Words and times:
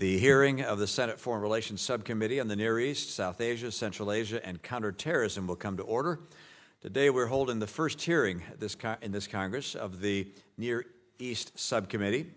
The 0.00 0.18
hearing 0.18 0.62
of 0.62 0.78
the 0.78 0.86
Senate 0.86 1.20
Foreign 1.20 1.42
Relations 1.42 1.82
Subcommittee 1.82 2.40
on 2.40 2.48
the 2.48 2.56
Near 2.56 2.78
East, 2.78 3.14
South 3.14 3.38
Asia, 3.38 3.70
Central 3.70 4.10
Asia, 4.10 4.40
and 4.46 4.62
counterterrorism 4.62 5.46
will 5.46 5.56
come 5.56 5.76
to 5.76 5.82
order. 5.82 6.20
Today 6.80 7.10
we're 7.10 7.26
holding 7.26 7.58
the 7.58 7.66
first 7.66 8.00
hearing 8.00 8.42
this 8.58 8.78
in 9.02 9.12
this 9.12 9.26
Congress 9.26 9.74
of 9.74 10.00
the 10.00 10.26
Near 10.56 10.86
East 11.18 11.52
Subcommittee. 11.54 12.30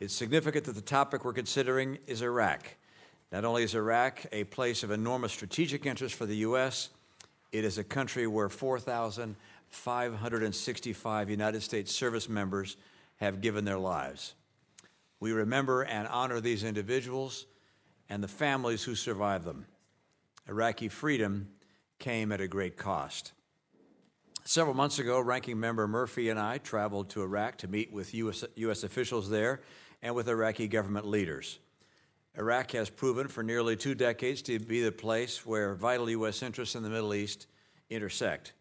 It's 0.00 0.14
significant 0.14 0.64
that 0.64 0.74
the 0.74 0.80
topic 0.80 1.26
we're 1.26 1.34
considering 1.34 1.98
is 2.06 2.22
Iraq. 2.22 2.76
Not 3.30 3.44
only 3.44 3.62
is 3.62 3.74
Iraq 3.74 4.24
a 4.32 4.44
place 4.44 4.82
of 4.82 4.90
enormous 4.90 5.32
strategic 5.32 5.84
interest 5.84 6.14
for 6.14 6.24
the 6.24 6.36
U.S., 6.36 6.88
it 7.52 7.62
is 7.62 7.76
a 7.76 7.84
country 7.84 8.26
where 8.26 8.48
4,565 8.48 11.28
United 11.28 11.60
States 11.60 11.94
service 11.94 12.30
members 12.30 12.78
have 13.18 13.42
given 13.42 13.66
their 13.66 13.78
lives. 13.78 14.32
We 15.22 15.30
remember 15.30 15.82
and 15.82 16.08
honor 16.08 16.40
these 16.40 16.64
individuals 16.64 17.46
and 18.08 18.24
the 18.24 18.26
families 18.26 18.82
who 18.82 18.96
survived 18.96 19.44
them. 19.44 19.66
Iraqi 20.48 20.88
freedom 20.88 21.50
came 22.00 22.32
at 22.32 22.40
a 22.40 22.48
great 22.48 22.76
cost. 22.76 23.30
Several 24.44 24.74
months 24.74 24.98
ago, 24.98 25.20
Ranking 25.20 25.60
Member 25.60 25.86
Murphy 25.86 26.28
and 26.30 26.40
I 26.40 26.58
traveled 26.58 27.08
to 27.10 27.22
Iraq 27.22 27.58
to 27.58 27.68
meet 27.68 27.92
with 27.92 28.12
U.S. 28.14 28.42
US, 28.56 28.82
officials 28.82 29.30
there 29.30 29.60
and 30.02 30.12
with 30.16 30.28
Iraqi 30.28 30.66
government 30.66 31.06
leaders. 31.06 31.60
Iraq 32.36 32.72
has 32.72 32.90
proven 32.90 33.28
for 33.28 33.44
nearly 33.44 33.76
two 33.76 33.94
decades 33.94 34.42
to 34.42 34.58
be 34.58 34.82
the 34.82 34.90
place 34.90 35.46
where 35.46 35.76
vital 35.76 36.10
U.S. 36.10 36.42
interests 36.42 36.74
in 36.74 36.82
the 36.82 36.90
Middle 36.90 37.14
East 37.14 37.46
intersect. 37.90 38.54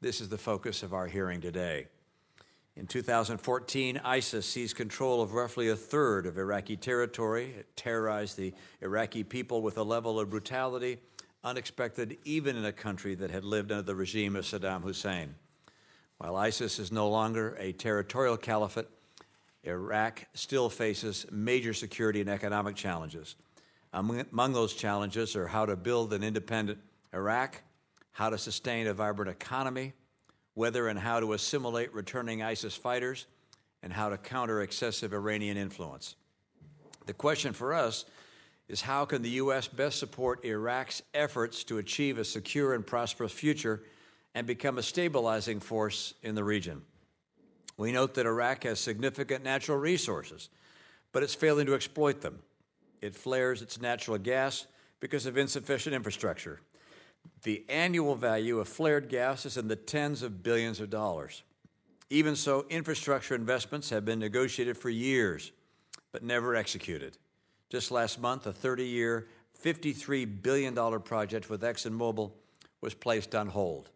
This 0.00 0.20
is 0.20 0.28
the 0.28 0.36
focus 0.36 0.82
of 0.82 0.92
our 0.92 1.06
hearing 1.06 1.40
today. 1.40 1.86
In 2.78 2.86
2014, 2.86 4.00
ISIS 4.04 4.46
seized 4.46 4.76
control 4.76 5.20
of 5.20 5.34
roughly 5.34 5.68
a 5.68 5.74
third 5.74 6.26
of 6.26 6.38
Iraqi 6.38 6.76
territory. 6.76 7.52
It 7.58 7.76
terrorized 7.76 8.36
the 8.36 8.54
Iraqi 8.80 9.24
people 9.24 9.62
with 9.62 9.78
a 9.78 9.82
level 9.82 10.20
of 10.20 10.30
brutality 10.30 10.98
unexpected 11.42 12.18
even 12.24 12.56
in 12.56 12.64
a 12.64 12.72
country 12.72 13.16
that 13.16 13.32
had 13.32 13.42
lived 13.42 13.72
under 13.72 13.82
the 13.82 13.96
regime 13.96 14.36
of 14.36 14.44
Saddam 14.44 14.82
Hussein. 14.82 15.34
While 16.18 16.36
ISIS 16.36 16.78
is 16.78 16.92
no 16.92 17.08
longer 17.08 17.56
a 17.58 17.72
territorial 17.72 18.36
caliphate, 18.36 18.86
Iraq 19.64 20.26
still 20.34 20.70
faces 20.70 21.26
major 21.32 21.74
security 21.74 22.20
and 22.20 22.30
economic 22.30 22.76
challenges. 22.76 23.34
Among 23.92 24.52
those 24.52 24.74
challenges 24.74 25.34
are 25.34 25.48
how 25.48 25.66
to 25.66 25.74
build 25.74 26.12
an 26.12 26.22
independent 26.22 26.78
Iraq, 27.12 27.60
how 28.12 28.30
to 28.30 28.38
sustain 28.38 28.86
a 28.86 28.94
vibrant 28.94 29.32
economy, 29.32 29.94
whether 30.58 30.88
and 30.88 30.98
how 30.98 31.20
to 31.20 31.34
assimilate 31.34 31.94
returning 31.94 32.42
ISIS 32.42 32.74
fighters, 32.74 33.26
and 33.80 33.92
how 33.92 34.08
to 34.08 34.18
counter 34.18 34.60
excessive 34.60 35.12
Iranian 35.12 35.56
influence. 35.56 36.16
The 37.06 37.12
question 37.12 37.52
for 37.52 37.72
us 37.72 38.04
is 38.68 38.80
how 38.80 39.04
can 39.04 39.22
the 39.22 39.30
U.S. 39.30 39.68
best 39.68 40.00
support 40.00 40.44
Iraq's 40.44 41.00
efforts 41.14 41.62
to 41.62 41.78
achieve 41.78 42.18
a 42.18 42.24
secure 42.24 42.74
and 42.74 42.84
prosperous 42.84 43.30
future 43.30 43.84
and 44.34 44.48
become 44.48 44.78
a 44.78 44.82
stabilizing 44.82 45.60
force 45.60 46.14
in 46.24 46.34
the 46.34 46.42
region? 46.42 46.82
We 47.76 47.92
note 47.92 48.14
that 48.14 48.26
Iraq 48.26 48.64
has 48.64 48.80
significant 48.80 49.44
natural 49.44 49.78
resources, 49.78 50.48
but 51.12 51.22
it's 51.22 51.36
failing 51.36 51.66
to 51.66 51.74
exploit 51.74 52.20
them. 52.20 52.40
It 53.00 53.14
flares 53.14 53.62
its 53.62 53.80
natural 53.80 54.18
gas 54.18 54.66
because 54.98 55.24
of 55.24 55.38
insufficient 55.38 55.94
infrastructure. 55.94 56.58
The 57.42 57.64
annual 57.68 58.14
value 58.14 58.58
of 58.58 58.68
flared 58.68 59.08
gas 59.08 59.46
is 59.46 59.56
in 59.56 59.68
the 59.68 59.76
tens 59.76 60.22
of 60.22 60.42
billions 60.42 60.80
of 60.80 60.90
dollars. 60.90 61.42
Even 62.10 62.36
so, 62.36 62.66
infrastructure 62.70 63.34
investments 63.34 63.90
have 63.90 64.04
been 64.04 64.18
negotiated 64.18 64.76
for 64.76 64.90
years, 64.90 65.52
but 66.10 66.22
never 66.22 66.54
executed. 66.54 67.18
Just 67.70 67.90
last 67.90 68.20
month, 68.20 68.46
a 68.46 68.52
30 68.52 68.84
year, 68.84 69.28
$53 69.62 70.42
billion 70.42 70.74
project 71.00 71.50
with 71.50 71.62
ExxonMobil 71.62 72.32
was 72.80 72.94
placed 72.94 73.34
on 73.34 73.48
hold. 73.48 73.90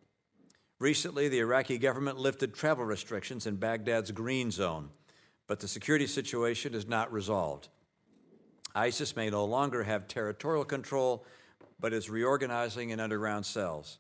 Recently, 0.79 1.29
the 1.29 1.39
Iraqi 1.39 1.79
government 1.79 2.19
lifted 2.19 2.55
travel 2.55 2.85
restrictions 2.85 3.47
in 3.47 3.57
Baghdad's 3.57 4.11
green 4.11 4.51
zone, 4.51 4.91
but 5.47 5.61
the 5.61 5.69
security 5.69 6.07
situation 6.07 6.75
is 6.75 6.89
not 6.89 7.13
resolved. 7.13 7.69
ISIS 8.75 9.15
may 9.15 9.31
no 9.31 9.45
longer 9.45 9.85
have 9.85 10.09
territorial 10.09 10.65
control 10.65 11.25
but 11.83 11.93
is 11.93 12.09
reorganizing 12.09 12.91
in 12.91 13.01
underground 13.01 13.45
cells. 13.45 13.99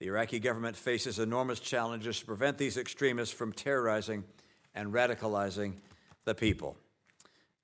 The 0.00 0.06
Iraqi 0.06 0.40
government 0.40 0.76
faces 0.76 1.18
enormous 1.18 1.60
challenges 1.60 2.18
to 2.20 2.26
prevent 2.26 2.56
these 2.56 2.78
extremists 2.78 3.34
from 3.34 3.52
terrorizing 3.52 4.24
and 4.74 4.92
radicalizing 4.92 5.74
the 6.24 6.34
people. 6.34 6.76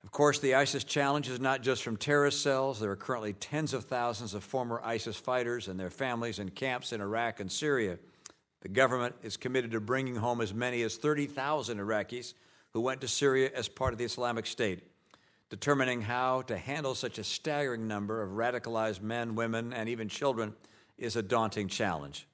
Of 0.03 0.11
course, 0.11 0.37
the 0.37 0.53
ISIS 0.53 0.83
challenge 0.83 1.29
is 1.29 1.39
not 1.39 1.63
just 1.63 1.81
from 1.81 1.97
terrorist 1.97 2.43
cells. 2.43 2.79
There 2.79 2.91
are 2.91 2.95
currently 2.95 3.33
tens 3.33 3.73
of 3.73 3.85
thousands 3.85 4.35
of 4.35 4.43
former 4.43 4.79
ISIS 4.83 5.17
fighters 5.17 5.67
and 5.67 5.79
their 5.79 5.89
families 5.89 6.37
in 6.37 6.51
camps 6.51 6.93
in 6.93 7.01
Iraq 7.01 7.39
and 7.39 7.51
Syria. 7.51 7.97
The 8.61 8.69
government 8.69 9.15
is 9.23 9.35
committed 9.35 9.71
to 9.71 9.79
bringing 9.79 10.15
home 10.15 10.41
as 10.41 10.53
many 10.53 10.83
as 10.83 10.97
30,000 10.97 11.79
Iraqis 11.79 12.35
who 12.73 12.81
went 12.81 13.01
to 13.01 13.07
Syria 13.07 13.49
as 13.55 13.67
part 13.67 13.93
of 13.93 13.97
the 13.97 14.05
Islamic 14.05 14.45
State. 14.45 14.83
Determining 15.49 16.01
how 16.01 16.41
to 16.43 16.57
handle 16.57 16.95
such 16.95 17.19
a 17.19 17.23
staggering 17.23 17.87
number 17.87 18.21
of 18.21 18.31
radicalized 18.31 19.01
men, 19.01 19.35
women, 19.35 19.73
and 19.73 19.87
even 19.87 20.09
children 20.09 20.55
is 20.97 21.15
a 21.15 21.21
daunting 21.21 21.67
challenge. 21.67 22.27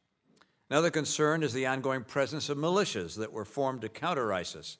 Another 0.70 0.90
concern 0.90 1.44
is 1.44 1.52
the 1.52 1.66
ongoing 1.66 2.04
presence 2.04 2.48
of 2.48 2.58
militias 2.58 3.18
that 3.18 3.34
were 3.34 3.44
formed 3.44 3.82
to 3.82 3.90
counter 3.90 4.32
ISIS. 4.32 4.78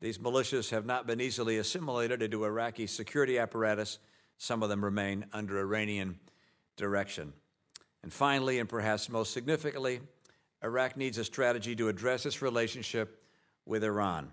These 0.00 0.18
militias 0.18 0.70
have 0.70 0.84
not 0.84 1.06
been 1.06 1.20
easily 1.20 1.56
assimilated 1.56 2.22
into 2.22 2.44
Iraqi 2.44 2.86
security 2.86 3.38
apparatus. 3.38 3.98
Some 4.36 4.62
of 4.62 4.68
them 4.68 4.84
remain 4.84 5.24
under 5.32 5.58
Iranian 5.58 6.18
direction. 6.76 7.32
And 8.02 8.12
finally, 8.12 8.58
and 8.58 8.68
perhaps 8.68 9.08
most 9.08 9.32
significantly, 9.32 10.00
Iraq 10.62 10.96
needs 10.96 11.18
a 11.18 11.24
strategy 11.24 11.74
to 11.76 11.88
address 11.88 12.26
its 12.26 12.42
relationship 12.42 13.22
with 13.64 13.84
Iran. 13.84 14.32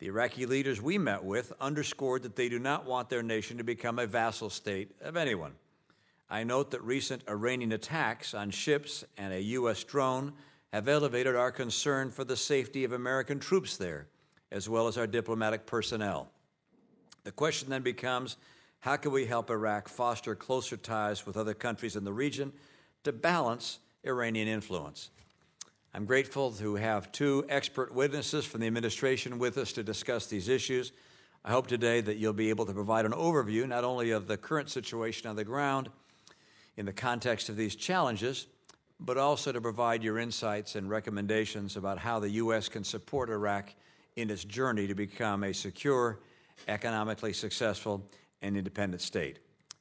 The 0.00 0.06
Iraqi 0.06 0.46
leaders 0.46 0.80
we 0.80 0.96
met 0.96 1.22
with 1.22 1.52
underscored 1.60 2.22
that 2.22 2.34
they 2.34 2.48
do 2.48 2.58
not 2.58 2.86
want 2.86 3.10
their 3.10 3.22
nation 3.22 3.58
to 3.58 3.64
become 3.64 3.98
a 3.98 4.06
vassal 4.06 4.48
state 4.48 4.92
of 5.02 5.14
anyone. 5.14 5.52
I 6.30 6.42
note 6.42 6.70
that 6.70 6.82
recent 6.82 7.22
Iranian 7.28 7.72
attacks 7.72 8.32
on 8.32 8.50
ships 8.50 9.04
and 9.18 9.30
a 9.34 9.42
U.S. 9.42 9.84
drone 9.84 10.32
have 10.72 10.88
elevated 10.88 11.36
our 11.36 11.50
concern 11.50 12.10
for 12.10 12.24
the 12.24 12.36
safety 12.36 12.84
of 12.84 12.92
American 12.92 13.40
troops 13.40 13.76
there, 13.76 14.06
as 14.50 14.70
well 14.70 14.88
as 14.88 14.96
our 14.96 15.06
diplomatic 15.06 15.66
personnel. 15.66 16.30
The 17.24 17.32
question 17.32 17.68
then 17.68 17.82
becomes 17.82 18.38
how 18.78 18.96
can 18.96 19.12
we 19.12 19.26
help 19.26 19.50
Iraq 19.50 19.86
foster 19.86 20.34
closer 20.34 20.78
ties 20.78 21.26
with 21.26 21.36
other 21.36 21.52
countries 21.52 21.94
in 21.94 22.04
the 22.04 22.12
region 22.12 22.54
to 23.04 23.12
balance 23.12 23.80
Iranian 24.06 24.48
influence? 24.48 25.10
I'm 25.92 26.04
grateful 26.04 26.52
to 26.52 26.76
have 26.76 27.10
two 27.10 27.44
expert 27.48 27.92
witnesses 27.92 28.44
from 28.44 28.60
the 28.60 28.68
administration 28.68 29.40
with 29.40 29.58
us 29.58 29.72
to 29.72 29.82
discuss 29.82 30.26
these 30.26 30.48
issues. 30.48 30.92
I 31.44 31.50
hope 31.50 31.66
today 31.66 32.00
that 32.00 32.16
you'll 32.16 32.32
be 32.32 32.50
able 32.50 32.64
to 32.66 32.72
provide 32.72 33.06
an 33.06 33.12
overview 33.12 33.66
not 33.66 33.82
only 33.82 34.12
of 34.12 34.28
the 34.28 34.36
current 34.36 34.70
situation 34.70 35.28
on 35.28 35.34
the 35.34 35.42
ground 35.42 35.88
in 36.76 36.86
the 36.86 36.92
context 36.92 37.48
of 37.48 37.56
these 37.56 37.74
challenges, 37.74 38.46
but 39.00 39.18
also 39.18 39.50
to 39.50 39.60
provide 39.60 40.04
your 40.04 40.18
insights 40.18 40.76
and 40.76 40.88
recommendations 40.88 41.76
about 41.76 41.98
how 41.98 42.20
the 42.20 42.30
U.S. 42.30 42.68
can 42.68 42.84
support 42.84 43.28
Iraq 43.28 43.74
in 44.14 44.30
its 44.30 44.44
journey 44.44 44.86
to 44.86 44.94
become 44.94 45.42
a 45.42 45.52
secure, 45.52 46.20
economically 46.68 47.32
successful, 47.32 48.06
and 48.42 48.56
independent 48.56 49.02
state. 49.02 49.40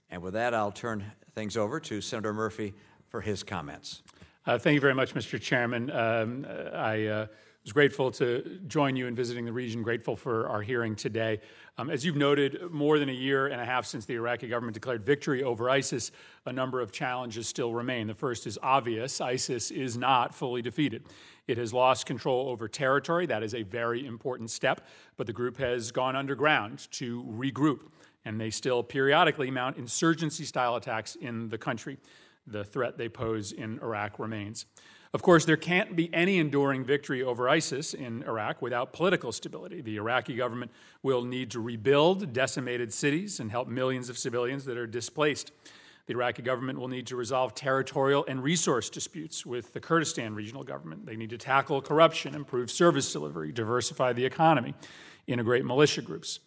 And 0.09 0.23
with 0.23 0.33
that, 0.33 0.55
I'll 0.55 0.71
turn 0.71 1.05
things 1.35 1.55
over 1.55 1.79
to 1.81 2.01
Senator 2.01 2.33
Murphy 2.33 2.73
for 3.09 3.21
his 3.21 3.43
comments. 3.43 4.01
Uh, 4.49 4.57
thank 4.57 4.73
you 4.73 4.81
very 4.81 4.95
much, 4.95 5.13
Mr. 5.13 5.39
Chairman. 5.39 5.91
Um, 5.91 6.43
I 6.73 7.05
uh, 7.05 7.27
was 7.63 7.71
grateful 7.71 8.09
to 8.13 8.59
join 8.65 8.95
you 8.95 9.05
in 9.05 9.13
visiting 9.13 9.45
the 9.45 9.53
region, 9.53 9.83
grateful 9.83 10.15
for 10.15 10.47
our 10.49 10.63
hearing 10.63 10.95
today. 10.95 11.39
Um, 11.77 11.91
as 11.91 12.03
you've 12.03 12.15
noted, 12.15 12.59
more 12.71 12.97
than 12.97 13.09
a 13.09 13.13
year 13.13 13.45
and 13.45 13.61
a 13.61 13.65
half 13.65 13.85
since 13.85 14.05
the 14.05 14.15
Iraqi 14.15 14.47
government 14.47 14.73
declared 14.73 15.03
victory 15.03 15.43
over 15.43 15.69
ISIS, 15.69 16.11
a 16.47 16.51
number 16.51 16.81
of 16.81 16.91
challenges 16.91 17.47
still 17.47 17.75
remain. 17.75 18.07
The 18.07 18.15
first 18.15 18.47
is 18.47 18.57
obvious 18.63 19.21
ISIS 19.21 19.69
is 19.69 19.97
not 19.97 20.33
fully 20.33 20.63
defeated. 20.63 21.03
It 21.45 21.59
has 21.59 21.71
lost 21.71 22.07
control 22.07 22.49
over 22.49 22.67
territory. 22.67 23.27
That 23.27 23.43
is 23.43 23.53
a 23.53 23.61
very 23.61 24.03
important 24.03 24.49
step, 24.49 24.81
but 25.15 25.27
the 25.27 25.33
group 25.33 25.57
has 25.57 25.91
gone 25.91 26.15
underground 26.15 26.87
to 26.93 27.23
regroup, 27.25 27.81
and 28.25 28.41
they 28.41 28.49
still 28.49 28.81
periodically 28.81 29.51
mount 29.51 29.77
insurgency 29.77 30.43
style 30.43 30.75
attacks 30.75 31.13
in 31.13 31.49
the 31.49 31.59
country 31.59 31.99
the 32.51 32.63
threat 32.63 32.97
they 32.97 33.09
pose 33.09 33.51
in 33.51 33.79
Iraq 33.79 34.19
remains. 34.19 34.65
Of 35.11 35.23
course, 35.23 35.43
there 35.45 35.57
can't 35.57 35.95
be 35.95 36.13
any 36.13 36.37
enduring 36.37 36.83
victory 36.83 37.23
over 37.23 37.49
ISIS 37.49 37.95
in 37.95 38.21
Iraq 38.23 38.61
without 38.61 38.93
political 38.93 39.31
stability. 39.31 39.81
The 39.81 39.95
Iraqi 39.95 40.35
government 40.35 40.71
will 41.01 41.23
need 41.23 41.49
to 41.51 41.59
rebuild 41.59 42.31
decimated 42.31 42.93
cities 42.93 43.39
and 43.39 43.49
help 43.49 43.67
millions 43.67 44.09
of 44.09 44.19
civilians 44.19 44.65
that 44.65 44.77
are 44.77 44.85
displaced. 44.85 45.51
The 46.05 46.13
Iraqi 46.13 46.43
government 46.43 46.79
will 46.79 46.87
need 46.87 47.07
to 47.07 47.15
resolve 47.15 47.55
territorial 47.55 48.23
and 48.27 48.43
resource 48.43 48.89
disputes 48.89 49.47
with 49.47 49.73
the 49.73 49.79
Kurdistan 49.79 50.35
regional 50.35 50.63
government. 50.63 51.07
They 51.07 51.15
need 51.15 51.31
to 51.31 51.37
tackle 51.39 51.81
corruption, 51.81 52.35
improve 52.35 52.69
service 52.69 53.11
delivery, 53.11 53.51
diversify 53.51 54.13
the 54.13 54.25
economy, 54.25 54.75
integrate 55.25 55.65
militia 55.65 56.01
groups. 56.01 56.39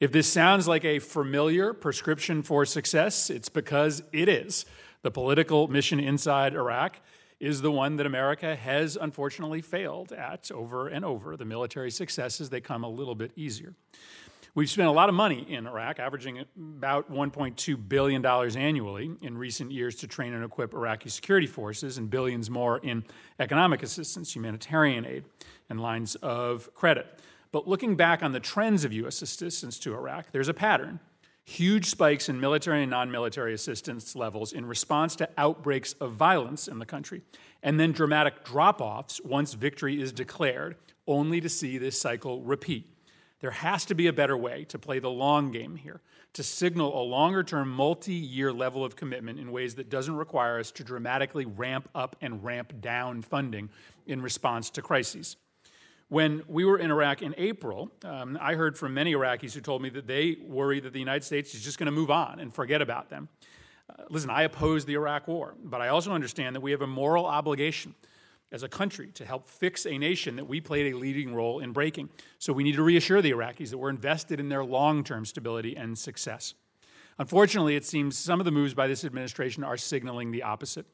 If 0.00 0.12
this 0.12 0.30
sounds 0.30 0.68
like 0.68 0.84
a 0.84 0.98
familiar 0.98 1.72
prescription 1.72 2.42
for 2.42 2.66
success, 2.66 3.30
it's 3.30 3.48
because 3.48 4.02
it 4.12 4.28
is. 4.28 4.66
The 5.04 5.10
political 5.10 5.68
mission 5.68 6.00
inside 6.00 6.54
Iraq 6.54 6.98
is 7.38 7.60
the 7.60 7.70
one 7.70 7.96
that 7.96 8.06
America 8.06 8.56
has 8.56 8.96
unfortunately 8.96 9.60
failed 9.60 10.12
at 10.12 10.50
over 10.50 10.88
and 10.88 11.04
over. 11.04 11.36
The 11.36 11.44
military 11.44 11.90
successes, 11.90 12.48
they 12.48 12.62
come 12.62 12.84
a 12.84 12.88
little 12.88 13.14
bit 13.14 13.30
easier. 13.36 13.74
We've 14.54 14.70
spent 14.70 14.88
a 14.88 14.92
lot 14.92 15.10
of 15.10 15.14
money 15.14 15.44
in 15.46 15.66
Iraq, 15.66 15.98
averaging 15.98 16.42
about 16.56 17.12
$1.2 17.12 17.86
billion 17.86 18.24
annually 18.24 19.10
in 19.20 19.36
recent 19.36 19.72
years 19.72 19.96
to 19.96 20.06
train 20.06 20.32
and 20.32 20.42
equip 20.42 20.72
Iraqi 20.72 21.10
security 21.10 21.48
forces, 21.48 21.98
and 21.98 22.08
billions 22.08 22.48
more 22.48 22.78
in 22.78 23.04
economic 23.38 23.82
assistance, 23.82 24.34
humanitarian 24.34 25.04
aid, 25.04 25.24
and 25.68 25.82
lines 25.82 26.14
of 26.22 26.72
credit. 26.72 27.20
But 27.52 27.68
looking 27.68 27.94
back 27.94 28.22
on 28.22 28.32
the 28.32 28.40
trends 28.40 28.86
of 28.86 28.92
U.S. 28.94 29.20
assistance 29.20 29.78
to 29.80 29.92
Iraq, 29.92 30.32
there's 30.32 30.48
a 30.48 30.54
pattern. 30.54 30.98
Huge 31.44 31.86
spikes 31.86 32.30
in 32.30 32.40
military 32.40 32.82
and 32.82 32.90
non 32.90 33.10
military 33.10 33.52
assistance 33.52 34.16
levels 34.16 34.52
in 34.52 34.64
response 34.64 35.14
to 35.16 35.28
outbreaks 35.36 35.92
of 35.94 36.12
violence 36.12 36.68
in 36.68 36.78
the 36.78 36.86
country, 36.86 37.20
and 37.62 37.78
then 37.78 37.92
dramatic 37.92 38.44
drop 38.44 38.80
offs 38.80 39.20
once 39.22 39.52
victory 39.52 40.00
is 40.00 40.10
declared, 40.10 40.76
only 41.06 41.42
to 41.42 41.48
see 41.50 41.76
this 41.76 42.00
cycle 42.00 42.40
repeat. 42.40 42.90
There 43.40 43.50
has 43.50 43.84
to 43.86 43.94
be 43.94 44.06
a 44.06 44.12
better 44.12 44.38
way 44.38 44.64
to 44.70 44.78
play 44.78 45.00
the 45.00 45.10
long 45.10 45.52
game 45.52 45.76
here, 45.76 46.00
to 46.32 46.42
signal 46.42 46.98
a 46.98 47.04
longer 47.04 47.42
term, 47.42 47.68
multi 47.68 48.14
year 48.14 48.50
level 48.50 48.82
of 48.82 48.96
commitment 48.96 49.38
in 49.38 49.52
ways 49.52 49.74
that 49.74 49.90
doesn't 49.90 50.16
require 50.16 50.58
us 50.58 50.70
to 50.72 50.82
dramatically 50.82 51.44
ramp 51.44 51.90
up 51.94 52.16
and 52.22 52.42
ramp 52.42 52.72
down 52.80 53.20
funding 53.20 53.68
in 54.06 54.22
response 54.22 54.70
to 54.70 54.80
crises. 54.80 55.36
When 56.14 56.44
we 56.46 56.64
were 56.64 56.78
in 56.78 56.92
Iraq 56.92 57.22
in 57.22 57.34
April, 57.38 57.90
um, 58.04 58.38
I 58.40 58.54
heard 58.54 58.78
from 58.78 58.94
many 58.94 59.14
Iraqis 59.14 59.52
who 59.52 59.60
told 59.60 59.82
me 59.82 59.88
that 59.88 60.06
they 60.06 60.36
worry 60.46 60.78
that 60.78 60.92
the 60.92 61.00
United 61.00 61.24
States 61.24 61.56
is 61.56 61.60
just 61.60 61.76
going 61.76 61.86
to 61.86 61.90
move 61.90 62.08
on 62.08 62.38
and 62.38 62.54
forget 62.54 62.80
about 62.80 63.10
them. 63.10 63.28
Uh, 63.90 64.04
listen, 64.10 64.30
I 64.30 64.42
oppose 64.42 64.84
the 64.84 64.94
Iraq 64.94 65.26
War, 65.26 65.56
but 65.64 65.80
I 65.80 65.88
also 65.88 66.12
understand 66.12 66.54
that 66.54 66.60
we 66.60 66.70
have 66.70 66.82
a 66.82 66.86
moral 66.86 67.26
obligation 67.26 67.96
as 68.52 68.62
a 68.62 68.68
country 68.68 69.08
to 69.14 69.24
help 69.24 69.48
fix 69.48 69.86
a 69.86 69.98
nation 69.98 70.36
that 70.36 70.44
we 70.44 70.60
played 70.60 70.94
a 70.94 70.96
leading 70.96 71.34
role 71.34 71.58
in 71.58 71.72
breaking. 71.72 72.10
So 72.38 72.52
we 72.52 72.62
need 72.62 72.76
to 72.76 72.84
reassure 72.84 73.20
the 73.20 73.32
Iraqis 73.32 73.70
that 73.70 73.78
we're 73.78 73.90
invested 73.90 74.38
in 74.38 74.48
their 74.48 74.64
long 74.64 75.02
term 75.02 75.24
stability 75.24 75.76
and 75.76 75.98
success. 75.98 76.54
Unfortunately, 77.18 77.74
it 77.74 77.84
seems 77.84 78.16
some 78.16 78.40
of 78.40 78.44
the 78.44 78.52
moves 78.52 78.72
by 78.72 78.86
this 78.86 79.04
administration 79.04 79.64
are 79.64 79.76
signaling 79.76 80.30
the 80.30 80.44
opposite. 80.44 80.86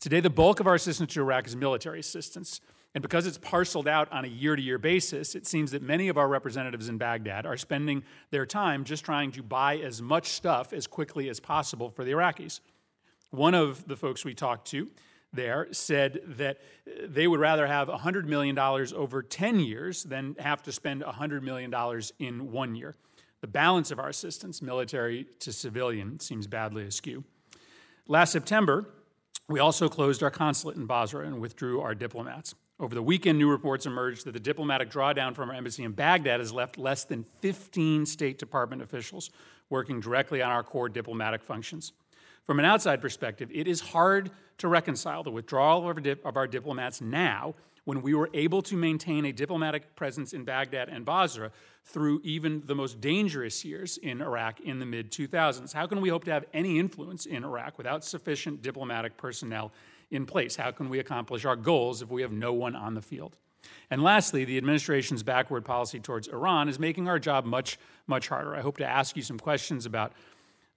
Today, 0.00 0.20
the 0.20 0.30
bulk 0.30 0.60
of 0.60 0.66
our 0.66 0.76
assistance 0.76 1.12
to 1.12 1.20
Iraq 1.20 1.46
is 1.46 1.56
military 1.56 2.00
assistance. 2.00 2.62
And 2.94 3.00
because 3.00 3.26
it's 3.26 3.38
parceled 3.38 3.88
out 3.88 4.12
on 4.12 4.24
a 4.24 4.28
year 4.28 4.54
to 4.54 4.60
year 4.60 4.78
basis, 4.78 5.34
it 5.34 5.46
seems 5.46 5.70
that 5.70 5.82
many 5.82 6.08
of 6.08 6.18
our 6.18 6.28
representatives 6.28 6.88
in 6.88 6.98
Baghdad 6.98 7.46
are 7.46 7.56
spending 7.56 8.02
their 8.30 8.44
time 8.44 8.84
just 8.84 9.04
trying 9.04 9.32
to 9.32 9.42
buy 9.42 9.78
as 9.78 10.02
much 10.02 10.28
stuff 10.28 10.72
as 10.72 10.86
quickly 10.86 11.30
as 11.30 11.40
possible 11.40 11.90
for 11.90 12.04
the 12.04 12.12
Iraqis. 12.12 12.60
One 13.30 13.54
of 13.54 13.88
the 13.88 13.96
folks 13.96 14.24
we 14.24 14.34
talked 14.34 14.68
to 14.68 14.88
there 15.32 15.68
said 15.72 16.20
that 16.36 16.58
they 17.06 17.26
would 17.26 17.40
rather 17.40 17.66
have 17.66 17.88
$100 17.88 18.26
million 18.26 18.58
over 18.58 19.22
10 19.22 19.60
years 19.60 20.02
than 20.02 20.36
have 20.38 20.62
to 20.64 20.72
spend 20.72 21.02
$100 21.02 21.42
million 21.42 21.72
in 22.18 22.52
one 22.52 22.74
year. 22.74 22.94
The 23.40 23.46
balance 23.46 23.90
of 23.90 23.98
our 23.98 24.10
assistance, 24.10 24.60
military 24.60 25.26
to 25.40 25.52
civilian, 25.52 26.20
seems 26.20 26.46
badly 26.46 26.84
askew. 26.84 27.24
Last 28.06 28.32
September, 28.32 28.86
we 29.48 29.58
also 29.58 29.88
closed 29.88 30.22
our 30.22 30.30
consulate 30.30 30.76
in 30.76 30.86
Basra 30.86 31.26
and 31.26 31.40
withdrew 31.40 31.80
our 31.80 31.94
diplomats. 31.94 32.54
Over 32.82 32.96
the 32.96 33.02
weekend, 33.02 33.38
new 33.38 33.48
reports 33.48 33.86
emerged 33.86 34.26
that 34.26 34.32
the 34.32 34.40
diplomatic 34.40 34.90
drawdown 34.90 35.36
from 35.36 35.50
our 35.50 35.54
embassy 35.54 35.84
in 35.84 35.92
Baghdad 35.92 36.40
has 36.40 36.52
left 36.52 36.76
less 36.76 37.04
than 37.04 37.24
15 37.38 38.04
State 38.06 38.40
Department 38.40 38.82
officials 38.82 39.30
working 39.70 40.00
directly 40.00 40.42
on 40.42 40.50
our 40.50 40.64
core 40.64 40.88
diplomatic 40.88 41.44
functions. 41.44 41.92
From 42.44 42.58
an 42.58 42.64
outside 42.64 43.00
perspective, 43.00 43.48
it 43.54 43.68
is 43.68 43.80
hard 43.80 44.32
to 44.58 44.66
reconcile 44.66 45.22
the 45.22 45.30
withdrawal 45.30 45.78
of 45.78 45.84
our, 45.84 45.94
dip- 45.94 46.26
of 46.26 46.36
our, 46.36 46.48
diplomats 46.48 47.00
now 47.00 47.54
when 47.84 48.02
we 48.02 48.14
were 48.14 48.28
able 48.34 48.62
to 48.62 48.74
maintain 48.74 49.26
a 49.26 49.32
diplomatic 49.32 49.94
presence 49.94 50.32
in 50.32 50.44
Baghdad 50.44 50.88
and 50.88 51.04
Basra 51.04 51.52
through 51.84 52.20
even 52.24 52.64
the 52.66 52.74
most 52.74 53.00
dangerous 53.00 53.64
years 53.64 53.96
in 53.98 54.20
Iraq 54.20 54.58
in 54.60 54.80
the 54.80 54.86
mid 54.86 55.12
2000s. 55.12 55.72
How 55.72 55.86
can 55.86 56.00
we 56.00 56.08
hope 56.08 56.24
to 56.24 56.32
have 56.32 56.46
any 56.52 56.80
influence 56.80 57.26
in 57.26 57.44
Iraq 57.44 57.78
without 57.78 58.04
sufficient 58.04 58.60
diplomatic 58.60 59.16
personnel 59.16 59.70
in 60.12 60.26
place? 60.26 60.56
How 60.56 60.70
can 60.70 60.88
we 60.88 60.98
accomplish 60.98 61.44
our 61.44 61.56
goals 61.56 62.02
if 62.02 62.10
we 62.10 62.22
have 62.22 62.32
no 62.32 62.52
one 62.52 62.76
on 62.76 62.94
the 62.94 63.02
field? 63.02 63.36
And 63.90 64.02
lastly, 64.02 64.44
the 64.44 64.58
administration's 64.58 65.22
backward 65.22 65.64
policy 65.64 65.98
towards 65.98 66.28
Iran 66.28 66.68
is 66.68 66.78
making 66.78 67.08
our 67.08 67.18
job 67.18 67.44
much, 67.44 67.78
much 68.06 68.28
harder. 68.28 68.54
I 68.54 68.60
hope 68.60 68.76
to 68.78 68.86
ask 68.86 69.16
you 69.16 69.22
some 69.22 69.38
questions 69.38 69.86
about 69.86 70.12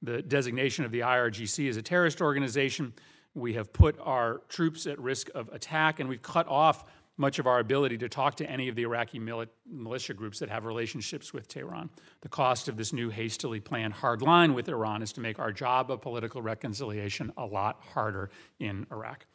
the 0.02 0.22
designation 0.22 0.86
of 0.86 0.92
the 0.92 1.02
IRGC 1.02 1.70
as 1.70 1.78
a 1.78 1.82
terrorist 1.82 2.22
organization. 2.22 2.94
We 3.34 3.54
have 3.54 3.74
put 3.74 3.98
our 4.00 4.42
troops 4.50 4.88
at 4.88 5.00
risk 5.00 5.30
of 5.36 5.50
attack, 5.50 6.00
and 6.00 6.08
we've 6.08 6.22
cut 6.22 6.48
off 6.48 6.86
much 7.18 7.40
of 7.40 7.48
our 7.48 7.60
ability 7.60 7.98
to 8.00 8.10
talk 8.10 8.36
to 8.36 8.50
any 8.50 8.68
of 8.68 8.76
the 8.76 8.84
Iraqi 8.84 9.20
militia 9.20 10.14
groups 10.14 10.40
that 10.40 10.50
have 10.50 10.66
relationships 10.66 11.34
with 11.34 11.48
Tehran. 11.48 11.90
The 12.22 12.30
cost 12.30 12.68
of 12.68 12.78
this 12.78 12.92
new 12.92 13.10
hastily 13.10 13.60
planned 13.60 13.94
hard 13.94 14.22
line 14.22 14.54
with 14.54 14.68
Iran 14.68 15.02
is 15.02 15.14
to 15.14 15.22
make 15.22 15.40
our 15.40 15.52
job 15.52 15.90
of 15.92 16.02
political 16.02 16.42
reconciliation 16.42 17.32
a 17.38 17.46
lot 17.46 17.82
harder 17.94 18.30
in 18.60 18.86
Iraq. 18.92 19.26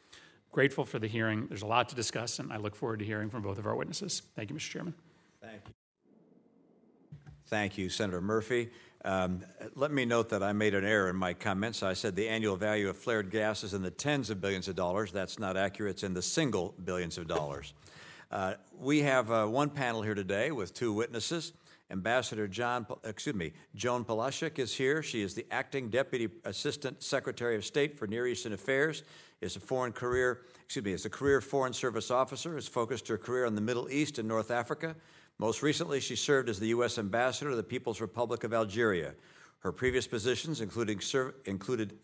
Grateful 0.53 0.85
for 0.85 0.99
the 0.99 1.07
hearing. 1.07 1.47
There's 1.49 1.63
a 1.63 1.67
lot 1.67 1.89
to 1.91 1.95
discuss, 1.95 2.39
and 2.39 2.53
I 2.53 2.57
look 2.57 2.75
forward 2.75 2.99
to 2.99 3.05
hearing 3.05 3.31
from 3.31 3.43
both 3.43 3.59
of 3.59 3.67
our 3.67 3.77
witnesses. 3.77 4.23
Thank 4.37 4.51
you, 4.51 4.57
Mr. 4.57 4.71
Chairman. 4.71 4.95
Thank 5.41 5.63
you. 5.67 5.75
Thank 7.47 7.79
you, 7.79 7.89
Senator 7.89 8.21
Murphy. 8.21 8.71
Um, 9.05 9.41
let 9.77 9.91
me 9.91 10.05
note 10.05 10.29
that 10.29 10.43
I 10.43 10.53
made 10.53 10.75
an 10.75 10.85
error 10.85 11.09
in 11.09 11.17
my 11.17 11.33
comments. 11.33 11.83
I 11.83 11.95
said 11.95 12.17
the 12.17 12.29
annual 12.29 12.57
value 12.57 12.89
of 12.89 12.99
flared 12.99 13.31
gas 13.31 13.65
is 13.65 13.73
in 13.73 13.83
the 13.83 13.91
tens 13.91 14.29
of 14.29 14.41
billions 14.41 14.69
of 14.69 14.77
dollars. 14.77 15.11
That's 15.11 15.39
not 15.39 15.57
accurate. 15.57 15.93
It's 15.93 16.03
in 16.03 16.13
the 16.13 16.23
single 16.23 16.75
billions 16.85 17.19
of 17.19 17.27
dollars. 17.27 17.73
Uh, 18.33 18.55
we 18.79 19.01
have 19.01 19.29
uh, 19.33 19.45
one 19.45 19.69
panel 19.69 20.03
here 20.03 20.15
today 20.15 20.53
with 20.53 20.73
two 20.73 20.93
witnesses. 20.93 21.53
Ambassador 21.91 22.47
John, 22.47 22.87
excuse 23.03 23.35
me, 23.35 23.53
Joan 23.75 24.05
Polaschik 24.05 24.61
is 24.61 24.73
here. 24.73 25.03
She 25.03 25.21
is 25.21 25.35
the 25.35 25.45
acting 25.51 25.91
Deputy 25.91 26.29
Assistant 26.45 27.03
Secretary 27.03 27.57
of 27.57 27.65
State 27.65 27.99
for 27.99 28.07
Near 28.07 28.29
Eastern 28.29 28.53
Affairs. 28.53 29.03
Is 29.41 29.57
a 29.57 29.61
foreign 29.61 29.93
career, 29.93 30.43
excuse 30.65 30.85
me, 30.85 30.93
is 30.93 31.07
a 31.07 31.11
career 31.11 31.41
Foreign 31.41 31.73
Service 31.73 32.11
officer. 32.13 32.55
Has 32.55 32.69
focused 32.69 33.09
her 33.09 33.19
career 33.19 33.47
on 33.47 33.57
the 33.57 33.61
Middle 33.61 33.91
East 33.91 34.21
and 34.21 34.29
North 34.29 34.53
Africa. 34.53 34.95
Most 35.41 35.63
recently, 35.63 36.01
she 36.01 36.17
served 36.17 36.51
as 36.51 36.61
the 36.61 36.67
U.S. 36.67 36.99
Ambassador 36.99 37.49
to 37.49 37.57
the 37.57 37.63
People's 37.63 38.03
Republic 38.03 38.45
of 38.45 38.53
Algeria. 38.53 39.15
Her 39.61 39.73
previous 39.73 40.07
positions 40.07 40.61
including 40.61 41.01
ser- 41.01 41.35
included 41.47 41.95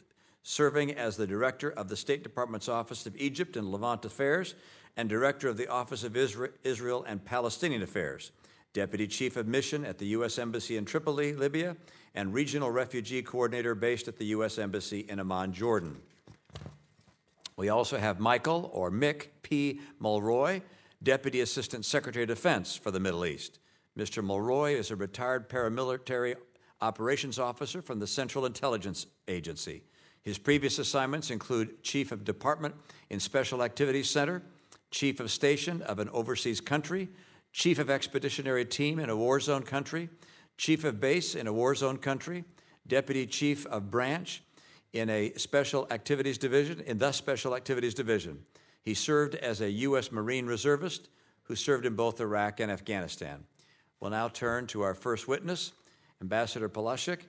serving 0.42 0.92
as 0.92 1.18
the 1.18 1.26
Director 1.26 1.70
of 1.70 1.90
the 1.90 1.96
State 1.96 2.22
Department's 2.22 2.66
Office 2.66 3.04
of 3.04 3.14
Egypt 3.18 3.58
and 3.58 3.70
Levant 3.70 4.06
Affairs 4.06 4.54
and 4.96 5.06
Director 5.06 5.50
of 5.50 5.58
the 5.58 5.68
Office 5.68 6.02
of 6.02 6.16
Israel 6.16 7.04
and 7.06 7.22
Palestinian 7.26 7.82
Affairs, 7.82 8.32
Deputy 8.72 9.06
Chief 9.06 9.36
of 9.36 9.46
Mission 9.46 9.84
at 9.84 9.98
the 9.98 10.06
U.S. 10.06 10.38
Embassy 10.38 10.78
in 10.78 10.86
Tripoli, 10.86 11.34
Libya, 11.34 11.76
and 12.14 12.32
Regional 12.32 12.70
Refugee 12.70 13.20
Coordinator 13.20 13.74
based 13.74 14.08
at 14.08 14.16
the 14.16 14.26
U.S. 14.26 14.58
Embassy 14.58 15.00
in 15.10 15.20
Amman, 15.20 15.52
Jordan. 15.52 15.98
We 17.58 17.68
also 17.68 17.98
have 17.98 18.18
Michael, 18.18 18.70
or 18.72 18.90
Mick 18.90 19.26
P. 19.42 19.80
Mulroy, 20.00 20.62
Deputy 21.06 21.40
Assistant 21.40 21.84
Secretary 21.84 22.24
of 22.24 22.28
Defense 22.28 22.74
for 22.74 22.90
the 22.90 22.98
Middle 22.98 23.24
East. 23.24 23.60
Mr. 23.96 24.24
Mulroy 24.24 24.74
is 24.74 24.90
a 24.90 24.96
retired 24.96 25.48
paramilitary 25.48 26.34
operations 26.80 27.38
officer 27.38 27.80
from 27.80 28.00
the 28.00 28.08
Central 28.08 28.44
Intelligence 28.44 29.06
Agency. 29.28 29.84
His 30.22 30.36
previous 30.36 30.80
assignments 30.80 31.30
include 31.30 31.80
Chief 31.84 32.10
of 32.10 32.24
Department 32.24 32.74
in 33.08 33.20
Special 33.20 33.62
Activities 33.62 34.10
Center, 34.10 34.42
Chief 34.90 35.20
of 35.20 35.30
Station 35.30 35.80
of 35.82 36.00
an 36.00 36.08
overseas 36.08 36.60
country, 36.60 37.08
Chief 37.52 37.78
of 37.78 37.88
Expeditionary 37.88 38.64
Team 38.64 38.98
in 38.98 39.08
a 39.08 39.16
war 39.16 39.38
zone 39.38 39.62
country, 39.62 40.08
Chief 40.58 40.82
of 40.82 40.98
Base 40.98 41.36
in 41.36 41.46
a 41.46 41.52
war 41.52 41.76
zone 41.76 41.98
country, 41.98 42.42
Deputy 42.84 43.26
Chief 43.26 43.64
of 43.66 43.92
Branch 43.92 44.42
in 44.92 45.08
a 45.08 45.32
Special 45.34 45.86
Activities 45.92 46.36
Division, 46.36 46.80
in 46.80 46.98
the 46.98 47.12
Special 47.12 47.54
Activities 47.54 47.94
Division. 47.94 48.40
He 48.86 48.94
served 48.94 49.34
as 49.34 49.60
a 49.60 49.68
U.S. 49.68 50.12
Marine 50.12 50.46
reservist 50.46 51.08
who 51.42 51.56
served 51.56 51.84
in 51.86 51.96
both 51.96 52.20
Iraq 52.20 52.60
and 52.60 52.70
Afghanistan. 52.70 53.42
We'll 53.98 54.12
now 54.12 54.28
turn 54.28 54.68
to 54.68 54.82
our 54.82 54.94
first 54.94 55.26
witness, 55.26 55.72
Ambassador 56.22 56.68
Polaschik. 56.68 57.22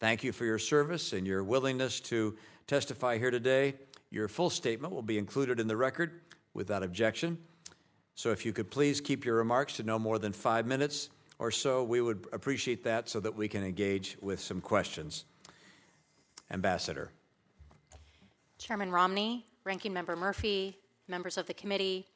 Thank 0.00 0.24
you 0.24 0.32
for 0.32 0.46
your 0.46 0.58
service 0.58 1.12
and 1.12 1.26
your 1.26 1.44
willingness 1.44 2.00
to 2.00 2.38
testify 2.66 3.18
here 3.18 3.30
today. 3.30 3.74
Your 4.10 4.26
full 4.26 4.48
statement 4.48 4.94
will 4.94 5.02
be 5.02 5.18
included 5.18 5.60
in 5.60 5.68
the 5.68 5.76
record 5.76 6.22
without 6.54 6.82
objection. 6.82 7.36
So 8.14 8.30
if 8.30 8.46
you 8.46 8.54
could 8.54 8.70
please 8.70 9.02
keep 9.02 9.26
your 9.26 9.36
remarks 9.36 9.74
to 9.76 9.82
no 9.82 9.98
more 9.98 10.18
than 10.18 10.32
five 10.32 10.66
minutes 10.66 11.10
or 11.38 11.50
so, 11.50 11.84
we 11.84 12.00
would 12.00 12.26
appreciate 12.32 12.84
that 12.84 13.10
so 13.10 13.20
that 13.20 13.36
we 13.36 13.48
can 13.48 13.62
engage 13.62 14.16
with 14.22 14.40
some 14.40 14.62
questions. 14.62 15.26
Ambassador. 16.50 17.10
Chairman 18.56 18.90
Romney, 18.90 19.44
Ranking 19.64 19.92
Member 19.92 20.16
Murphy, 20.16 20.78
members 21.08 21.36
of 21.36 21.46
the 21.46 21.54
committee. 21.54 22.06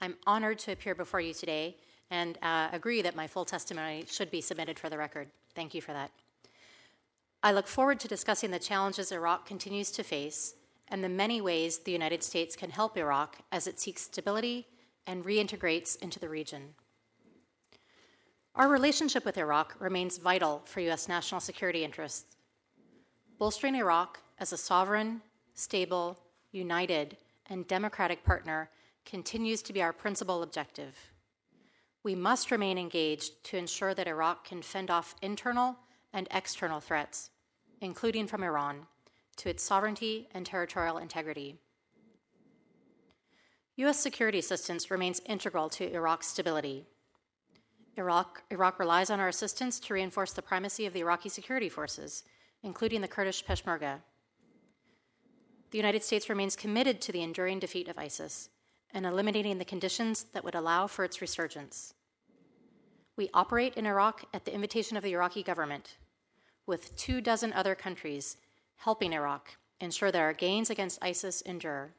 I'm 0.00 0.16
honored 0.26 0.58
to 0.60 0.72
appear 0.72 0.94
before 0.94 1.20
you 1.20 1.34
today 1.34 1.76
and 2.10 2.38
uh, 2.42 2.68
agree 2.72 3.02
that 3.02 3.16
my 3.16 3.26
full 3.26 3.44
testimony 3.44 4.04
should 4.08 4.30
be 4.30 4.40
submitted 4.40 4.78
for 4.78 4.88
the 4.90 4.98
record. 4.98 5.28
Thank 5.54 5.74
you 5.74 5.80
for 5.80 5.92
that. 5.92 6.10
I 7.42 7.52
look 7.52 7.66
forward 7.66 7.98
to 8.00 8.08
discussing 8.08 8.50
the 8.50 8.58
challenges 8.58 9.12
Iraq 9.12 9.46
continues 9.46 9.90
to 9.92 10.02
face 10.02 10.54
and 10.88 11.02
the 11.02 11.08
many 11.08 11.40
ways 11.40 11.78
the 11.78 11.90
United 11.90 12.22
States 12.22 12.54
can 12.54 12.70
help 12.70 12.96
Iraq 12.96 13.38
as 13.50 13.66
it 13.66 13.80
seeks 13.80 14.02
stability 14.02 14.66
and 15.06 15.24
reintegrates 15.24 16.00
into 16.00 16.20
the 16.20 16.28
region. 16.28 16.74
Our 18.54 18.68
relationship 18.68 19.24
with 19.24 19.38
Iraq 19.38 19.74
remains 19.80 20.18
vital 20.18 20.60
for 20.66 20.80
U.S. 20.80 21.08
national 21.08 21.40
security 21.40 21.82
interests. 21.82 22.36
Bolstering 23.38 23.74
Iraq 23.74 24.20
as 24.38 24.52
a 24.52 24.58
sovereign, 24.58 25.22
stable, 25.54 26.18
united, 26.52 27.16
and 27.52 27.68
democratic 27.68 28.24
partner 28.24 28.70
continues 29.04 29.62
to 29.62 29.72
be 29.72 29.82
our 29.82 29.92
principal 29.92 30.42
objective. 30.42 31.12
We 32.02 32.14
must 32.14 32.50
remain 32.50 32.78
engaged 32.78 33.44
to 33.44 33.56
ensure 33.56 33.94
that 33.94 34.08
Iraq 34.08 34.44
can 34.44 34.62
fend 34.62 34.90
off 34.90 35.14
internal 35.22 35.76
and 36.12 36.26
external 36.30 36.80
threats, 36.80 37.30
including 37.80 38.26
from 38.26 38.42
Iran, 38.42 38.86
to 39.36 39.48
its 39.48 39.62
sovereignty 39.62 40.28
and 40.34 40.44
territorial 40.44 40.98
integrity. 40.98 41.56
U.S. 43.76 44.00
security 44.00 44.38
assistance 44.38 44.90
remains 44.90 45.20
integral 45.26 45.68
to 45.70 45.92
Iraq's 45.92 46.26
stability. 46.26 46.84
Iraq, 47.96 48.42
Iraq 48.50 48.78
relies 48.78 49.10
on 49.10 49.20
our 49.20 49.28
assistance 49.28 49.78
to 49.80 49.94
reinforce 49.94 50.32
the 50.32 50.42
primacy 50.42 50.86
of 50.86 50.92
the 50.92 51.00
Iraqi 51.00 51.28
security 51.28 51.68
forces, 51.68 52.24
including 52.62 53.00
the 53.00 53.08
Kurdish 53.08 53.44
Peshmerga. 53.44 54.00
The 55.72 55.78
United 55.78 56.04
States 56.04 56.28
remains 56.28 56.54
committed 56.54 57.00
to 57.00 57.12
the 57.12 57.22
enduring 57.22 57.58
defeat 57.58 57.88
of 57.88 57.96
ISIS 57.96 58.50
and 58.92 59.06
eliminating 59.06 59.56
the 59.56 59.64
conditions 59.64 60.26
that 60.34 60.44
would 60.44 60.54
allow 60.54 60.86
for 60.86 61.02
its 61.02 61.22
resurgence. 61.22 61.94
We 63.16 63.30
operate 63.32 63.74
in 63.74 63.86
Iraq 63.86 64.26
at 64.34 64.44
the 64.44 64.54
invitation 64.54 64.98
of 64.98 65.02
the 65.02 65.12
Iraqi 65.12 65.42
government, 65.42 65.96
with 66.66 66.94
two 66.96 67.22
dozen 67.22 67.54
other 67.54 67.74
countries 67.74 68.36
helping 68.76 69.14
Iraq 69.14 69.56
ensure 69.80 70.12
that 70.12 70.20
our 70.20 70.34
gains 70.34 70.68
against 70.68 71.02
ISIS 71.02 71.40
endure. 71.40 71.94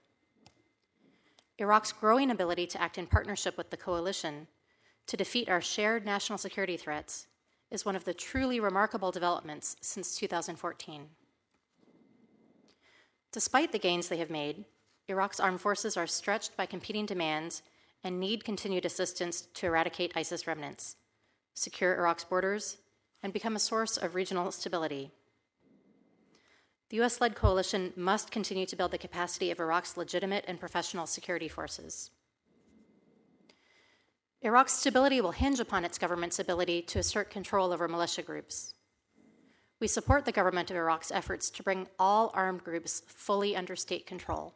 Iraq's 1.57 1.91
growing 1.91 2.29
ability 2.29 2.67
to 2.67 2.81
act 2.81 2.99
in 2.99 3.07
partnership 3.07 3.57
with 3.57 3.71
the 3.71 3.77
coalition 3.77 4.45
to 5.07 5.17
defeat 5.17 5.49
our 5.49 5.61
shared 5.61 6.05
national 6.05 6.37
security 6.37 6.77
threats 6.77 7.25
is 7.71 7.85
one 7.85 7.95
of 7.95 8.05
the 8.05 8.13
truly 8.13 8.59
remarkable 8.59 9.11
developments 9.11 9.75
since 9.81 10.15
2014. 10.15 11.07
Despite 13.33 13.71
the 13.71 13.79
gains 13.79 14.07
they 14.07 14.17
have 14.17 14.29
made, 14.29 14.63
Iraq's 15.07 15.39
armed 15.39 15.59
forces 15.59 15.97
are 15.97 16.07
stretched 16.07 16.55
by 16.55 16.67
competing 16.67 17.07
demands 17.07 17.63
and 18.03 18.19
need 18.19 18.43
continued 18.45 18.85
assistance 18.85 19.41
to 19.55 19.65
eradicate 19.65 20.13
ISIS 20.15 20.45
remnants, 20.45 20.97
secure 21.55 21.97
Iraq's 21.97 22.23
borders, 22.23 22.77
and 23.23 23.33
become 23.33 23.55
a 23.55 23.59
source 23.59 23.97
of 23.97 24.13
regional 24.13 24.51
stability. 24.51 25.11
The 26.89 27.01
US 27.01 27.19
led 27.19 27.33
coalition 27.33 27.91
must 27.95 28.29
continue 28.29 28.67
to 28.67 28.75
build 28.75 28.91
the 28.91 28.99
capacity 28.99 29.49
of 29.49 29.59
Iraq's 29.59 29.97
legitimate 29.97 30.45
and 30.47 30.59
professional 30.59 31.07
security 31.07 31.47
forces. 31.47 32.11
Iraq's 34.43 34.73
stability 34.73 35.21
will 35.21 35.31
hinge 35.31 35.59
upon 35.59 35.85
its 35.85 35.97
government's 35.97 36.37
ability 36.37 36.83
to 36.83 36.99
assert 36.99 37.31
control 37.31 37.73
over 37.73 37.87
militia 37.87 38.21
groups. 38.21 38.75
We 39.83 39.89
support 39.89 40.23
the 40.23 40.31
government 40.31 40.71
of 40.71 40.77
Iraq's 40.77 41.11
efforts 41.11 41.49
to 41.49 41.61
bring 41.61 41.89
all 41.99 42.31
armed 42.33 42.63
groups 42.63 43.01
fully 43.05 43.53
under 43.53 43.75
state 43.75 44.05
control. 44.05 44.53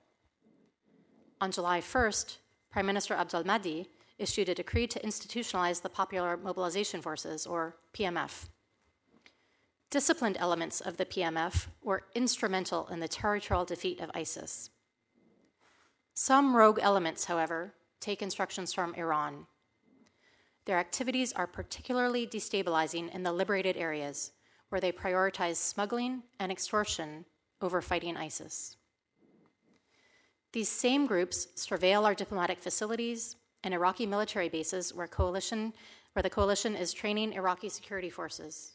On 1.42 1.52
July 1.52 1.82
1st, 1.82 2.38
Prime 2.72 2.86
Minister 2.86 3.14
Abdul 3.14 3.44
Mahdi 3.44 3.90
issued 4.18 4.48
a 4.48 4.56
decree 4.56 4.88
to 4.88 5.02
institutionalize 5.02 5.82
the 5.82 5.90
Popular 5.90 6.38
Mobilization 6.38 7.02
Forces, 7.02 7.46
or 7.46 7.76
PMF. 7.94 8.48
Disciplined 9.90 10.38
elements 10.40 10.80
of 10.80 10.96
the 10.96 11.04
PMF 11.04 11.68
were 11.84 12.06
instrumental 12.16 12.88
in 12.88 13.02
the 13.02 13.10
territorial 13.10 13.66
defeat 13.66 14.00
of 14.00 14.10
ISIS. 14.16 14.70
Some 16.14 16.56
rogue 16.56 16.80
elements, 16.82 17.26
however, 17.26 17.74
take 18.00 18.22
instructions 18.22 18.72
from 18.72 18.94
Iran. 18.94 19.48
Their 20.64 20.80
activities 20.80 21.34
are 21.34 21.48
particularly 21.48 22.26
destabilizing 22.26 23.14
in 23.14 23.24
the 23.24 23.34
liberated 23.34 23.76
areas, 23.76 24.32
where 24.70 24.82
they 24.82 24.92
prioritize 24.92 25.56
smuggling 25.56 26.24
and 26.40 26.52
extortion 26.52 27.26
over 27.62 27.82
fighting 27.82 28.18
ISIS. 28.18 28.78
These 30.54 30.70
same 30.70 31.06
groups 31.06 31.48
surveil 31.56 32.04
our 32.04 32.16
diplomatic 32.16 32.60
facilities 32.60 33.36
and 33.64 33.74
Iraqi 33.74 34.06
military 34.06 34.50
bases 34.50 34.94
where, 34.94 35.08
coalition, 35.08 35.74
where 36.14 36.24
the 36.24 36.30
coalition 36.30 36.76
is 36.76 36.94
training 36.94 37.34
Iraqi 37.34 37.70
security 37.70 38.10
forces. 38.10 38.74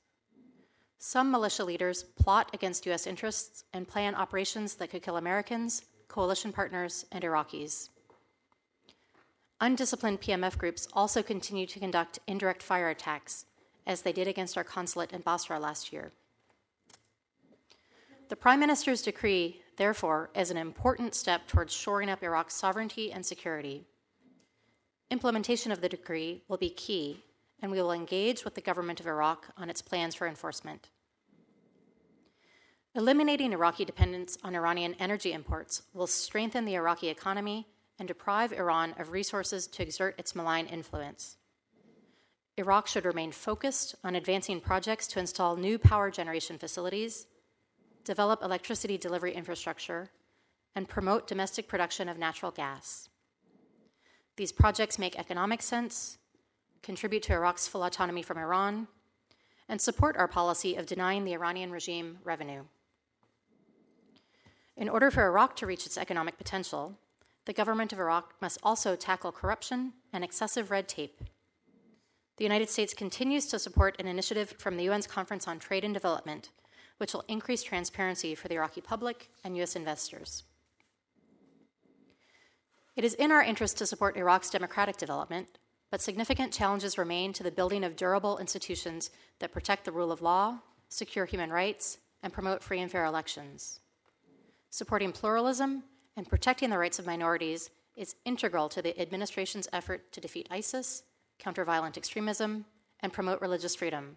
Some 0.99 1.30
militia 1.30 1.64
leaders 1.64 2.04
plot 2.04 2.50
against 2.52 2.87
U.S. 2.87 3.06
interests 3.06 3.64
and 3.72 3.88
plan 3.88 4.14
operations 4.14 4.75
that 4.76 4.90
could 4.90 5.02
kill 5.02 5.16
Americans, 5.16 5.82
coalition 6.06 6.52
partners, 6.52 7.04
and 7.11 7.25
Iraqis. 7.25 7.88
Undisciplined 9.61 10.20
PMF 10.20 10.58
groups 10.58 10.87
also 10.92 11.22
continue 11.22 11.66
to 11.66 11.80
conduct 11.80 12.18
indirect 12.26 12.62
fire 12.62 12.88
attacks, 12.88 13.46
as 13.86 14.02
they 14.02 14.12
did 14.12 14.28
against 14.28 14.56
our 14.56 14.64
consulate 14.64 15.12
in 15.12 15.20
Basra 15.20 15.58
last 15.58 15.92
year. 15.92 16.12
The 18.28 18.36
Prime 18.36 18.60
Minister's 18.60 19.02
decree 19.02 19.62
therefore, 19.76 20.30
is 20.34 20.50
an 20.50 20.56
important 20.56 21.14
step 21.14 21.46
towards 21.46 21.72
shoring 21.74 22.08
up 22.08 22.22
Iraq's 22.22 22.54
sovereignty 22.54 23.12
and 23.12 23.24
security. 23.24 23.84
Implementation 25.10 25.72
of 25.72 25.80
the 25.80 25.88
decree 25.88 26.42
will 26.48 26.56
be 26.56 26.70
key, 26.70 27.24
and 27.60 27.70
we 27.70 27.80
will 27.80 27.92
engage 27.92 28.44
with 28.44 28.54
the 28.54 28.60
government 28.60 29.00
of 29.00 29.06
Iraq 29.06 29.46
on 29.56 29.68
its 29.68 29.82
plans 29.82 30.14
for 30.14 30.26
enforcement. 30.26 30.88
Eliminating 32.94 33.52
Iraqi 33.52 33.84
dependence 33.84 34.36
on 34.44 34.54
Iranian 34.54 34.94
energy 34.98 35.32
imports 35.32 35.82
will 35.94 36.06
strengthen 36.06 36.64
the 36.64 36.74
Iraqi 36.74 37.08
economy 37.08 37.66
and 37.98 38.06
deprive 38.06 38.52
Iran 38.52 38.94
of 38.98 39.12
resources 39.12 39.66
to 39.66 39.82
exert 39.82 40.18
its 40.18 40.34
malign 40.34 40.66
influence. 40.66 41.36
Iraq 42.56 42.87
should 42.87 43.04
remain 43.04 43.32
focused 43.32 43.94
on 44.04 44.14
advancing 44.14 44.61
projects 44.61 45.06
to 45.09 45.18
install 45.18 45.56
new 45.56 45.78
power 45.78 46.11
generation 46.11 46.59
facilities 46.59 47.26
develop 48.04 48.42
electricity 48.42 48.99
delivery 48.99 49.32
infrastructure, 49.32 50.11
and 50.75 50.88
promote 50.88 51.26
domestic 51.26 51.68
production 51.68 52.09
of 52.09 52.18
natural 52.18 52.50
gas. 52.50 53.09
These 54.37 54.52
projects 54.52 54.99
make 54.99 55.18
economic 55.18 55.62
sense, 55.62 56.18
contribute 56.82 57.23
to 57.25 57.35
Iraq's 57.35 57.68
full 57.68 57.85
autonomy 57.85 58.23
from 58.23 58.38
Iran, 58.38 58.88
and 59.68 59.80
support 59.80 60.16
our 60.16 60.28
policy 60.28 60.75
of 60.75 60.87
denying 60.87 61.25
the 61.25 61.35
Iranian 61.35 61.71
regime 61.71 62.18
revenue. 62.25 62.64
In 64.76 64.88
order 64.88 65.11
for 65.11 65.26
Iraq 65.26 65.54
to 65.56 65.66
reach 65.66 65.87
its 65.87 65.99
economic 65.99 66.38
potential, 66.38 66.99
the 67.44 67.52
government 67.52 67.92
of 67.92 68.00
Iraq 68.00 68.35
must 68.40 68.59
also 68.62 68.97
tackle 68.97 69.32
corruption 69.32 69.92
and 70.12 70.25
excessive 70.25 70.71
red 70.71 70.88
tape. 70.88 71.23
The 72.42 72.46
United 72.46 72.70
States 72.70 72.92
continues 72.92 73.46
to 73.46 73.58
support 73.61 73.94
an 74.00 74.08
initiative 74.08 74.56
from 74.58 74.76
the 74.76 74.88
UN's 74.88 75.06
Conference 75.06 75.46
on 75.46 75.61
Trade 75.61 75.84
and 75.84 75.94
Development 75.94 76.50
which 76.99 77.12
will 77.12 77.25
increase 77.28 77.62
transparency 77.62 78.34
for 78.34 78.49
the 78.49 78.56
Iraqi 78.56 78.80
public 78.80 79.28
and 79.44 79.56
U.S. 79.58 79.76
investors. 79.76 80.42
It 82.96 83.04
is 83.04 83.14
in 83.14 83.30
our 83.30 83.44
interest 83.44 83.78
to 83.78 83.87
support 83.87 84.16
Iraq's 84.16 84.50
democratic 84.50 84.96
development, 84.96 85.56
but 85.92 86.00
significant 86.00 86.52
challenges 86.52 86.99
remain 86.99 87.32
to 87.34 87.44
the 87.44 87.52
building 87.52 87.84
of 87.84 87.94
durable 87.94 88.38
institutions 88.38 89.11
that 89.38 89.52
protect 89.52 89.84
the 89.84 89.92
rule 89.92 90.11
of 90.11 90.20
law, 90.20 90.58
secure 90.88 91.26
human 91.26 91.52
rights, 91.52 91.99
and 92.25 92.32
promote 92.32 92.64
free 92.64 92.80
and 92.80 92.90
fair 92.90 93.04
elections. 93.04 93.78
Supporting 94.68 95.12
pluralism 95.12 95.84
and 96.16 96.28
protecting 96.28 96.70
the 96.70 96.78
rights 96.78 96.99
of 96.99 97.06
minorities 97.06 97.70
is 97.94 98.16
integral 98.25 98.68
to 98.70 98.82
the 98.82 99.00
administration's 99.00 99.68
effort 99.72 100.11
to 100.11 100.20
defeat 100.20 100.49
ISIS, 100.50 101.04
counter 101.42 101.64
violent 101.64 101.96
extremism, 101.96 102.64
and 103.00 103.12
promote 103.12 103.40
religious 103.40 103.75
freedom. 103.75 104.16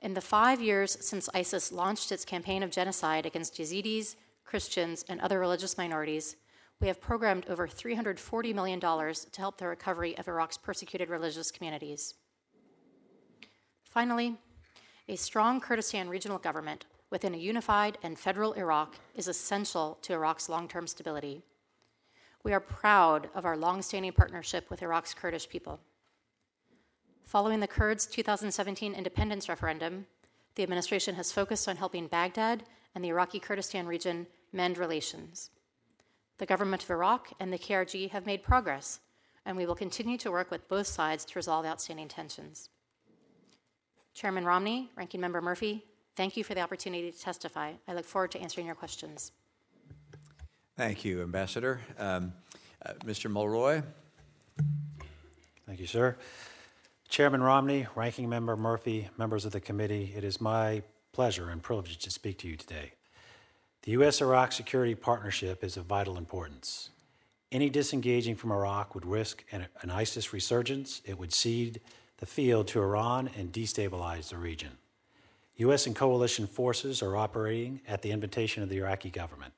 In 0.00 0.14
the 0.14 0.20
five 0.20 0.60
years 0.60 0.96
since 1.00 1.28
ISIS 1.34 1.72
launched 1.72 2.12
its 2.12 2.24
campaign 2.24 2.62
of 2.62 2.70
genocide 2.70 3.26
against 3.26 3.58
Yazidis, 3.58 4.16
Christians, 4.44 5.04
and 5.08 5.20
other 5.20 5.38
religious 5.40 5.76
minorities, 5.76 6.36
we 6.80 6.88
have 6.88 7.00
programmed 7.00 7.46
over 7.48 7.68
$340 7.68 8.54
million 8.54 8.80
to 8.80 9.40
help 9.40 9.58
the 9.58 9.66
recovery 9.66 10.18
of 10.18 10.26
Iraq's 10.26 10.56
persecuted 10.56 11.08
religious 11.08 11.50
communities. 11.50 12.14
Finally, 13.84 14.36
a 15.08 15.16
strong 15.16 15.60
Kurdistan 15.60 16.08
regional 16.08 16.38
government 16.38 16.86
within 17.10 17.34
a 17.34 17.38
unified 17.38 17.98
and 18.02 18.18
federal 18.18 18.54
Iraq 18.54 18.96
is 19.14 19.28
essential 19.28 19.98
to 20.02 20.14
Iraq's 20.14 20.48
long 20.48 20.66
term 20.66 20.86
stability. 20.86 21.42
We 22.44 22.52
are 22.52 22.60
proud 22.60 23.28
of 23.36 23.44
our 23.44 23.56
long 23.56 23.82
standing 23.82 24.12
partnership 24.12 24.68
with 24.68 24.82
Iraq's 24.82 25.14
Kurdish 25.14 25.48
people. 25.48 25.78
Following 27.24 27.60
the 27.60 27.68
Kurds' 27.68 28.04
2017 28.06 28.94
independence 28.94 29.48
referendum, 29.48 30.06
the 30.56 30.64
administration 30.64 31.14
has 31.14 31.30
focused 31.30 31.68
on 31.68 31.76
helping 31.76 32.08
Baghdad 32.08 32.64
and 32.96 33.04
the 33.04 33.10
Iraqi 33.10 33.38
Kurdistan 33.38 33.86
region 33.86 34.26
mend 34.52 34.76
relations. 34.76 35.50
The 36.38 36.46
government 36.46 36.82
of 36.82 36.90
Iraq 36.90 37.32
and 37.38 37.52
the 37.52 37.58
KRG 37.58 38.10
have 38.10 38.26
made 38.26 38.42
progress, 38.42 38.98
and 39.46 39.56
we 39.56 39.64
will 39.64 39.76
continue 39.76 40.18
to 40.18 40.32
work 40.32 40.50
with 40.50 40.68
both 40.68 40.88
sides 40.88 41.24
to 41.26 41.38
resolve 41.38 41.64
outstanding 41.64 42.08
tensions. 42.08 42.70
Chairman 44.14 44.44
Romney, 44.44 44.90
Ranking 44.96 45.20
Member 45.20 45.40
Murphy, 45.40 45.84
thank 46.16 46.36
you 46.36 46.42
for 46.42 46.54
the 46.54 46.60
opportunity 46.60 47.12
to 47.12 47.18
testify. 47.18 47.74
I 47.86 47.94
look 47.94 48.04
forward 48.04 48.32
to 48.32 48.40
answering 48.40 48.66
your 48.66 48.74
questions. 48.74 49.30
Thank 50.82 51.04
you, 51.04 51.22
Ambassador. 51.22 51.80
Um, 51.96 52.32
uh, 52.84 52.94
Mr. 53.04 53.30
Mulroy? 53.30 53.84
Thank 55.64 55.78
you, 55.78 55.86
sir. 55.86 56.16
Chairman 57.08 57.40
Romney, 57.40 57.86
Ranking 57.94 58.28
Member 58.28 58.56
Murphy, 58.56 59.08
members 59.16 59.44
of 59.44 59.52
the 59.52 59.60
committee, 59.60 60.12
it 60.16 60.24
is 60.24 60.40
my 60.40 60.82
pleasure 61.12 61.50
and 61.50 61.62
privilege 61.62 61.98
to 61.98 62.10
speak 62.10 62.38
to 62.38 62.48
you 62.48 62.56
today. 62.56 62.94
The 63.82 63.92
U.S. 63.92 64.20
Iraq 64.20 64.50
security 64.50 64.96
partnership 64.96 65.62
is 65.62 65.76
of 65.76 65.86
vital 65.86 66.16
importance. 66.16 66.90
Any 67.52 67.70
disengaging 67.70 68.34
from 68.34 68.50
Iraq 68.50 68.96
would 68.96 69.06
risk 69.06 69.44
an, 69.52 69.68
an 69.82 69.90
ISIS 69.92 70.32
resurgence, 70.32 71.00
it 71.04 71.16
would 71.16 71.32
cede 71.32 71.80
the 72.16 72.26
field 72.26 72.66
to 72.68 72.80
Iran 72.80 73.30
and 73.36 73.52
destabilize 73.52 74.30
the 74.30 74.36
region. 74.36 74.78
U.S. 75.58 75.86
and 75.86 75.94
coalition 75.94 76.48
forces 76.48 77.02
are 77.02 77.16
operating 77.16 77.82
at 77.86 78.02
the 78.02 78.10
invitation 78.10 78.64
of 78.64 78.68
the 78.68 78.78
Iraqi 78.78 79.10
government, 79.10 79.52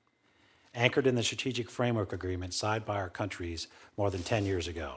anchored 0.74 1.06
in 1.06 1.14
the 1.14 1.22
Strategic 1.22 1.70
Framework 1.70 2.12
Agreement 2.12 2.52
signed 2.52 2.84
by 2.84 2.96
our 2.96 3.08
countries 3.08 3.68
more 3.96 4.10
than 4.10 4.22
10 4.22 4.44
years 4.44 4.66
ago. 4.68 4.96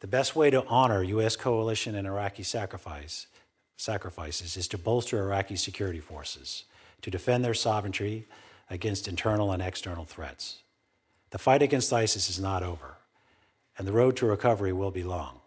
The 0.00 0.06
best 0.06 0.36
way 0.36 0.50
to 0.50 0.66
honor 0.66 1.02
U.S. 1.02 1.36
coalition 1.36 1.94
and 1.94 2.06
Iraqi 2.06 2.42
sacrifice, 2.42 3.26
sacrifices 3.76 4.56
is 4.56 4.68
to 4.68 4.78
bolster 4.78 5.18
Iraqi 5.20 5.56
security 5.56 6.00
forces 6.00 6.64
to 7.02 7.10
defend 7.10 7.44
their 7.44 7.54
sovereignty 7.54 8.26
against 8.68 9.08
internal 9.08 9.52
and 9.52 9.62
external 9.62 10.04
threats. 10.04 10.62
The 11.30 11.38
fight 11.38 11.62
against 11.62 11.92
ISIS 11.92 12.30
is 12.30 12.40
not 12.40 12.62
over, 12.62 12.96
and 13.76 13.86
the 13.86 13.92
road 13.92 14.16
to 14.18 14.26
recovery 14.26 14.72
will 14.72 14.90
be 14.90 15.02
long. 15.02 15.40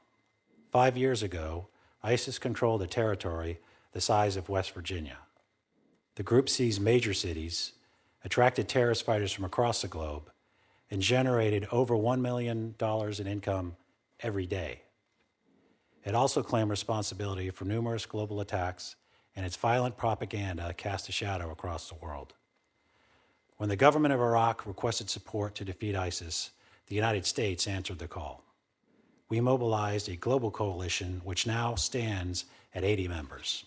Five 0.71 0.97
years 0.97 1.23
ago, 1.23 1.67
ISIS 2.03 2.39
controlled 2.39 2.81
a 2.81 2.87
territory 2.87 3.59
the 3.93 4.01
size 4.01 4.35
of 4.35 4.49
West 4.49 4.71
Virginia. 4.71 5.17
The 6.15 6.23
group 6.23 6.49
seized 6.49 6.81
major 6.81 7.13
cities, 7.13 7.73
attracted 8.27 8.67
terrorist 8.67 9.05
fighters 9.05 9.31
from 9.31 9.45
across 9.45 9.81
the 9.81 9.87
globe, 9.87 10.29
and 10.91 11.01
generated 11.01 11.65
over 11.71 11.95
$1 11.95 12.19
million 12.19 12.75
in 12.77 13.27
income 13.27 13.77
every 14.19 14.45
day. 14.45 14.81
It 16.03 16.13
also 16.13 16.43
claimed 16.43 16.69
responsibility 16.69 17.51
for 17.51 17.63
numerous 17.63 18.05
global 18.05 18.41
attacks, 18.41 18.97
and 19.33 19.45
its 19.45 19.55
violent 19.55 19.95
propaganda 19.95 20.73
cast 20.75 21.07
a 21.07 21.13
shadow 21.13 21.51
across 21.51 21.87
the 21.87 21.95
world. 21.95 22.33
When 23.55 23.69
the 23.69 23.77
government 23.77 24.13
of 24.13 24.19
Iraq 24.19 24.67
requested 24.67 25.09
support 25.09 25.55
to 25.55 25.63
defeat 25.63 25.95
ISIS, 25.95 26.51
the 26.87 26.95
United 26.95 27.25
States 27.25 27.65
answered 27.65 27.99
the 27.99 28.09
call. 28.09 28.43
We 29.29 29.39
mobilized 29.39 30.09
a 30.09 30.17
global 30.17 30.51
coalition 30.51 31.21
which 31.23 31.47
now 31.47 31.75
stands 31.75 32.43
at 32.75 32.83
80 32.83 33.07
members. 33.07 33.65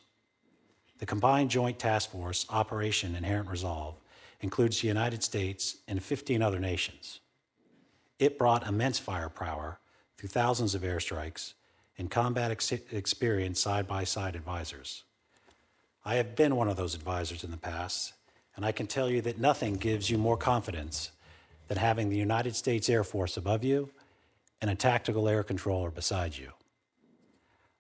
The 0.99 1.07
combined 1.07 1.49
Joint 1.49 1.79
Task 1.79 2.11
Force 2.11 2.45
Operation 2.51 3.15
Inherent 3.15 3.49
Resolve 3.49 3.95
includes 4.41 4.81
the 4.81 4.89
United 4.89 5.23
States 5.23 5.79
and 5.87 6.03
15 6.03 6.43
other 6.43 6.59
nations. 6.59 7.21
It 8.19 8.39
brought 8.39 8.67
immense 8.67 8.99
firepower 8.99 9.81
through 10.17 10.29
thousands 10.29 10.75
of 10.75 10.83
airstrikes 10.83 11.55
and 11.99 12.11
combat 12.11 12.51
ex- 12.51 12.73
experience 12.73 13.61
side 13.61 13.87
by 13.87 14.05
side 14.05 14.35
advisors. 14.37 15.05
I 16.05 16.15
have 16.15 16.35
been 16.35 16.57
one 16.57 16.69
of 16.69 16.77
those 16.77 16.95
advisors 16.95 17.45
in 17.45 17.51
the 17.51 17.57
past, 17.57 18.15
and 18.57 18.65
I 18.65 18.73
can 18.73 18.87
tell 18.87 19.11
you 19.11 19.21
that 19.23 19.39
nothing 19.39 19.75
gives 19.75 20.11
you 20.11 20.17
more 20.17 20.37
confidence 20.37 21.11
than 21.69 21.79
having 21.79 22.09
the 22.09 22.17
United 22.17 22.57
States 22.57 22.89
Air 22.89 23.05
Force 23.05 23.37
above 23.37 23.65
you 23.65 23.91
and 24.61 24.71
a 24.71 24.75
tactical 24.75 25.29
air 25.29 25.43
controller 25.43 25.91
beside 25.91 26.37
you. 26.37 26.53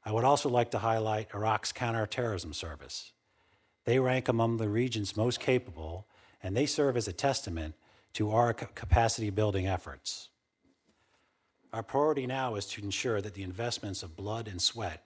I 0.04 0.12
would 0.12 0.24
also 0.24 0.48
like 0.48 0.70
to 0.70 0.78
highlight 0.78 1.34
Iraq's 1.34 1.72
counterterrorism 1.72 2.52
service. 2.52 3.12
They 3.84 3.98
rank 3.98 4.28
among 4.28 4.56
the 4.56 4.68
region's 4.68 5.16
most 5.16 5.40
capable, 5.40 6.06
and 6.42 6.56
they 6.56 6.66
serve 6.66 6.96
as 6.96 7.08
a 7.08 7.12
testament 7.12 7.74
to 8.14 8.30
our 8.30 8.52
capacity 8.52 9.30
building 9.30 9.66
efforts. 9.66 10.28
Our 11.72 11.82
priority 11.82 12.26
now 12.26 12.56
is 12.56 12.66
to 12.66 12.82
ensure 12.82 13.20
that 13.20 13.34
the 13.34 13.44
investments 13.44 14.02
of 14.02 14.16
blood 14.16 14.48
and 14.48 14.60
sweat 14.60 15.04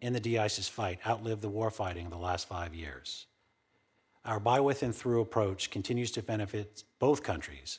in 0.00 0.12
the 0.12 0.20
de-ISIS 0.20 0.68
fight 0.68 0.98
outlive 1.06 1.40
the 1.40 1.50
warfighting 1.50 2.04
of 2.04 2.10
the 2.10 2.18
last 2.18 2.46
five 2.46 2.74
years. 2.74 3.26
Our 4.24 4.38
by, 4.38 4.60
with, 4.60 4.82
and 4.82 4.94
through 4.94 5.22
approach 5.22 5.70
continues 5.70 6.10
to 6.12 6.22
benefit 6.22 6.84
both 6.98 7.22
countries 7.22 7.78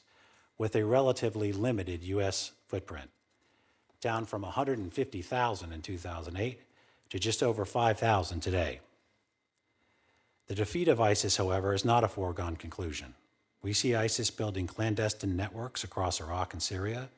with 0.57 0.75
a 0.75 0.85
relatively 0.85 1.51
limited 1.51 2.03
U.S. 2.03 2.53
footprint, 2.67 3.09
down 4.01 4.25
from 4.25 4.43
150,000 4.43 5.71
in 5.71 5.81
2008 5.81 6.59
to 7.09 7.19
just 7.19 7.43
over 7.43 7.65
5,000 7.65 8.39
today. 8.39 8.79
The 10.47 10.55
defeat 10.55 10.87
of 10.87 11.01
ISIS, 11.01 11.37
however, 11.37 11.73
is 11.73 11.85
not 11.85 12.03
a 12.03 12.07
foregone 12.07 12.55
conclusion. 12.55 13.15
We 13.61 13.73
see 13.73 13.95
ISIS 13.95 14.29
building 14.29 14.67
clandestine 14.67 15.35
networks 15.35 15.83
across 15.83 16.21
Iraq 16.21 16.53
and 16.53 16.61
Syria 16.61 17.09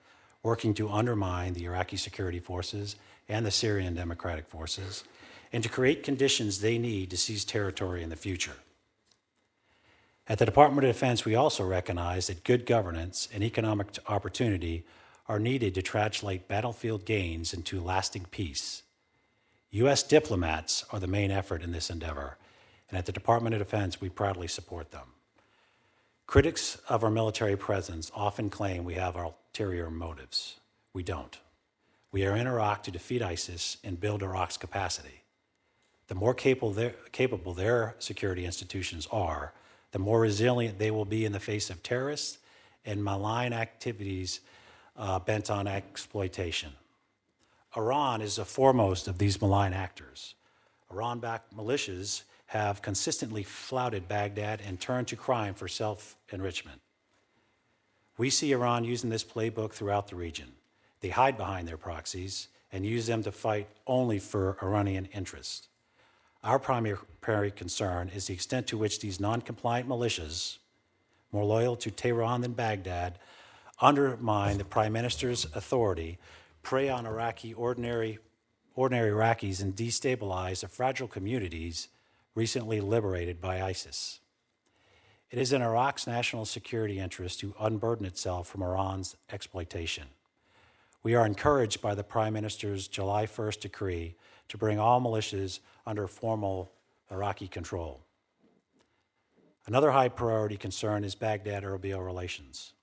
working 0.44 0.74
to 0.74 0.90
undermine 0.90 1.54
the 1.54 1.66
Iraqi 1.66 1.98
security 1.98 2.40
forces 2.40 2.96
and 3.28 3.46
the 3.46 3.52
Syrian 3.52 3.96
Democratic 3.96 4.48
Forces, 4.48 5.04
and 5.52 5.62
to 5.62 5.70
create 5.70 6.04
conditions 6.04 6.62
they 6.62 6.78
need 6.78 7.10
to 7.10 7.18
seize 7.18 7.44
territory 7.44 8.02
in 8.02 8.10
the 8.10 8.16
future. 8.16 8.56
At 10.30 10.40
the 10.40 10.46
Department 10.46 10.86
of 10.86 10.94
Defense, 10.94 11.26
we 11.26 11.36
also 11.36 11.66
recognize 11.66 12.28
that 12.28 12.46
good 12.46 12.66
governance 12.66 13.28
and 13.34 13.44
economic 13.44 13.88
opportunity 14.08 14.86
are 15.28 15.40
needed 15.40 15.76
to 15.76 15.82
translate 15.82 16.48
battlefield 16.48 17.06
gains 17.06 17.54
into 17.54 17.82
lasting 17.82 18.28
peace. 18.32 18.84
U.S. 19.72 20.04
diplomats 20.04 20.86
are 20.92 21.00
the 21.00 21.08
main 21.08 21.32
effort 21.32 21.62
in 21.62 21.74
this 21.74 21.90
endeavor, 21.90 22.38
and 22.90 22.98
at 22.98 23.06
the 23.06 23.12
Department 23.12 23.54
of 23.54 23.60
Defense, 23.60 24.00
we 24.00 24.10
proudly 24.10 24.48
support 24.48 24.92
them. 24.92 25.08
Critics 26.26 26.78
of 26.90 27.04
our 27.04 27.10
military 27.10 27.56
presence 27.56 28.12
often 28.14 28.50
claim 28.50 28.84
we 28.84 28.96
have 28.96 29.16
ulterior 29.16 29.90
motives. 29.90 30.60
We 30.94 31.04
don't. 31.04 31.38
We 32.12 32.26
are 32.26 32.36
in 32.36 32.48
Iraq 32.48 32.84
to 32.84 32.92
defeat 32.92 33.22
ISIS 33.22 33.78
and 33.84 34.00
build 34.00 34.24
Iraq's 34.24 34.58
capacity. 34.58 35.24
The 36.08 36.16
more 36.16 36.34
capable 36.34 36.72
their, 36.72 36.96
capable 37.12 37.54
their 37.54 37.96
security 38.00 38.46
institutions 38.46 39.08
are, 39.12 39.54
the 39.92 40.00
more 40.00 40.20
resilient 40.20 40.80
they 40.80 40.92
will 40.92 41.06
be 41.06 41.26
in 41.26 41.32
the 41.32 41.40
face 41.40 41.70
of 41.70 41.84
terrorists 41.84 42.40
and 42.86 43.04
malign 43.04 43.54
activities 43.54 44.40
uh, 44.96 45.20
bent 45.20 45.50
on 45.50 45.68
exploitation. 45.68 46.72
Iran 47.76 48.22
is 48.22 48.38
the 48.38 48.46
foremost 48.46 49.08
of 49.08 49.18
these 49.18 49.42
malign 49.42 49.74
actors. 49.74 50.36
Iran 50.92 51.20
backed 51.20 51.56
militias 51.56 52.24
have 52.48 52.82
consistently 52.82 53.44
flouted 53.44 54.08
Baghdad 54.08 54.62
and 54.66 54.80
turned 54.80 55.08
to 55.10 55.16
crime 55.16 55.54
for 55.54 55.68
self 55.68 56.16
enrichment. 56.32 56.82
We 58.18 58.30
see 58.30 58.52
Iran 58.52 58.84
using 58.84 59.10
this 59.10 59.24
playbook 59.24 59.74
throughout 59.74 60.08
the 60.08 60.16
region. 60.16 60.54
They 61.02 61.10
hide 61.10 61.38
behind 61.38 61.68
their 61.68 61.78
proxies 61.78 62.48
and 62.72 62.86
use 62.86 63.06
them 63.06 63.24
to 63.24 63.32
fight 63.32 63.68
only 63.86 64.18
for 64.18 64.58
Iranian 64.62 65.08
interests. 65.14 65.68
Our 66.44 66.60
primary 66.60 67.52
concern 67.52 68.10
is 68.16 68.28
the 68.28 68.34
extent 68.34 68.68
to 68.68 68.78
which 68.78 69.00
these 69.00 69.20
non 69.20 69.42
compliant 69.42 69.90
militias, 69.90 70.58
more 71.32 71.44
loyal 71.44 71.76
to 71.78 71.92
Tehran 71.92 72.42
than 72.42 72.54
Baghdad, 72.54 73.20
undermine 73.82 74.58
the 74.58 74.64
Prime 74.64 74.94
Minister's 74.94 75.46
authority, 75.54 76.18
prey 76.64 76.90
on 76.90 77.06
Iraqi 77.06 77.54
ordinary, 77.54 78.20
ordinary 78.76 79.12
Iraqis, 79.12 79.62
and 79.62 79.76
destabilize 79.76 80.62
the 80.62 80.68
fragile 80.68 81.08
communities 81.08 81.90
recently 82.38 82.80
liberated 82.80 83.42
by 83.42 83.64
ISIS. 83.64 84.20
It 85.32 85.40
is 85.40 85.52
in 85.52 85.64
Iraq's 85.64 86.06
national 86.06 86.46
security 86.46 87.00
interest 87.00 87.40
to 87.40 87.56
unburden 87.60 88.06
itself 88.06 88.48
from 88.48 88.62
Iran's 88.62 89.16
exploitation. 89.32 90.04
We 91.02 91.16
are 91.16 91.26
encouraged 91.26 91.82
by 91.82 91.96
the 91.96 92.04
Prime 92.04 92.34
Minister's 92.34 92.88
July 92.88 93.26
1st 93.26 93.62
decree 93.62 94.16
to 94.50 94.58
bring 94.58 94.78
all 94.78 95.02
militias 95.02 95.62
under 95.88 96.08
formal 96.08 96.72
Iraqi 97.10 97.48
control. 97.48 98.02
Another 99.66 99.90
high 99.90 100.10
priority 100.10 100.58
concern 100.58 101.04
is 101.04 101.16
Baghdad 101.16 101.64
Erbil 101.64 102.06
relations. 102.06 102.74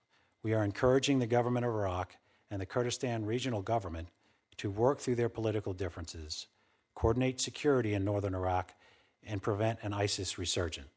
We 0.43 0.53
are 0.53 0.64
encouraging 0.64 1.21
the 1.21 1.29
government 1.29 1.64
of 1.64 1.73
Iraq 1.73 2.17
and 2.51 2.61
the 2.61 2.67
Kurdistan 2.67 3.25
regional 3.25 3.62
government 3.62 4.09
to 4.57 4.69
work 4.69 4.99
through 4.99 5.14
their 5.14 5.29
political 5.29 5.73
differences, 5.73 6.49
coordinate 6.97 7.40
security 7.40 7.95
in 7.95 8.05
northern 8.05 8.35
Iraq, 8.35 8.75
and 9.26 9.42
prevent 9.42 9.78
an 9.82 9.92
ISIS 9.92 10.38
resurgence. 10.38 10.88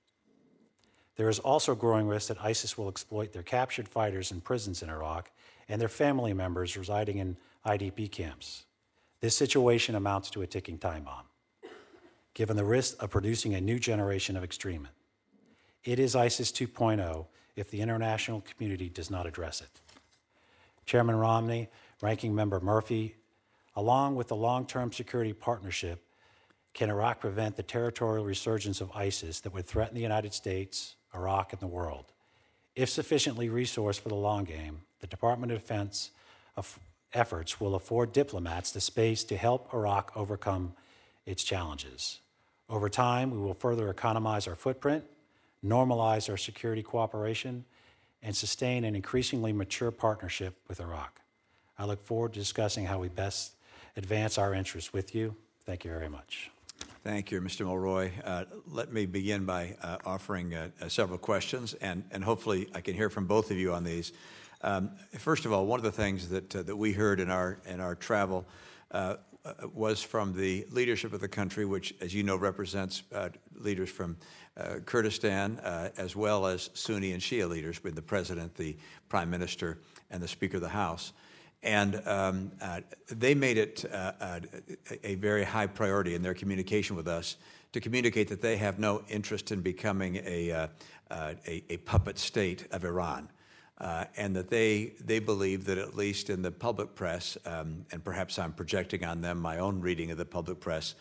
There 1.16 1.30
is 1.30 1.40
also 1.40 1.74
growing 1.74 2.08
risk 2.08 2.28
that 2.28 2.44
ISIS 2.44 2.78
will 2.78 2.90
exploit 2.90 3.34
their 3.34 3.44
captured 3.44 3.88
fighters 3.90 4.32
in 4.32 4.42
prisons 4.42 4.84
in 4.84 4.90
Iraq 4.90 5.32
and 5.68 5.82
their 5.82 5.90
family 5.90 6.32
members 6.32 6.78
residing 6.78 7.18
in 7.18 7.38
IDP 7.66 8.12
camps. 8.12 8.66
This 9.20 9.36
situation 9.36 9.96
amounts 9.96 10.30
to 10.32 10.44
a 10.44 10.48
ticking 10.48 10.78
time 10.78 11.04
bomb, 11.04 11.26
given 12.36 12.56
the 12.56 12.64
risk 12.64 13.02
of 13.02 13.10
producing 13.10 13.56
a 13.56 13.62
new 13.62 13.80
generation 13.80 14.38
of 14.38 14.44
extremists. 14.44 14.96
It 15.84 16.00
is 16.00 16.16
ISIS 16.16 16.52
2.0 16.52 17.26
if 17.56 17.72
the 17.72 17.82
international 17.82 18.42
community 18.42 18.90
does 18.90 19.10
not 19.10 19.26
address 19.26 19.62
it. 19.62 19.82
Chairman 20.86 21.16
Romney, 21.16 21.70
Ranking 22.02 22.36
Member 22.36 22.60
Murphy, 22.60 23.16
along 23.76 24.16
with 24.16 24.28
the 24.28 24.36
long 24.36 24.68
term 24.68 24.92
security 24.92 25.34
partnership 25.34 26.04
Can 26.74 26.90
Iraq 26.90 27.20
prevent 27.20 27.56
the 27.56 27.64
territorial 27.64 28.24
resurgence 28.24 28.82
of 28.82 28.92
ISIS 28.96 29.40
that 29.42 29.54
would 29.54 29.66
threaten 29.66 29.96
the 29.96 30.02
United 30.02 30.34
States, 30.34 30.96
Iraq, 31.16 31.54
and 31.54 31.62
the 31.62 31.68
world? 31.68 32.06
If 32.76 32.90
sufficiently 32.90 33.50
resourced 33.50 34.00
for 34.00 34.10
the 34.10 34.16
long 34.16 34.44
game, 34.44 34.82
the 35.00 35.08
Department 35.08 35.52
of 35.52 35.60
Defense 35.60 36.12
efforts 37.14 37.60
will 37.60 37.76
afford 37.76 38.14
diplomats 38.14 38.72
the 38.72 38.82
space 38.82 39.24
to 39.26 39.38
help 39.38 39.74
Iraq 39.74 40.12
overcome 40.16 40.74
its 41.26 41.44
challenges. 41.44 42.20
Over 42.70 42.90
time, 42.90 43.32
we 43.32 43.40
will 43.40 43.54
further 43.54 43.90
economize 43.90 44.48
our 44.48 44.56
footprint, 44.56 45.06
normalize 45.66 46.30
our 46.30 46.38
security 46.38 46.84
cooperation, 46.84 47.66
and 48.22 48.36
sustain 48.36 48.84
an 48.84 48.96
increasingly 48.96 49.54
mature 49.54 49.92
partnership 49.92 50.56
with 50.68 50.80
Iraq. 50.80 51.22
I 51.78 51.86
look 51.86 52.04
forward 52.04 52.34
to 52.34 52.40
discussing 52.40 52.86
how 52.86 53.00
we 53.00 53.08
best 53.08 53.54
advance 53.96 54.38
our 54.38 54.54
interests 54.54 54.94
with 54.94 55.16
you. 55.16 55.36
Thank 55.66 55.86
you 55.86 55.92
very 55.92 56.10
much. 56.10 56.52
Thank 57.08 57.32
you, 57.32 57.40
Mr. 57.40 57.66
Mulroy. 57.66 58.12
Uh, 58.22 58.44
let 58.70 58.92
me 58.92 59.06
begin 59.06 59.46
by 59.46 59.78
uh, 59.82 59.96
offering 60.06 60.54
uh, 60.54 60.68
uh, 60.82 60.90
several 60.90 61.18
questions, 61.18 61.74
and, 61.76 62.04
and 62.12 62.22
hopefully 62.22 62.68
I 62.76 62.82
can 62.82 62.96
hear 62.96 63.10
from 63.10 63.28
both 63.28 63.50
of 63.50 63.56
you 63.56 63.72
on 63.72 63.86
these. 63.86 64.12
Um, 64.62 64.92
first 65.18 65.46
of 65.46 65.54
all, 65.54 65.66
one 65.66 65.80
of 65.80 65.86
the 65.86 65.92
things 65.94 66.28
that, 66.28 66.54
uh, 66.54 66.64
that 66.64 66.76
we 66.76 66.92
heard 66.92 67.22
in 67.22 67.32
our, 67.32 67.60
in 67.66 67.80
our 67.80 67.96
travel 67.96 68.46
uh, 68.92 69.16
was 69.74 70.04
from 70.04 70.34
the 70.34 70.68
leadership 70.70 71.14
of 71.14 71.22
the 71.22 71.30
country, 71.30 71.64
which, 71.64 71.96
as 72.02 72.14
you 72.14 72.24
know, 72.24 72.36
represents 72.36 73.04
leaders 73.56 73.90
from 73.90 74.18
Kurdistan 74.86 75.62
as 75.96 76.14
well 76.14 76.46
as 76.46 76.70
Sunni 76.74 77.14
and 77.14 77.22
Shia 77.22 77.48
leaders, 77.48 77.82
with 77.86 77.96
the 77.96 78.02
president, 78.02 78.54
the 78.56 78.76
prime 79.08 79.30
minister, 79.30 79.80
and 80.12 80.22
the 80.22 80.28
Speaker 80.28 80.58
of 80.58 80.62
the 80.62 80.68
House. 80.68 81.14
And 81.64 82.02
um, 82.08 82.52
uh, 82.62 82.82
they 83.08 83.34
made 83.34 83.58
it 83.58 83.84
uh, 83.92 84.12
uh, 84.20 84.40
a 85.04 85.16
very 85.16 85.44
high 85.44 85.68
priority 85.68 86.14
in 86.16 86.22
their 86.22 86.34
communication 86.34 86.96
with 86.96 87.08
us 87.08 87.38
to 87.74 87.80
communicate 87.80 88.28
that 88.30 88.42
they 88.42 88.58
have 88.58 88.80
no 88.80 89.04
interest 89.10 89.52
in 89.52 89.62
becoming 89.62 90.22
a, 90.24 90.52
uh, 90.52 90.68
uh 91.10 91.34
a, 91.46 91.64
a, 91.70 91.78
puppet 91.78 92.18
state 92.18 92.68
of 92.72 92.86
Iran. 92.86 93.30
Uh, 93.80 94.06
and 94.16 94.36
that 94.36 94.50
they, 94.50 94.94
they 95.06 95.20
believe 95.20 95.66
that, 95.66 95.78
at 95.78 95.96
least 95.96 96.32
in 96.32 96.42
the 96.42 96.52
public 96.52 96.96
press, 96.96 97.38
um, 97.46 97.86
and 97.92 98.04
perhaps 98.04 98.40
I'm 98.40 98.52
projecting 98.52 99.06
on 99.06 99.22
them 99.22 99.40
my 99.40 99.60
own 99.60 99.82
reading 99.82 100.10
of 100.10 100.18
the 100.18 100.26
public 100.26 100.60
press, 100.60 100.96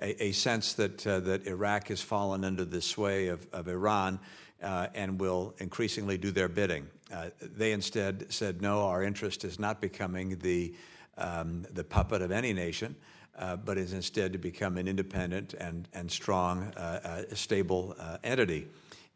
a, 0.00 0.24
a 0.24 0.32
sense 0.32 0.72
that, 0.74 0.98
that 0.98 1.46
Iraq 1.46 1.88
has 1.88 2.00
fallen 2.00 2.42
under 2.42 2.64
the 2.64 2.80
sway 2.80 3.26
of, 3.26 3.46
of 3.52 3.68
Iran 3.68 4.18
uh, 4.62 4.86
and 4.94 5.20
will 5.20 5.54
increasingly 5.58 6.16
do 6.16 6.30
their 6.30 6.48
bidding. 6.48 6.86
Uh, 7.12 7.28
they 7.40 7.72
instead 7.72 8.32
said, 8.32 8.62
no, 8.62 8.86
our 8.86 9.02
interest 9.02 9.44
is 9.44 9.58
not 9.58 9.80
becoming 9.80 10.38
the, 10.38 10.74
um, 11.18 11.66
the 11.74 11.84
puppet 11.84 12.22
of 12.22 12.30
any 12.30 12.52
nation, 12.52 12.96
uh, 13.38 13.56
but 13.56 13.76
is 13.76 13.92
instead 13.92 14.32
to 14.32 14.38
become 14.38 14.78
an 14.78 14.88
independent 14.88 15.54
and, 15.54 15.88
and 15.92 16.10
strong, 16.10 16.72
uh, 16.76 17.24
uh, 17.30 17.34
stable 17.34 17.94
uh, 17.98 18.16
entity. 18.24 18.66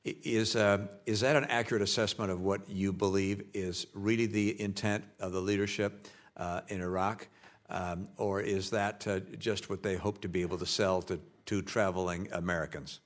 Is, 0.05 0.55
is 1.07 1.21
that 1.21 1.35
an 1.35 1.47
accurate 1.47 1.83
assessment 1.83 2.31
of 2.31 2.41
what 2.41 2.69
you 2.69 2.93
believe 2.93 3.45
is 3.55 3.89
really 3.93 4.27
the 4.27 4.61
intent 4.61 5.03
of 5.19 5.33
the 5.33 5.41
leadership 5.41 6.07
in 6.69 6.81
Iraq? 6.81 7.27
Um, 7.69 8.07
or 8.17 8.41
is 8.41 8.71
that 8.71 9.05
just 9.41 9.69
what 9.69 9.83
they 9.83 9.97
hope 9.97 10.21
to 10.21 10.29
be 10.29 10.43
able 10.43 10.59
to 10.59 10.67
sell 10.67 11.03
to, 11.03 11.19
to 11.47 11.61
traveling 11.61 12.29
Americans? 12.31 13.01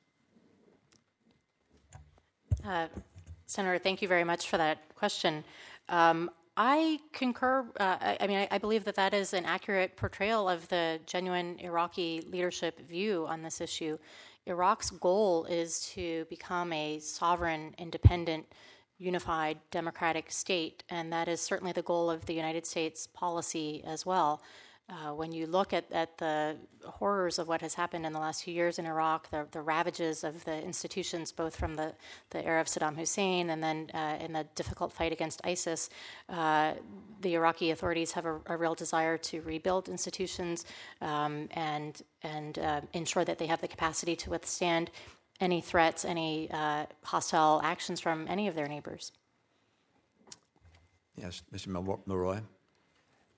Senator, 3.50 3.78
thank 3.78 4.00
you 4.00 4.06
very 4.06 4.22
much 4.22 4.48
for 4.48 4.58
that 4.58 4.78
question. 4.94 5.42
Um, 5.88 6.30
I 6.56 7.00
concur. 7.12 7.66
Uh, 7.80 7.96
I, 8.00 8.16
I, 8.20 8.26
mean, 8.28 8.38
I, 8.38 8.48
I, 8.52 8.58
believe 8.58 8.84
that 8.84 8.94
that 8.94 9.12
is 9.12 9.34
an 9.34 9.44
accurate 9.44 9.96
portrayal 9.96 10.48
of 10.48 10.68
the 10.68 11.00
genuine 11.04 11.58
Iraqi 11.58 12.22
leadership 12.30 12.78
view 12.88 13.26
on 13.28 13.42
this 13.42 13.60
issue. 13.60 13.98
Iraq's 14.46 14.90
goal 14.90 15.46
is 15.46 15.80
to 15.94 16.26
become 16.30 16.72
a 16.72 17.00
sovereign, 17.00 17.74
independent, 17.76 18.46
unified, 18.98 19.58
democratic 19.72 20.30
state, 20.30 20.84
and 20.88 21.12
that 21.12 21.26
is 21.26 21.40
certainly 21.40 21.72
the 21.72 21.82
goal 21.82 22.08
of 22.08 22.26
the 22.26 22.34
United 22.34 22.64
States 22.64 23.08
policy 23.08 23.82
as 23.84 24.06
well. 24.06 24.42
Uh, 24.90 25.14
when 25.14 25.30
you 25.30 25.46
look 25.46 25.72
at, 25.72 25.84
at 25.92 26.18
the 26.18 26.56
horrors 26.84 27.38
of 27.38 27.46
what 27.46 27.60
has 27.60 27.74
happened 27.74 28.04
in 28.04 28.12
the 28.12 28.18
last 28.18 28.42
few 28.42 28.52
years 28.52 28.80
in 28.80 28.86
Iraq, 28.86 29.30
the, 29.30 29.46
the 29.52 29.60
ravages 29.60 30.24
of 30.24 30.44
the 30.44 30.62
institutions, 30.64 31.30
both 31.30 31.54
from 31.54 31.74
the, 31.74 31.92
the 32.30 32.44
era 32.44 32.60
of 32.60 32.66
Saddam 32.66 32.96
Hussein 32.96 33.50
and 33.50 33.62
then 33.62 33.88
uh, 33.94 34.18
in 34.20 34.32
the 34.32 34.44
difficult 34.56 34.92
fight 34.92 35.12
against 35.12 35.40
ISIS, 35.44 35.90
uh, 36.28 36.74
the 37.20 37.34
Iraqi 37.34 37.70
authorities 37.70 38.10
have 38.12 38.26
a, 38.26 38.40
a, 38.46 38.56
real 38.56 38.74
desire 38.74 39.16
to 39.16 39.40
rebuild 39.42 39.88
institutions 39.88 40.64
um, 41.00 41.48
and, 41.52 42.02
and 42.24 42.58
uh, 42.58 42.80
ensure 42.92 43.24
that 43.24 43.38
they 43.38 43.46
have 43.46 43.60
the 43.60 43.68
capacity 43.68 44.16
to 44.16 44.30
withstand 44.30 44.90
any 45.40 45.60
threats, 45.60 46.04
any 46.04 46.50
uh, 46.50 46.86
hostile 47.04 47.60
actions 47.62 48.00
from 48.00 48.26
any 48.28 48.48
of 48.48 48.56
their 48.56 48.66
neighbors. 48.66 49.12
Yes, 51.16 51.42
Mr. 51.54 51.68
Mulroy. 52.06 52.40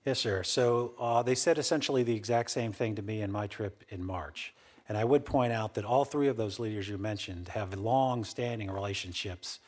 Yes, 0.05 0.19
sir. 0.19 0.43
So 0.43 0.95
uh, 0.99 1.23
they 1.23 1.37
said 1.37 1.59
essentially 1.59 2.03
the 2.03 2.17
exact 2.17 2.51
same 2.51 2.73
thing 2.73 2.97
to 2.97 3.03
me 3.03 3.23
in 3.23 3.31
my 3.31 3.47
trip 3.47 3.85
in 3.89 4.05
March. 4.05 4.53
And 4.89 4.99
I 4.99 5.05
would 5.05 5.25
point 5.25 5.53
out 5.53 5.75
that 5.75 5.85
all 5.85 6.05
three 6.05 6.27
of 6.27 6.37
those 6.37 6.59
leaders 6.59 6.89
you 6.89 6.99
mentioned 6.99 7.49
have 7.49 7.73
long 7.79 8.25
standing 8.25 8.69
relationships 8.69 9.61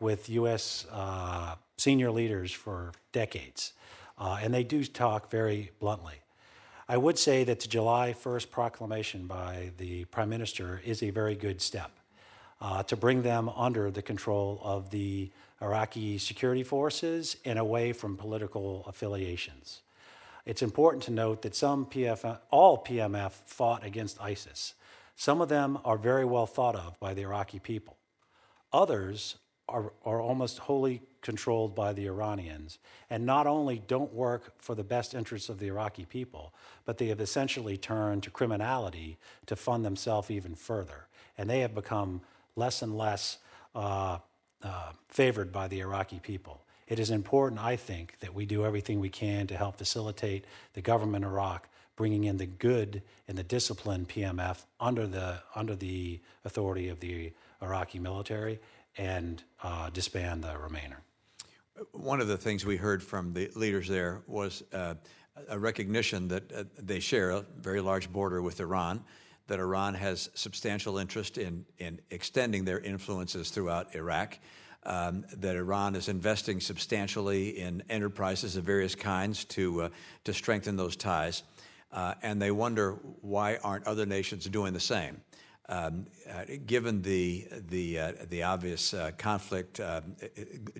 with 0.00 0.30
U.S. 0.30 0.86
Uh, 0.90 1.56
senior 1.76 2.10
leaders 2.10 2.52
for 2.52 2.92
decades. 3.12 3.74
Uh, 4.16 4.38
and 4.42 4.54
they 4.54 4.64
do 4.64 4.82
talk 4.84 5.30
very 5.30 5.72
bluntly. 5.78 6.22
I 6.88 6.96
would 6.96 7.18
say 7.18 7.44
that 7.44 7.60
the 7.60 7.68
July 7.68 8.14
1st 8.18 8.50
proclamation 8.50 9.26
by 9.26 9.72
the 9.76 10.06
Prime 10.06 10.30
Minister 10.30 10.80
is 10.84 11.02
a 11.02 11.10
very 11.10 11.34
good 11.34 11.60
step 11.60 11.92
uh, 12.62 12.82
to 12.84 12.96
bring 12.96 13.22
them 13.22 13.48
under 13.50 13.90
the 13.90 14.02
control 14.02 14.60
of 14.62 14.90
the 14.90 15.30
Iraqi 15.60 16.16
security 16.16 16.62
forces 16.62 17.36
and 17.44 17.58
away 17.58 17.92
from 17.92 18.16
political 18.16 18.84
affiliations. 18.86 19.82
It's 20.46 20.62
important 20.62 21.02
to 21.04 21.10
note 21.10 21.42
that 21.42 21.56
some 21.56 21.86
PF, 21.86 22.38
all 22.50 22.82
PMF 22.82 23.32
fought 23.32 23.84
against 23.84 24.20
ISIS. 24.20 24.74
Some 25.16 25.40
of 25.40 25.48
them 25.48 25.78
are 25.84 25.98
very 25.98 26.24
well 26.24 26.46
thought 26.46 26.76
of 26.76 26.98
by 27.00 27.14
the 27.14 27.22
Iraqi 27.22 27.58
people. 27.58 27.96
Others 28.72 29.36
are, 29.68 29.92
are 30.04 30.20
almost 30.20 30.58
wholly 30.58 31.02
controlled 31.20 31.74
by 31.74 31.92
the 31.92 32.06
Iranians, 32.06 32.78
and 33.10 33.26
not 33.26 33.46
only 33.46 33.82
don't 33.86 34.12
work 34.12 34.54
for 34.58 34.74
the 34.74 34.84
best 34.84 35.14
interests 35.14 35.48
of 35.48 35.58
the 35.58 35.68
Iraqi 35.68 36.04
people, 36.04 36.52
but 36.84 36.98
they 36.98 37.08
have 37.08 37.20
essentially 37.20 37.76
turned 37.76 38.22
to 38.22 38.30
criminality 38.30 39.18
to 39.46 39.56
fund 39.56 39.84
themselves 39.84 40.30
even 40.30 40.54
further. 40.54 41.06
And 41.38 41.48
they 41.48 41.60
have 41.60 41.74
become 41.74 42.20
less 42.56 42.82
and 42.82 42.96
less 42.96 43.38
uh, 43.74 44.18
uh, 44.62 44.92
favored 45.08 45.52
by 45.52 45.68
the 45.68 45.80
Iraqi 45.80 46.20
people. 46.20 46.62
It 46.86 46.98
is 46.98 47.10
important, 47.10 47.60
I 47.60 47.76
think, 47.76 48.18
that 48.20 48.34
we 48.34 48.44
do 48.44 48.64
everything 48.64 49.00
we 49.00 49.08
can 49.08 49.46
to 49.46 49.56
help 49.56 49.78
facilitate 49.78 50.44
the 50.74 50.82
government 50.82 51.24
of 51.24 51.30
Iraq 51.30 51.68
bringing 51.96 52.24
in 52.24 52.36
the 52.36 52.46
good 52.46 53.02
and 53.28 53.36
the 53.36 53.42
disciplined 53.42 54.08
PMF 54.08 54.64
under 54.80 55.06
the 55.06 55.42
under 55.54 55.76
the 55.76 56.20
authority 56.44 56.88
of 56.88 57.00
the 57.00 57.32
Iraqi 57.60 57.98
military 57.98 58.60
and 58.98 59.42
uh, 59.62 59.90
disband 59.90 60.42
the 60.42 60.56
remainder. 60.58 60.98
One 61.92 62.20
of 62.20 62.28
the 62.28 62.36
things 62.36 62.66
we 62.66 62.76
heard 62.76 63.02
from 63.02 63.32
the 63.32 63.50
leaders 63.54 63.88
there 63.88 64.22
was 64.26 64.62
uh, 64.72 64.94
a 65.48 65.58
recognition 65.58 66.28
that 66.28 66.52
uh, 66.52 66.64
they 66.78 67.00
share 67.00 67.30
a 67.30 67.44
very 67.60 67.80
large 67.80 68.12
border 68.12 68.42
with 68.42 68.60
Iran, 68.60 69.02
that 69.52 69.60
Iran 69.60 69.92
has 69.92 70.30
substantial 70.32 70.96
interest 70.96 71.36
in, 71.36 71.66
in 71.76 72.00
extending 72.08 72.64
their 72.64 72.80
influences 72.80 73.50
throughout 73.50 73.94
Iraq, 73.94 74.38
um, 74.84 75.26
that 75.36 75.56
Iran 75.56 75.94
is 75.94 76.08
investing 76.08 76.58
substantially 76.58 77.58
in 77.58 77.82
enterprises 77.90 78.56
of 78.56 78.64
various 78.64 78.94
kinds 78.94 79.44
to, 79.44 79.82
uh, 79.82 79.88
to 80.24 80.32
strengthen 80.32 80.76
those 80.76 80.96
ties. 80.96 81.42
Uh, 81.92 82.14
and 82.22 82.40
they 82.40 82.50
wonder 82.50 82.92
why 83.20 83.58
aren't 83.62 83.86
other 83.86 84.06
nations 84.06 84.46
doing 84.46 84.72
the 84.72 84.80
same? 84.80 85.20
Um, 85.68 86.06
uh, 86.28 86.44
given 86.66 87.02
the 87.02 87.46
the 87.68 87.98
uh, 87.98 88.12
the 88.28 88.42
obvious 88.42 88.92
uh, 88.92 89.12
conflict 89.16 89.78
uh, 89.78 90.00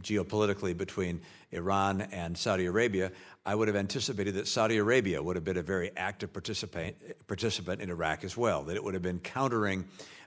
geopolitically 0.01 0.77
between 0.77 1.21
Iran 1.53 2.01
and 2.01 2.37
Saudi 2.37 2.67
Arabia, 2.67 3.13
I 3.47 3.55
would 3.55 3.69
have 3.69 3.77
anticipated 3.77 4.35
that 4.35 4.49
Saudi 4.49 4.79
Arabia 4.79 5.23
would 5.23 5.37
have 5.37 5.45
been 5.45 5.57
a 5.57 5.63
very 5.63 5.93
active 5.97 6.33
participant 6.33 6.97
participant 7.29 7.81
in 7.81 7.91
Iraq 7.91 8.25
as 8.25 8.37
well. 8.37 8.65
That 8.65 8.75
it 8.77 8.83
would 8.83 8.95
have 8.95 9.03
been 9.03 9.21
countering. 9.21 9.85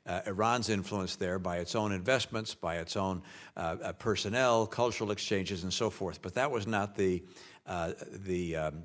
Uh, 0.07 0.21
Iran's 0.27 0.69
influence 0.69 1.15
there 1.15 1.39
by 1.39 1.57
its 1.57 1.73
own 1.73 1.91
investments, 1.91 2.53
by 2.53 2.77
its 2.77 2.95
own 2.95 3.23
uh, 3.57 3.91
personnel, 3.97 4.67
cultural 4.67 5.09
exchanges, 5.09 5.63
and 5.63 5.73
so 5.73 5.89
forth. 5.89 6.21
But 6.21 6.35
that 6.35 6.51
was 6.51 6.67
not 6.67 6.95
the 6.95 7.23
the 7.65 8.55
um, 8.55 8.83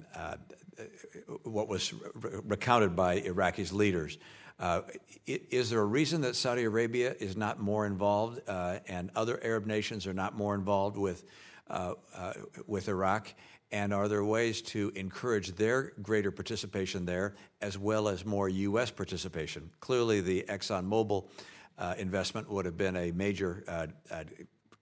what 1.45 1.69
was 1.69 1.93
re- 1.93 2.41
recounted 2.45 2.97
by 2.97 3.21
Iraqi's 3.21 3.73
leaders. 3.73 4.19
Uh, 4.61 4.83
is 5.27 5.71
there 5.71 5.81
a 5.81 5.87
reason 5.87 6.21
that 6.21 6.37
Saudi 6.37 6.65
Arabia 6.65 7.15
is 7.19 7.35
not 7.35 7.61
more 7.61 7.87
involved 7.87 8.43
uh, 8.47 8.81
and 8.87 9.11
other 9.17 9.43
Arab 9.43 9.65
nations 9.65 10.07
are 10.07 10.13
not 10.13 10.37
more 10.37 10.55
involved 10.55 10.99
with, 10.99 11.25
uh, 11.71 11.95
uh 12.15 12.35
with 12.67 12.89
Iraq? 12.89 13.33
And 13.73 13.95
are 13.95 14.07
there 14.07 14.23
ways 14.23 14.61
to 14.63 14.93
encourage 14.95 15.53
their 15.53 15.93
greater 16.03 16.31
participation 16.31 17.07
there 17.07 17.37
as 17.63 17.79
well 17.79 18.07
as 18.07 18.27
more 18.27 18.51
U.S. 18.51 18.91
participation? 18.91 19.71
Clearly, 19.81 20.21
the 20.21 20.45
ExxonMobil 20.47 21.25
uh, 21.79 21.95
investment 21.97 22.51
would 22.51 22.67
have 22.67 22.77
been 22.77 22.97
a 22.97 23.13
major 23.13 23.65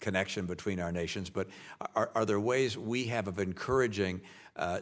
connection 0.01 0.47
between 0.47 0.81
our 0.81 0.91
nations, 0.91 1.31
but 1.31 1.49
are, 1.95 2.11
are, 2.15 2.25
there 2.25 2.41
ways 2.41 2.79
we 2.79 3.05
have 3.05 3.29
of 3.29 3.39
encouraging 3.39 4.23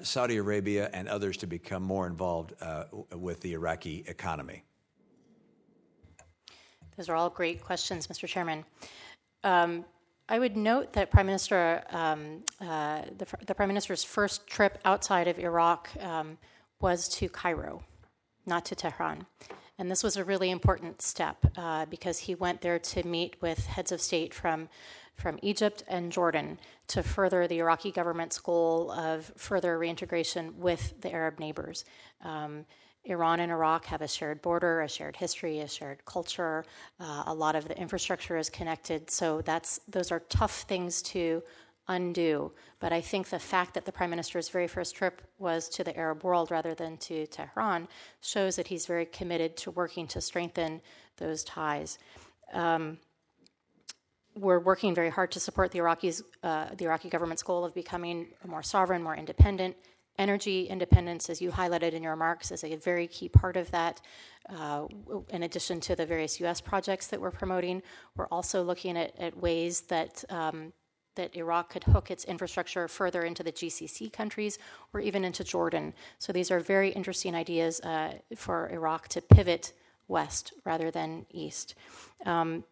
Saudi 0.03 0.37
Arabia 0.37 0.89
and 0.93 1.09
others 1.09 1.37
to 1.39 1.47
become 1.47 1.83
more 1.83 2.07
involved 2.07 2.55
with 3.13 3.41
the 3.41 3.55
Iraqi 3.55 4.05
economy? 4.07 4.63
Those 6.97 7.09
are 7.09 7.17
all 7.17 7.31
great 7.31 7.63
questions, 7.63 8.07
Mr. 8.07 8.27
Chairman. 8.27 8.65
Um, 9.45 9.85
I 10.29 10.39
would 10.39 10.57
note 10.57 10.93
that 10.95 11.11
Prime 11.11 11.27
Minister, 11.27 11.85
um, 11.91 12.43
uh, 12.61 13.03
the, 13.17 13.27
the, 13.47 13.55
Prime 13.55 13.69
Minister's 13.69 14.03
first 14.03 14.47
trip 14.47 14.79
outside 14.85 15.29
of 15.29 15.39
Iraq 15.39 15.89
um, 16.01 16.39
was 16.81 17.09
to 17.11 17.29
Cairo, 17.29 17.85
not 18.45 18.65
to 18.67 18.75
Tehran. 18.75 19.27
And 19.79 19.91
this 19.91 20.03
was 20.03 20.17
a 20.17 20.25
really 20.25 20.51
important 20.51 21.03
step 21.03 21.37
uh, 21.57 21.87
because 21.87 22.19
he 22.19 22.35
went 22.35 22.61
there 22.61 22.79
to 22.79 23.07
meet 23.07 23.37
with 23.41 23.67
heads 23.67 23.93
of 23.93 24.01
state 24.01 24.35
from, 24.35 24.69
from 25.15 25.39
Egypt 25.43 25.85
and 25.87 26.11
Jordan 26.11 26.59
to 26.89 27.03
further 27.03 27.47
the 27.47 27.59
Iraqi 27.59 27.93
government's 27.93 28.39
goal 28.39 28.91
of 28.91 29.33
further 29.37 29.79
reintegration 29.79 30.59
with 30.59 31.01
the 31.03 31.13
Arab 31.13 31.39
neighbors. 31.39 31.85
Um, 32.23 32.65
Iran 33.07 33.41
and 33.41 33.53
Iraq 33.53 33.85
have 33.87 34.03
a 34.03 34.09
shared 34.09 34.43
border, 34.43 34.83
a 34.83 34.89
shared 34.89 35.17
history, 35.17 35.61
a 35.61 35.69
shared 35.69 36.05
culture. 36.05 36.65
Uh, 36.99 37.25
a 37.27 37.35
lot 37.35 37.55
of 37.55 37.69
the 37.69 37.79
infrastructure 37.79 38.37
is 38.37 38.51
connected. 38.51 39.11
So 39.11 39.41
that's 39.43 39.81
those 39.89 40.11
are 40.11 40.21
tough 40.29 40.63
things 40.63 41.03
to 41.03 41.43
undo. 41.89 42.53
But 42.81 42.93
I 42.93 43.01
think 43.01 43.29
the 43.29 43.39
fact 43.39 43.75
that 43.75 43.85
the 43.85 43.93
prime 43.93 44.11
minister's 44.11 44.49
very 44.49 44.67
first 44.67 44.97
trip 44.97 45.23
was 45.39 45.69
to 45.71 45.85
the 45.85 45.97
Arab 45.97 46.25
world 46.25 46.51
rather 46.51 46.75
than 46.75 46.97
to 46.99 47.27
Tehran 47.29 47.89
shows 48.21 48.57
that 48.57 48.67
he's 48.67 48.87
very 48.87 49.07
committed 49.07 49.57
to 49.59 49.71
working 49.71 50.07
to 50.09 50.21
strengthen 50.21 50.81
those 51.17 51.45
ties. 51.45 51.99
Um, 52.53 52.99
we're 54.35 54.59
working 54.59 54.95
very 54.95 55.11
hard 55.11 55.31
to 55.33 55.41
support 55.41 55.71
the 55.71 55.79
Iraqis, 55.79 56.23
uh, 56.43 56.67
the 56.77 56.85
Iraqi 56.85 57.09
government's 57.09 57.43
goal 57.43 57.65
of 57.65 57.73
becoming 57.75 58.29
more 58.47 58.63
sovereign, 58.63 59.03
more 59.03 59.17
independent, 59.17 59.77
Energy 60.19 60.67
independence, 60.67 61.29
as 61.29 61.41
you 61.41 61.51
highlighted 61.51 61.93
in 61.93 62.03
your 62.03 62.13
remarks, 62.13 62.51
is 62.51 62.65
a 62.65 62.77
very 62.77 63.07
key 63.07 63.29
part 63.29 63.57
of 63.57 63.71
that. 63.71 64.01
Uh, 64.49 64.87
in 65.31 65.43
addition 65.43 65.81
to 65.81 65.97
the 65.97 66.07
various 66.07 66.41
U.S. 66.41 66.61
projects 66.61 67.09
that 67.09 67.21
we're 67.21 67.31
promoting, 67.31 67.83
we're 68.17 68.29
also 68.29 68.63
looking 68.63 68.97
at, 68.97 69.19
at 69.19 69.37
ways 69.37 69.83
that 69.83 70.25
um, 70.31 70.73
that 71.17 71.35
Iraq 71.35 71.71
could 71.71 71.85
hook 71.85 72.11
its 72.11 72.25
infrastructure 72.25 72.87
further 72.87 73.23
into 73.23 73.43
the 73.43 73.51
GCC 73.51 74.13
countries 74.13 74.59
or 74.93 75.01
even 75.01 75.25
into 75.25 75.43
Jordan. 75.43 75.93
So 76.19 76.33
these 76.33 76.51
are 76.51 76.61
very 76.61 76.91
interesting 76.91 77.35
ideas 77.35 77.81
uh, 77.81 78.19
for 78.37 78.69
Iraq 78.69 79.09
to 79.09 79.21
pivot 79.21 79.73
west 80.09 80.53
rather 80.65 80.91
than 80.91 81.27
east. 81.31 81.75
Um, 82.25 82.65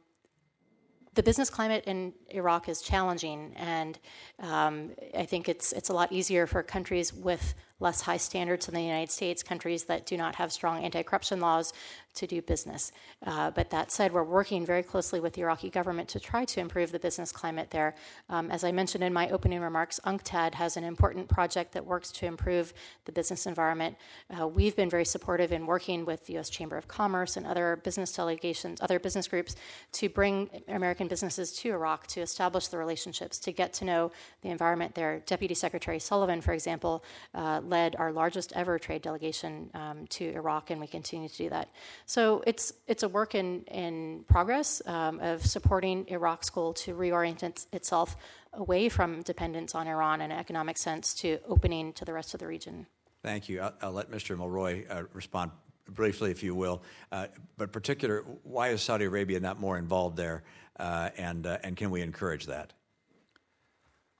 the 1.14 1.22
business 1.22 1.50
climate 1.50 1.84
in 1.86 2.12
Iraq 2.30 2.68
is 2.68 2.82
challenging, 2.82 3.52
and 3.56 3.98
um, 4.40 4.90
I 5.16 5.24
think 5.24 5.48
it's 5.48 5.72
it's 5.72 5.88
a 5.88 5.92
lot 5.92 6.12
easier 6.12 6.46
for 6.46 6.62
countries 6.62 7.12
with 7.12 7.54
less 7.80 8.02
high 8.02 8.16
standards 8.16 8.68
in 8.68 8.74
the 8.74 8.82
United 8.82 9.10
States, 9.10 9.42
countries 9.42 9.84
that 9.84 10.06
do 10.06 10.16
not 10.16 10.36
have 10.36 10.52
strong 10.52 10.84
anti-corruption 10.84 11.40
laws, 11.40 11.72
to 12.14 12.26
do 12.26 12.40
business. 12.40 12.92
Uh, 13.26 13.50
but 13.50 13.70
that 13.70 13.90
said, 13.90 14.12
we're 14.12 14.22
working 14.22 14.64
very 14.64 14.82
closely 14.82 15.20
with 15.20 15.32
the 15.34 15.42
Iraqi 15.42 15.68
government 15.68 16.08
to 16.10 16.20
try 16.20 16.44
to 16.44 16.60
improve 16.60 16.92
the 16.92 16.98
business 16.98 17.32
climate 17.32 17.70
there. 17.70 17.94
Um, 18.28 18.50
as 18.50 18.64
I 18.64 18.72
mentioned 18.72 19.02
in 19.02 19.12
my 19.12 19.28
opening 19.30 19.60
remarks, 19.60 19.98
UNCTAD 20.06 20.54
has 20.54 20.76
an 20.76 20.84
important 20.84 21.28
project 21.28 21.72
that 21.72 21.84
works 21.84 22.12
to 22.12 22.26
improve 22.26 22.72
the 23.04 23.12
business 23.12 23.46
environment. 23.46 23.96
Uh, 24.30 24.46
we've 24.46 24.76
been 24.76 24.90
very 24.90 25.04
supportive 25.04 25.52
in 25.52 25.66
working 25.66 26.04
with 26.04 26.26
the 26.26 26.34
U.S. 26.34 26.48
Chamber 26.48 26.76
of 26.76 26.86
Commerce 26.86 27.36
and 27.36 27.46
other 27.46 27.80
business 27.82 28.12
delegations, 28.12 28.80
other 28.80 28.98
business 28.98 29.26
groups, 29.26 29.56
to 29.92 30.08
bring 30.08 30.48
American 30.68 31.08
businesses 31.08 31.52
to 31.52 31.70
Iraq 31.70 32.06
to 32.08 32.20
establish 32.20 32.68
the 32.68 32.78
relationships, 32.78 33.38
to 33.40 33.52
get 33.52 33.72
to 33.74 33.84
know 33.84 34.12
the 34.42 34.50
environment 34.50 34.94
there. 34.94 35.20
Deputy 35.26 35.54
Secretary 35.54 35.98
Sullivan, 35.98 36.40
for 36.40 36.52
example, 36.52 37.04
uh, 37.34 37.60
led 37.68 37.96
our 37.96 38.12
largest 38.12 38.52
ever 38.54 38.78
trade 38.78 39.02
delegation 39.02 39.70
um, 39.74 40.06
to 40.08 40.24
Iraq, 40.34 40.70
and 40.70 40.80
we 40.80 40.86
continue 40.86 41.28
to 41.28 41.36
do 41.36 41.50
that. 41.50 41.68
So 42.06 42.42
it's 42.46 42.72
it's 42.86 43.02
a 43.02 43.08
work 43.08 43.34
in 43.34 43.62
in 43.64 44.24
progress 44.28 44.82
um, 44.86 45.20
of 45.20 45.44
supporting 45.44 46.06
Iraq's 46.08 46.50
goal 46.50 46.72
to 46.74 46.94
reorient 46.94 47.42
it, 47.42 47.66
itself 47.72 48.16
away 48.52 48.88
from 48.88 49.22
dependence 49.22 49.74
on 49.74 49.86
Iran 49.86 50.20
in 50.20 50.30
an 50.30 50.38
economic 50.38 50.78
sense 50.78 51.14
to 51.14 51.38
opening 51.48 51.92
to 51.94 52.04
the 52.04 52.12
rest 52.12 52.34
of 52.34 52.40
the 52.40 52.46
region. 52.46 52.86
Thank 53.22 53.48
you. 53.48 53.60
I'll, 53.62 53.74
I'll 53.82 53.92
let 53.92 54.10
Mr. 54.10 54.36
Mulroy 54.36 54.84
uh, 54.88 55.04
respond 55.12 55.50
briefly, 55.88 56.30
if 56.30 56.42
you 56.42 56.54
will. 56.54 56.82
Uh, 57.10 57.26
but 57.56 57.72
particular, 57.72 58.24
why 58.42 58.68
is 58.68 58.82
Saudi 58.82 59.04
Arabia 59.04 59.40
not 59.40 59.60
more 59.60 59.78
involved 59.78 60.16
there, 60.16 60.44
uh, 60.78 61.10
and 61.16 61.46
uh, 61.46 61.58
and 61.62 61.76
can 61.76 61.90
we 61.90 62.02
encourage 62.02 62.46
that? 62.46 62.72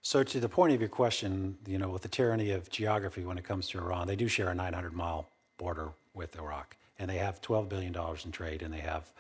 So, 0.07 0.23
to 0.23 0.39
the 0.39 0.51
point 0.51 0.75
of 0.75 0.81
your 0.81 0.91
question, 0.91 1.57
you 1.67 1.79
know, 1.79 1.89
with 1.89 2.03
the 2.03 2.09
tyranny 2.09 2.51
of 2.51 2.69
geography 2.69 3.25
when 3.25 3.39
it 3.39 3.45
comes 3.45 3.69
to 3.71 3.79
Iran, 3.79 4.07
they 4.07 4.17
do 4.17 4.29
share 4.29 4.51
a 4.51 4.55
900 4.55 4.93
mile 4.93 5.29
border 5.57 5.93
with 6.13 6.37
Iraq 6.37 6.77
and 6.99 7.11
they 7.11 7.17
have 7.17 7.41
$12 7.41 7.69
billion 7.69 7.95
in 8.25 8.31
trade, 8.31 8.63
and 8.63 8.73
they 8.73 8.81
have 8.81 9.11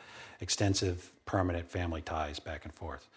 extensive 0.40 1.10
permanent 1.26 1.70
family 1.70 2.00
ties 2.00 2.38
back 2.38 2.64
and 2.64 2.72
forth. 2.72 3.08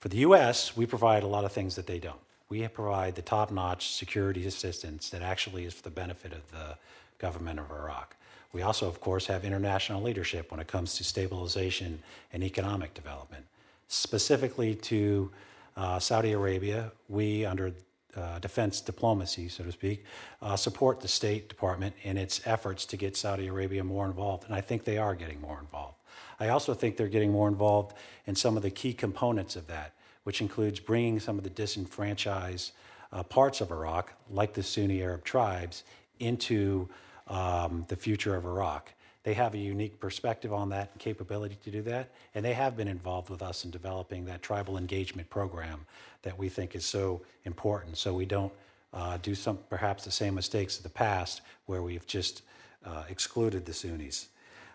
For 0.00 0.08
the 0.08 0.18
U.S., 0.18 0.76
we 0.76 0.86
provide 0.86 1.22
a 1.22 1.26
lot 1.28 1.44
of 1.44 1.52
things 1.52 1.76
that 1.76 1.86
they 1.86 1.98
don't. 1.98 2.18
We 2.48 2.66
provide 2.68 3.14
the 3.14 3.22
top 3.22 3.50
notch 3.50 3.92
security 3.92 4.46
assistance 4.46 5.10
that 5.10 5.22
actually 5.22 5.64
is 5.64 5.74
for 5.74 5.82
the 5.82 5.90
benefit 5.90 6.32
of 6.32 6.50
the 6.50 6.76
government 7.18 7.60
of 7.60 7.70
Iraq. 7.70 8.16
We 8.52 8.62
also, 8.62 8.88
of 8.88 9.00
course, 9.00 9.26
have 9.26 9.44
international 9.44 10.02
leadership 10.02 10.50
when 10.50 10.60
it 10.60 10.66
comes 10.66 10.96
to 10.96 11.04
stabilization 11.04 12.02
and 12.32 12.42
economic 12.42 12.94
development. 12.94 13.44
Specifically 13.86 14.74
to 14.74 15.30
uh, 15.76 15.98
Saudi 15.98 16.32
Arabia, 16.32 16.92
we, 17.08 17.44
under 17.44 17.72
uh, 18.16 18.38
defense 18.38 18.80
diplomacy, 18.80 19.48
so 19.48 19.62
to 19.64 19.72
speak, 19.72 20.04
uh, 20.40 20.56
support 20.56 21.00
the 21.00 21.08
State 21.08 21.48
Department 21.48 21.94
in 22.02 22.16
its 22.16 22.40
efforts 22.46 22.86
to 22.86 22.96
get 22.96 23.16
Saudi 23.16 23.46
Arabia 23.46 23.84
more 23.84 24.06
involved. 24.06 24.44
And 24.44 24.54
I 24.54 24.60
think 24.60 24.84
they 24.84 24.98
are 24.98 25.14
getting 25.14 25.40
more 25.40 25.58
involved. 25.60 25.96
I 26.40 26.48
also 26.48 26.74
think 26.74 26.96
they're 26.96 27.08
getting 27.08 27.32
more 27.32 27.48
involved 27.48 27.94
in 28.26 28.34
some 28.34 28.56
of 28.56 28.62
the 28.62 28.70
key 28.70 28.92
components 28.92 29.56
of 29.56 29.66
that, 29.66 29.92
which 30.24 30.40
includes 30.40 30.80
bringing 30.80 31.20
some 31.20 31.38
of 31.38 31.44
the 31.44 31.50
disenfranchised 31.50 32.72
uh, 33.12 33.22
parts 33.22 33.60
of 33.60 33.70
Iraq, 33.70 34.12
like 34.30 34.54
the 34.54 34.62
Sunni 34.62 35.02
Arab 35.02 35.24
tribes, 35.24 35.84
into 36.18 36.88
um, 37.28 37.84
the 37.88 37.96
future 37.96 38.34
of 38.34 38.44
Iraq. 38.44 38.92
They 39.26 39.34
have 39.34 39.54
a 39.54 39.58
unique 39.58 39.98
perspective 39.98 40.52
on 40.52 40.68
that 40.68 40.90
and 40.92 41.00
capability 41.00 41.58
to 41.64 41.70
do 41.72 41.82
that, 41.82 42.10
and 42.36 42.44
they 42.44 42.52
have 42.52 42.76
been 42.76 42.86
involved 42.86 43.28
with 43.28 43.42
us 43.42 43.64
in 43.64 43.72
developing 43.72 44.24
that 44.26 44.40
tribal 44.40 44.78
engagement 44.78 45.28
program 45.30 45.84
that 46.22 46.38
we 46.38 46.48
think 46.48 46.76
is 46.76 46.84
so 46.84 47.22
important. 47.42 47.96
So 47.96 48.14
we 48.14 48.24
don't 48.24 48.52
uh, 48.94 49.18
do 49.20 49.34
some 49.34 49.58
perhaps 49.68 50.04
the 50.04 50.12
same 50.12 50.36
mistakes 50.36 50.76
of 50.76 50.84
the 50.84 50.90
past 50.90 51.40
where 51.64 51.82
we've 51.82 52.06
just 52.06 52.42
uh, 52.84 53.02
excluded 53.08 53.66
the 53.66 53.72
Sunnis. 53.72 54.28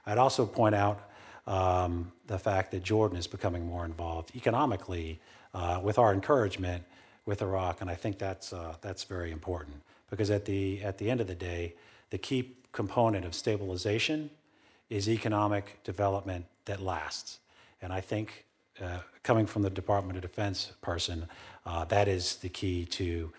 I'd 0.05 0.17
also 0.17 0.45
point 0.45 0.75
out 0.75 0.99
um, 1.47 2.11
the 2.27 2.37
fact 2.37 2.71
that 2.71 2.83
Jordan 2.83 3.17
is 3.17 3.27
becoming 3.27 3.65
more 3.65 3.85
involved 3.85 4.35
economically 4.35 5.21
uh, 5.53 5.79
with 5.81 5.97
our 5.97 6.13
encouragement 6.13 6.83
with 7.25 7.41
Iraq, 7.41 7.79
and 7.79 7.89
I 7.89 7.95
think 7.95 8.17
that's 8.17 8.51
uh, 8.51 8.75
that's 8.81 9.05
very 9.05 9.31
important 9.31 9.77
because 10.09 10.29
at 10.29 10.43
the 10.43 10.83
at 10.83 10.97
the 10.97 11.09
end 11.09 11.21
of 11.21 11.27
the 11.27 11.35
day, 11.35 11.75
the 12.09 12.17
key 12.17 12.57
component 12.73 13.23
of 13.23 13.33
stabilization 13.33 14.29
is 14.91 15.09
economic 15.09 15.81
development 15.83 16.45
that 16.65 16.81
lasts. 16.81 17.39
And 17.81 17.91
I 17.93 18.01
think, 18.01 18.45
uh, 18.79 18.99
coming 19.23 19.47
from 19.47 19.61
the 19.61 19.69
Department 19.69 20.17
of 20.17 20.21
Defense 20.21 20.73
person, 20.81 21.27
uh, 21.65 21.85
that 21.85 22.07
is 22.07 22.35
the 22.35 22.49
key 22.49 22.85
to 22.85 23.31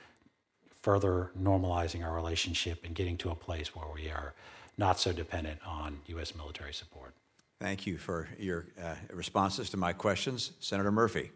further 0.81 1.31
normalizing 1.41 2.05
our 2.05 2.15
relationship 2.15 2.85
and 2.85 2.95
getting 2.95 3.17
to 3.19 3.31
a 3.31 3.35
place 3.35 3.77
where 3.77 3.87
we 3.95 4.11
are 4.11 4.33
not 4.79 4.99
so 4.99 5.13
dependent 5.13 5.61
on 5.65 6.01
U.S. 6.07 6.35
military 6.35 6.73
support. 6.73 7.13
Thank 7.61 7.87
you 7.87 7.99
for 7.99 8.29
your 8.39 8.67
uh, 8.83 8.95
responses 9.13 9.71
to 9.71 9.77
my 9.77 9.93
questions. 9.93 10.53
Senator 10.59 10.91
Murphy. 10.91 11.31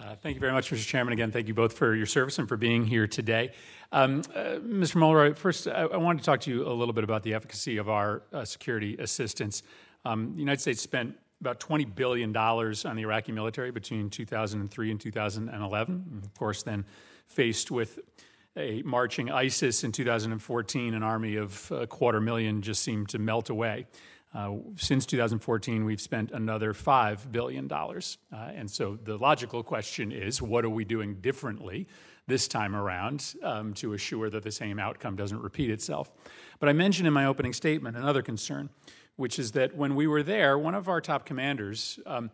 Uh, 0.00 0.14
thank 0.22 0.34
you 0.34 0.40
very 0.40 0.52
much, 0.52 0.70
Mr. 0.70 0.86
Chairman. 0.86 1.12
Again, 1.12 1.32
thank 1.32 1.48
you 1.48 1.54
both 1.54 1.72
for 1.72 1.94
your 1.94 2.06
service 2.06 2.38
and 2.38 2.48
for 2.48 2.56
being 2.56 2.84
here 2.84 3.08
today. 3.08 3.50
Um, 3.90 4.22
uh, 4.34 4.60
Mr. 4.62 4.96
Mulroy, 4.96 5.34
first, 5.34 5.66
I, 5.66 5.82
I, 5.82 5.96
wanted 5.96 6.20
to 6.20 6.24
talk 6.24 6.40
to 6.42 6.50
you 6.50 6.68
a 6.68 6.70
little 6.70 6.92
bit 6.92 7.02
about 7.02 7.24
the 7.24 7.34
efficacy 7.34 7.78
of 7.78 7.88
our 7.88 8.22
uh, 8.32 8.44
security 8.44 8.96
assistance. 8.98 9.64
Um, 10.04 10.34
the 10.34 10.40
United 10.40 10.60
States 10.60 10.80
spent 10.82 11.16
about 11.40 11.58
$20 11.58 11.96
billion 11.96 12.36
on 12.36 12.96
the 12.96 13.02
Iraqi 13.02 13.32
military 13.32 13.72
between 13.72 14.08
2003 14.08 14.90
and 14.90 15.00
2011. 15.00 16.06
And 16.12 16.24
of 16.24 16.34
course, 16.34 16.62
then 16.62 16.84
faced 17.26 17.72
with 17.72 17.98
a 18.56 18.82
marching 18.82 19.30
ISIS 19.32 19.82
in 19.82 19.90
2014, 19.90 20.94
an 20.94 21.02
army 21.02 21.36
of 21.36 21.72
a 21.72 21.86
quarter 21.88 22.20
million 22.20 22.62
just 22.62 22.82
seemed 22.82 23.08
to 23.08 23.18
melt 23.18 23.50
away. 23.50 23.86
Uh, 24.34 24.56
since 24.76 25.06
2014, 25.06 25.84
we've 25.84 26.00
spent 26.00 26.32
another 26.32 26.74
$5 26.74 27.32
billion. 27.32 27.70
Uh, 27.72 28.00
and 28.54 28.70
so 28.70 28.98
the 29.02 29.16
logical 29.16 29.62
question 29.62 30.12
is 30.12 30.42
what 30.42 30.64
are 30.64 30.70
we 30.70 30.84
doing 30.84 31.14
differently 31.14 31.86
this 32.26 32.46
time 32.46 32.76
around 32.76 33.34
um, 33.42 33.72
to 33.72 33.94
assure 33.94 34.28
that 34.28 34.42
the 34.42 34.50
same 34.50 34.78
outcome 34.78 35.16
doesn't 35.16 35.40
repeat 35.40 35.70
itself? 35.70 36.10
But 36.60 36.68
I 36.68 36.74
mentioned 36.74 37.06
in 37.06 37.14
my 37.14 37.24
opening 37.24 37.54
statement 37.54 37.96
another 37.96 38.20
concern, 38.20 38.68
which 39.16 39.38
is 39.38 39.52
that 39.52 39.74
when 39.74 39.94
we 39.94 40.06
were 40.06 40.22
there, 40.22 40.58
one 40.58 40.74
of 40.74 40.88
our 40.88 41.00
top 41.00 41.24
commanders 41.24 41.98
um, 42.04 42.30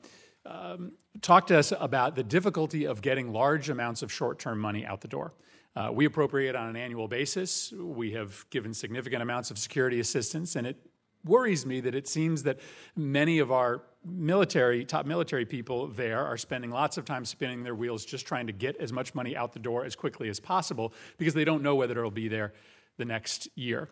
um, 0.46 0.92
talked 1.22 1.48
to 1.48 1.58
us 1.58 1.72
about 1.78 2.16
the 2.16 2.24
difficulty 2.24 2.86
of 2.86 3.02
getting 3.02 3.32
large 3.32 3.70
amounts 3.70 4.02
of 4.02 4.12
short 4.12 4.40
term 4.40 4.58
money 4.58 4.84
out 4.84 5.00
the 5.00 5.08
door. 5.08 5.32
Uh, 5.76 5.90
we 5.92 6.04
appropriate 6.04 6.54
on 6.54 6.68
an 6.68 6.76
annual 6.76 7.08
basis. 7.08 7.72
We 7.72 8.12
have 8.12 8.44
given 8.50 8.74
significant 8.74 9.22
amounts 9.22 9.50
of 9.50 9.58
security 9.58 10.00
assistance, 10.00 10.54
and 10.54 10.66
it 10.66 10.76
worries 11.24 11.64
me 11.64 11.80
that 11.80 11.94
it 11.94 12.06
seems 12.06 12.42
that 12.44 12.60
many 12.96 13.38
of 13.38 13.50
our 13.50 13.82
military, 14.04 14.84
top 14.84 15.06
military 15.06 15.46
people 15.46 15.88
there 15.88 16.24
are 16.24 16.36
spending 16.36 16.70
lots 16.70 16.98
of 16.98 17.04
time 17.04 17.24
spinning 17.24 17.62
their 17.62 17.74
wheels 17.74 18.04
just 18.04 18.26
trying 18.26 18.46
to 18.46 18.52
get 18.52 18.76
as 18.76 18.92
much 18.92 19.14
money 19.14 19.36
out 19.36 19.52
the 19.52 19.58
door 19.58 19.84
as 19.84 19.96
quickly 19.96 20.28
as 20.28 20.38
possible 20.38 20.92
because 21.16 21.34
they 21.34 21.44
don't 21.44 21.62
know 21.62 21.74
whether 21.74 21.98
it'll 21.98 22.10
be 22.10 22.28
there 22.28 22.52
the 22.98 23.04
next 23.04 23.48
year. 23.56 23.88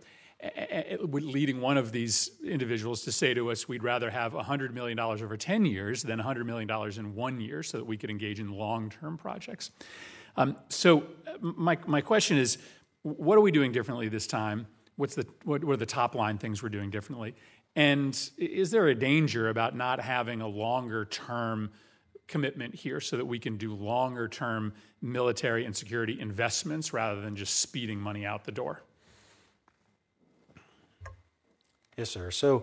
Leading 1.09 1.61
one 1.61 1.77
of 1.77 1.93
these 1.93 2.31
individuals 2.45 3.03
to 3.03 3.13
say 3.13 3.33
to 3.33 3.51
us, 3.51 3.69
we'd 3.69 3.85
rather 3.85 4.11
have 4.11 4.33
$100 4.33 4.73
million 4.75 4.99
over 4.99 5.37
10 5.37 5.65
years 5.65 6.03
than 6.03 6.19
$100 6.19 6.45
million 6.45 6.69
in 6.99 7.15
one 7.15 7.41
year 7.41 7.63
so 7.63 7.79
that 7.79 7.85
we 7.85 7.97
could 7.97 8.11
engage 8.11 8.41
in 8.41 8.51
long 8.51 8.91
term 8.91 9.17
projects. 9.17 9.71
Um, 10.37 10.57
so, 10.69 11.05
my, 11.41 11.79
my 11.87 12.01
question 12.01 12.39
is 12.39 12.59
what 13.03 13.37
are 13.37 13.41
we 13.41 13.51
doing 13.51 13.73
differently 13.73 14.09
this 14.09 14.27
time? 14.27 14.67
What's 15.03 15.17
the, 15.17 15.27
what, 15.43 15.65
what 15.65 15.73
are 15.73 15.79
the 15.79 15.85
top 15.85 16.15
line 16.15 16.39
things 16.39 16.63
we're 16.63 16.69
doing 16.69 16.89
differently? 16.89 17.35
And 17.75 18.17
is 18.39 18.71
there 18.71 18.87
a 18.87 18.95
danger 18.95 19.49
about 19.49 19.75
not 19.75 20.01
having 20.01 20.41
a 20.41 20.47
longer 20.47 21.07
term 21.07 21.73
commitment 22.29 22.77
here 22.77 23.01
so 23.01 23.17
that 23.17 23.25
we 23.25 23.41
can 23.41 23.57
do 23.57 23.75
longer 23.75 24.29
term 24.29 24.73
military 25.01 25.65
and 25.65 25.75
security 25.75 26.21
investments 26.21 26.93
rather 26.93 27.21
than 27.21 27.35
just 27.35 27.59
speeding 27.59 27.99
money 27.99 28.25
out 28.25 28.45
the 28.45 28.53
door? 28.53 28.81
Yes, 31.97 32.09
sir. 32.09 32.31
So 32.31 32.63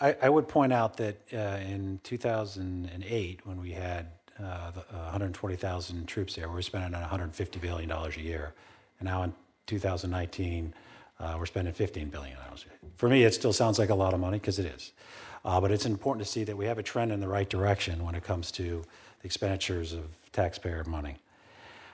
I, 0.00 0.14
I 0.22 0.28
would 0.28 0.46
point 0.46 0.72
out 0.72 0.96
that 0.98 1.16
uh, 1.32 1.58
in 1.58 1.98
2008, 2.04 3.40
when 3.42 3.60
we 3.60 3.72
had 3.72 4.12
uh, 4.38 4.44
uh, 4.44 4.70
120,000 5.06 6.06
troops 6.06 6.36
there, 6.36 6.46
we 6.46 6.54
were 6.54 6.62
spending 6.62 6.92
$150 6.92 7.60
billion 7.60 7.90
a 7.90 8.10
year. 8.10 8.54
And 9.00 9.08
now 9.08 9.24
in 9.24 9.34
2019, 9.66 10.72
uh, 11.20 11.36
we're 11.38 11.46
spending 11.46 11.72
15 11.74 12.08
billion 12.08 12.36
dollars. 12.36 12.64
For 12.96 13.08
me, 13.08 13.24
it 13.24 13.34
still 13.34 13.52
sounds 13.52 13.78
like 13.78 13.90
a 13.90 13.94
lot 13.94 14.14
of 14.14 14.20
money 14.20 14.38
because 14.38 14.58
it 14.58 14.66
is, 14.66 14.92
uh, 15.44 15.60
but 15.60 15.70
it's 15.70 15.86
important 15.86 16.26
to 16.26 16.30
see 16.30 16.44
that 16.44 16.56
we 16.56 16.66
have 16.66 16.78
a 16.78 16.82
trend 16.82 17.12
in 17.12 17.20
the 17.20 17.28
right 17.28 17.48
direction 17.48 18.04
when 18.04 18.14
it 18.14 18.24
comes 18.24 18.50
to 18.52 18.82
the 19.20 19.26
expenditures 19.26 19.92
of 19.92 20.04
taxpayer 20.32 20.84
money. 20.84 21.16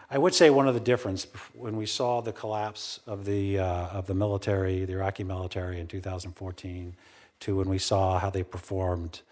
I 0.08 0.18
would 0.18 0.34
say 0.34 0.50
one 0.50 0.68
of 0.68 0.74
the 0.74 0.80
difference 0.80 1.26
when 1.52 1.76
we 1.76 1.86
saw 1.86 2.20
the 2.20 2.32
collapse 2.32 3.00
of 3.06 3.24
the 3.24 3.58
uh, 3.58 3.88
of 3.88 4.06
the 4.06 4.14
military, 4.14 4.84
the 4.84 4.92
Iraqi 4.92 5.24
military 5.24 5.80
in 5.80 5.88
2014, 5.88 6.94
to 7.40 7.56
when 7.56 7.68
we 7.68 7.78
saw 7.78 8.18
how 8.20 8.30
they 8.30 8.44
performed 8.44 9.22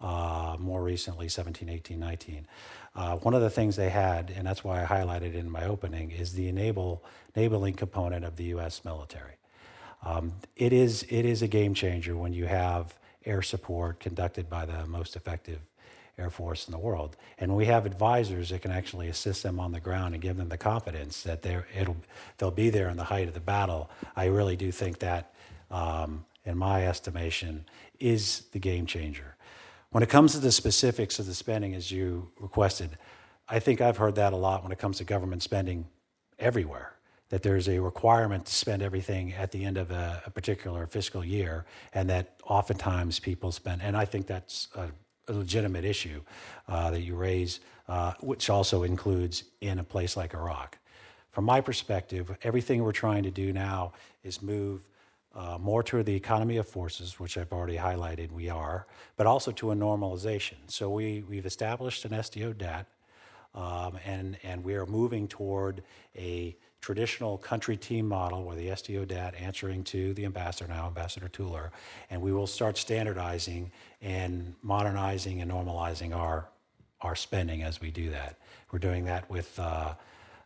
uh, 0.00 0.56
more 0.58 0.82
recently, 0.82 1.28
17, 1.28 1.68
18, 1.68 1.98
19. 1.98 2.46
Uh, 2.96 3.16
one 3.18 3.34
of 3.34 3.42
the 3.42 3.50
things 3.50 3.76
they 3.76 3.90
had, 3.90 4.32
and 4.36 4.46
that's 4.46 4.62
why 4.62 4.82
I 4.82 4.86
highlighted 4.86 5.34
in 5.34 5.50
my 5.50 5.64
opening, 5.64 6.10
is 6.10 6.34
the 6.34 6.48
enable 6.48 7.04
enabling 7.36 7.74
component 7.74 8.24
of 8.24 8.36
the 8.36 8.44
U.S. 8.44 8.84
military. 8.84 9.34
Um, 10.04 10.32
it 10.56 10.72
is 10.72 11.04
it 11.08 11.24
is 11.24 11.42
a 11.42 11.48
game 11.48 11.74
changer 11.74 12.16
when 12.16 12.32
you 12.32 12.46
have 12.46 12.98
air 13.24 13.42
support 13.42 14.00
conducted 14.00 14.50
by 14.50 14.66
the 14.66 14.86
most 14.86 15.16
effective 15.16 15.60
air 16.18 16.30
force 16.30 16.68
in 16.68 16.72
the 16.72 16.78
world, 16.78 17.16
and 17.38 17.56
we 17.56 17.64
have 17.64 17.86
advisors 17.86 18.50
that 18.50 18.62
can 18.62 18.70
actually 18.70 19.08
assist 19.08 19.42
them 19.42 19.58
on 19.58 19.72
the 19.72 19.80
ground 19.80 20.14
and 20.14 20.22
give 20.22 20.36
them 20.36 20.48
the 20.48 20.58
confidence 20.58 21.22
that 21.22 21.42
they're 21.42 21.66
it'll 21.76 21.96
they'll 22.38 22.50
be 22.50 22.70
there 22.70 22.88
in 22.88 22.96
the 22.96 23.04
height 23.04 23.28
of 23.28 23.34
the 23.34 23.40
battle. 23.40 23.90
I 24.14 24.26
really 24.26 24.56
do 24.56 24.70
think 24.70 24.98
that, 24.98 25.32
um, 25.70 26.24
in 26.44 26.58
my 26.58 26.86
estimation, 26.86 27.64
is 27.98 28.42
the 28.52 28.58
game 28.58 28.86
changer. 28.86 29.36
When 29.90 30.02
it 30.02 30.08
comes 30.08 30.32
to 30.32 30.38
the 30.38 30.52
specifics 30.52 31.18
of 31.18 31.26
the 31.26 31.34
spending, 31.34 31.74
as 31.74 31.90
you 31.90 32.30
requested, 32.40 32.98
I 33.48 33.58
think 33.58 33.80
I've 33.80 33.96
heard 33.96 34.16
that 34.16 34.32
a 34.32 34.36
lot 34.36 34.62
when 34.62 34.72
it 34.72 34.78
comes 34.78 34.98
to 34.98 35.04
government 35.04 35.42
spending 35.42 35.86
everywhere 36.38 36.93
that 37.34 37.42
there's 37.42 37.68
a 37.68 37.80
requirement 37.80 38.46
to 38.46 38.54
spend 38.54 38.80
everything 38.80 39.32
at 39.32 39.50
the 39.50 39.64
end 39.64 39.76
of 39.76 39.90
a, 39.90 40.22
a 40.24 40.30
particular 40.30 40.86
fiscal 40.86 41.24
year, 41.24 41.64
and 41.92 42.08
that 42.08 42.36
oftentimes 42.44 43.18
people 43.18 43.50
spend, 43.50 43.82
and 43.82 43.96
I 43.96 44.04
think 44.04 44.28
that's 44.28 44.68
a, 44.76 44.86
a 45.26 45.32
legitimate 45.32 45.84
issue 45.84 46.22
uh, 46.68 46.92
that 46.92 47.00
you 47.00 47.16
raise, 47.16 47.58
uh, 47.88 48.12
which 48.20 48.48
also 48.50 48.84
includes 48.84 49.42
in 49.60 49.80
a 49.80 49.82
place 49.82 50.16
like 50.16 50.32
Iraq. 50.32 50.78
From 51.32 51.44
my 51.44 51.60
perspective, 51.60 52.30
everything 52.44 52.84
we're 52.84 52.92
trying 52.92 53.24
to 53.24 53.32
do 53.32 53.52
now 53.52 53.94
is 54.22 54.40
move 54.40 54.88
uh, 55.34 55.58
more 55.60 55.82
to 55.82 56.04
the 56.04 56.14
economy 56.14 56.58
of 56.58 56.68
forces, 56.68 57.18
which 57.18 57.36
I've 57.36 57.52
already 57.52 57.78
highlighted 57.78 58.30
we 58.30 58.48
are, 58.48 58.86
but 59.16 59.26
also 59.26 59.50
to 59.50 59.72
a 59.72 59.74
normalization. 59.74 60.58
So 60.68 60.88
we, 60.88 61.24
we've 61.28 61.46
established 61.46 62.04
an 62.04 62.12
SDO 62.12 62.56
um, 63.54 63.98
and, 64.04 64.36
and 64.42 64.64
we 64.64 64.74
are 64.74 64.86
moving 64.86 65.28
toward 65.28 65.82
a 66.16 66.56
traditional 66.80 67.38
country 67.38 67.76
team 67.76 68.06
model 68.06 68.44
where 68.44 68.56
the 68.56 68.68
SDODAT 68.68 69.40
answering 69.40 69.84
to 69.84 70.12
the 70.14 70.24
ambassador 70.24 70.68
now, 70.68 70.86
Ambassador 70.86 71.28
Tueller, 71.28 71.70
and 72.10 72.20
we 72.20 72.32
will 72.32 72.46
start 72.46 72.76
standardizing 72.76 73.72
and 74.02 74.54
modernizing 74.60 75.40
and 75.40 75.50
normalizing 75.50 76.14
our, 76.14 76.48
our 77.00 77.16
spending 77.16 77.62
as 77.62 77.80
we 77.80 77.90
do 77.90 78.10
that. 78.10 78.38
We're 78.70 78.80
doing 78.80 79.06
that 79.06 79.30
with 79.30 79.58
uh, 79.58 79.94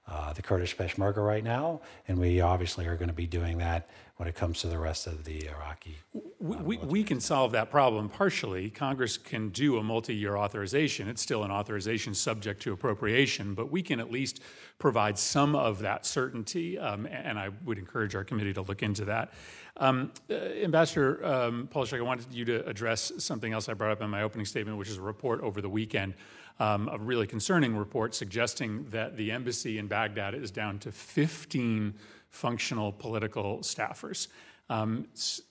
uh, 0.08 0.32
the 0.32 0.42
Kurdish 0.42 0.76
Peshmerga 0.76 1.24
right 1.24 1.44
now, 1.44 1.80
and 2.06 2.18
we 2.18 2.40
obviously 2.40 2.86
are 2.86 2.96
going 2.96 3.08
to 3.08 3.14
be 3.14 3.26
doing 3.26 3.58
that 3.58 3.88
when 4.16 4.28
it 4.28 4.34
comes 4.34 4.60
to 4.60 4.66
the 4.66 4.78
rest 4.78 5.06
of 5.06 5.24
the 5.24 5.46
Iraqi. 5.46 5.96
We, 6.40 6.56
we, 6.56 6.76
we, 6.78 7.04
can 7.04 7.20
solve 7.20 7.52
that 7.52 7.70
problem 7.70 8.08
partially. 8.08 8.68
Congress 8.68 9.16
can 9.16 9.50
do 9.50 9.78
a 9.78 9.82
multi 9.82 10.14
year 10.14 10.36
authorization. 10.36 11.08
It's 11.08 11.22
still 11.22 11.44
an 11.44 11.52
authorization 11.52 12.14
subject 12.14 12.60
to 12.62 12.72
appropriation, 12.72 13.54
but 13.54 13.70
we 13.70 13.80
can 13.80 14.00
at 14.00 14.10
least 14.10 14.42
provide 14.78 15.18
some 15.18 15.54
of 15.54 15.78
that 15.80 16.04
certainty, 16.04 16.78
um, 16.78 17.06
and 17.06 17.38
I 17.38 17.50
would 17.64 17.78
encourage 17.78 18.16
our 18.16 18.24
committee 18.24 18.54
to 18.54 18.62
look 18.62 18.82
into 18.82 19.04
that. 19.04 19.32
Um, 19.78 20.12
uh, 20.28 20.34
Ambassador 20.34 21.24
um, 21.24 21.68
Polaschik, 21.72 21.98
I 21.98 22.02
wanted 22.02 22.32
you 22.32 22.44
to 22.46 22.66
address 22.66 23.12
something 23.18 23.52
else 23.52 23.68
I 23.68 23.74
brought 23.74 23.92
up 23.92 24.02
in 24.02 24.10
my 24.10 24.22
opening 24.22 24.44
statement, 24.44 24.76
which 24.76 24.88
is 24.88 24.96
a 24.96 25.02
report 25.02 25.40
over 25.40 25.60
the 25.60 25.68
weekend 25.68 26.14
um, 26.60 26.88
a 26.88 26.98
really 26.98 27.26
concerning 27.26 27.76
report 27.76 28.14
suggesting 28.14 28.84
that 28.90 29.16
the 29.16 29.30
embassy 29.30 29.78
in 29.78 29.86
Baghdad 29.86 30.34
is 30.34 30.50
down 30.50 30.78
to 30.80 30.92
15 30.92 31.94
functional 32.30 32.92
political 32.92 33.58
staffers. 33.58 34.28
Um, 34.70 35.06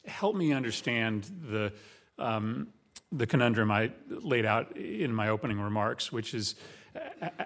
help 0.06 0.36
me 0.36 0.54
understand 0.54 1.32
the 1.50 1.74
um, 2.20 2.68
the 3.14 3.26
conundrum 3.26 3.72
I 3.72 3.92
laid 4.10 4.46
out 4.46 4.76
in 4.76 5.14
my 5.14 5.30
opening 5.30 5.62
remarks, 5.62 6.12
which 6.12 6.34
is 6.34 6.56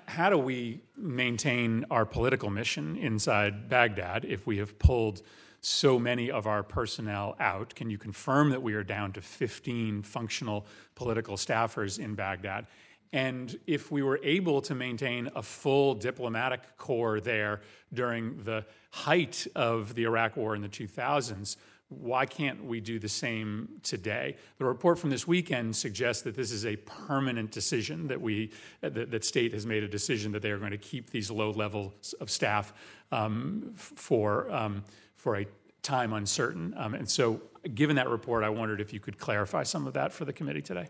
how 0.08 0.30
do 0.30 0.38
we 0.38 0.82
maintain 0.98 1.86
our 1.92 2.06
political 2.06 2.50
mission 2.50 2.98
inside 2.98 3.70
Baghdad 3.70 4.26
if 4.26 4.48
we 4.48 4.58
have 4.58 4.80
pulled 4.80 5.22
so 5.62 6.00
many 6.00 6.30
of 6.30 6.48
our 6.48 6.64
personnel 6.64 7.36
out? 7.40 7.74
Can 7.76 7.90
you 7.90 7.98
confirm 7.98 8.50
that 8.50 8.62
we 8.62 8.74
are 8.74 8.84
down 8.84 9.14
to 9.14 9.22
15 9.22 10.02
functional 10.02 10.66
political 10.96 11.38
staffers 11.38 12.00
in 12.00 12.16
Baghdad? 12.16 12.68
And 13.14 13.58
if 13.68 13.92
we 13.92 14.04
were 14.04 14.20
able 14.24 14.62
to 14.62 14.74
maintain 14.74 15.30
a 15.36 15.44
full 15.44 15.96
diplomatic 15.96 16.78
corps 16.78 17.20
there 17.20 17.62
during 17.94 18.44
the 18.44 18.66
height 18.90 19.48
of 19.56 19.96
the 19.96 20.04
Iraq 20.04 20.38
War 20.38 20.56
in 20.56 20.62
the 20.62 20.70
2000s, 20.70 21.58
why 21.90 22.26
can't 22.26 22.64
we 22.64 22.80
do 22.80 23.00
the 23.00 23.10
same 23.10 23.68
today? 23.84 24.38
The 24.60 24.66
report 24.66 24.98
from 24.98 25.10
this 25.10 25.28
weekend 25.28 25.76
suggests 25.76 26.24
that 26.24 26.36
this 26.36 26.50
is 26.52 26.66
a 26.66 26.78
permanent 26.78 27.52
decision 27.52 28.08
that 28.08 28.22
we 28.22 28.52
that, 28.80 29.12
that 29.12 29.26
state 29.26 29.52
has 29.54 29.66
made 29.66 29.84
a 29.84 29.90
decision 29.90 30.32
that 30.32 30.42
they 30.42 30.52
are 30.52 30.58
going 30.58 30.72
to 30.72 30.78
keep 30.78 31.10
these 31.10 31.30
low 31.30 31.52
levels 31.52 32.14
of 32.22 32.32
staff 32.32 32.72
um, 33.12 33.72
for 33.76 34.50
um, 34.52 34.86
for 35.22 35.38
a 35.38 35.46
time 35.84 36.14
uncertain. 36.14 36.74
Um, 36.76 36.96
and 36.96 37.08
so, 37.08 37.42
given 37.76 37.96
that 37.98 38.10
report, 38.10 38.44
I 38.44 38.50
wondered 38.50 38.82
if 38.82 38.92
you 38.92 39.00
could 39.00 39.20
clarify 39.20 39.64
some 39.64 39.86
of 39.86 39.94
that 39.94 40.12
for 40.12 40.26
the 40.26 40.34
committee 40.34 40.64
today. 40.64 40.88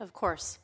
Of 0.00 0.12
course. 0.12 0.58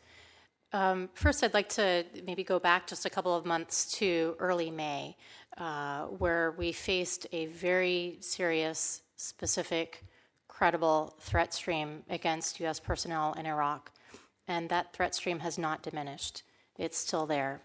Um, 0.72 1.08
first, 1.14 1.44
I'd 1.44 1.54
like 1.54 1.68
to 1.70 2.04
maybe 2.26 2.42
go 2.42 2.58
back 2.58 2.86
just 2.88 3.06
a 3.06 3.10
couple 3.10 3.36
of 3.36 3.44
months 3.44 3.92
to 3.98 4.34
early 4.40 4.70
May, 4.70 5.16
uh, 5.56 6.06
where 6.06 6.52
we 6.52 6.72
faced 6.72 7.26
a 7.30 7.46
very 7.46 8.16
serious, 8.20 9.02
specific, 9.16 10.04
credible 10.48 11.14
threat 11.20 11.54
stream 11.54 12.02
against 12.08 12.58
U.S. 12.60 12.80
personnel 12.80 13.34
in 13.34 13.46
Iraq. 13.46 13.92
And 14.48 14.68
that 14.70 14.92
threat 14.92 15.14
stream 15.14 15.40
has 15.40 15.58
not 15.58 15.82
diminished, 15.82 16.42
it's 16.76 16.98
still 16.98 17.26
there. 17.26 17.60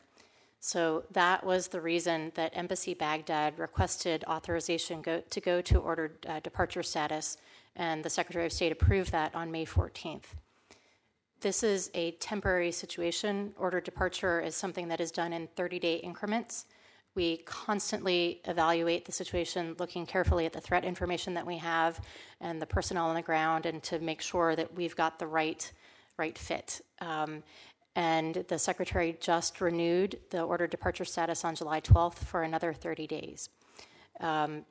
So 0.59 1.03
that 1.11 1.45
was 1.45 1.67
the 1.67 1.81
reason 1.81 2.31
that 2.35 2.55
Embassy 2.55 2.93
Baghdad 2.93 3.57
requested 3.59 4.23
authorization 4.27 5.01
go, 5.01 5.21
to 5.29 5.39
go 5.39 5.61
to 5.61 5.77
ordered 5.79 6.25
uh, 6.27 6.39
departure 6.39 6.83
status 6.83 7.37
and 7.75 8.03
the 8.03 8.09
Secretary 8.09 8.45
of 8.45 8.51
State 8.51 8.71
approved 8.71 9.11
that 9.11 9.33
on 9.35 9.51
May 9.51 9.65
14th. 9.65 10.23
This 11.39 11.61
is 11.61 11.91
a 11.93 12.11
temporary 12.13 12.71
situation. 12.71 13.53
Order 13.57 13.79
departure 13.79 14.41
is 14.41 14.55
something 14.55 14.87
that 14.87 14.99
is 14.99 15.11
done 15.11 15.33
in 15.33 15.47
30 15.55 15.79
day 15.79 15.95
increments. 15.97 16.65
We 17.13 17.37
constantly 17.45 18.41
evaluate 18.45 19.05
the 19.05 19.11
situation, 19.11 19.75
looking 19.79 20.05
carefully 20.05 20.45
at 20.45 20.53
the 20.53 20.61
threat 20.61 20.83
information 20.83 21.33
that 21.35 21.45
we 21.45 21.57
have 21.57 21.99
and 22.41 22.61
the 22.61 22.65
personnel 22.65 23.07
on 23.07 23.15
the 23.15 23.21
ground, 23.21 23.65
and 23.65 23.81
to 23.83 23.99
make 23.99 24.21
sure 24.21 24.55
that 24.55 24.75
we've 24.75 24.95
got 24.95 25.17
the 25.17 25.27
right, 25.27 25.71
right 26.17 26.37
fit. 26.37 26.81
Um, 27.01 27.43
and 27.97 28.45
the 28.47 28.59
secretary 28.59 29.17
just 29.19 29.59
renewed 29.59 30.19
the 30.29 30.43
order 30.43 30.67
departure 30.67 31.03
status 31.03 31.43
on 31.43 31.55
July 31.55 31.81
12th 31.81 32.19
for 32.19 32.43
another 32.43 32.71
30 32.71 33.07
days. 33.07 33.49
Um, 34.19 34.65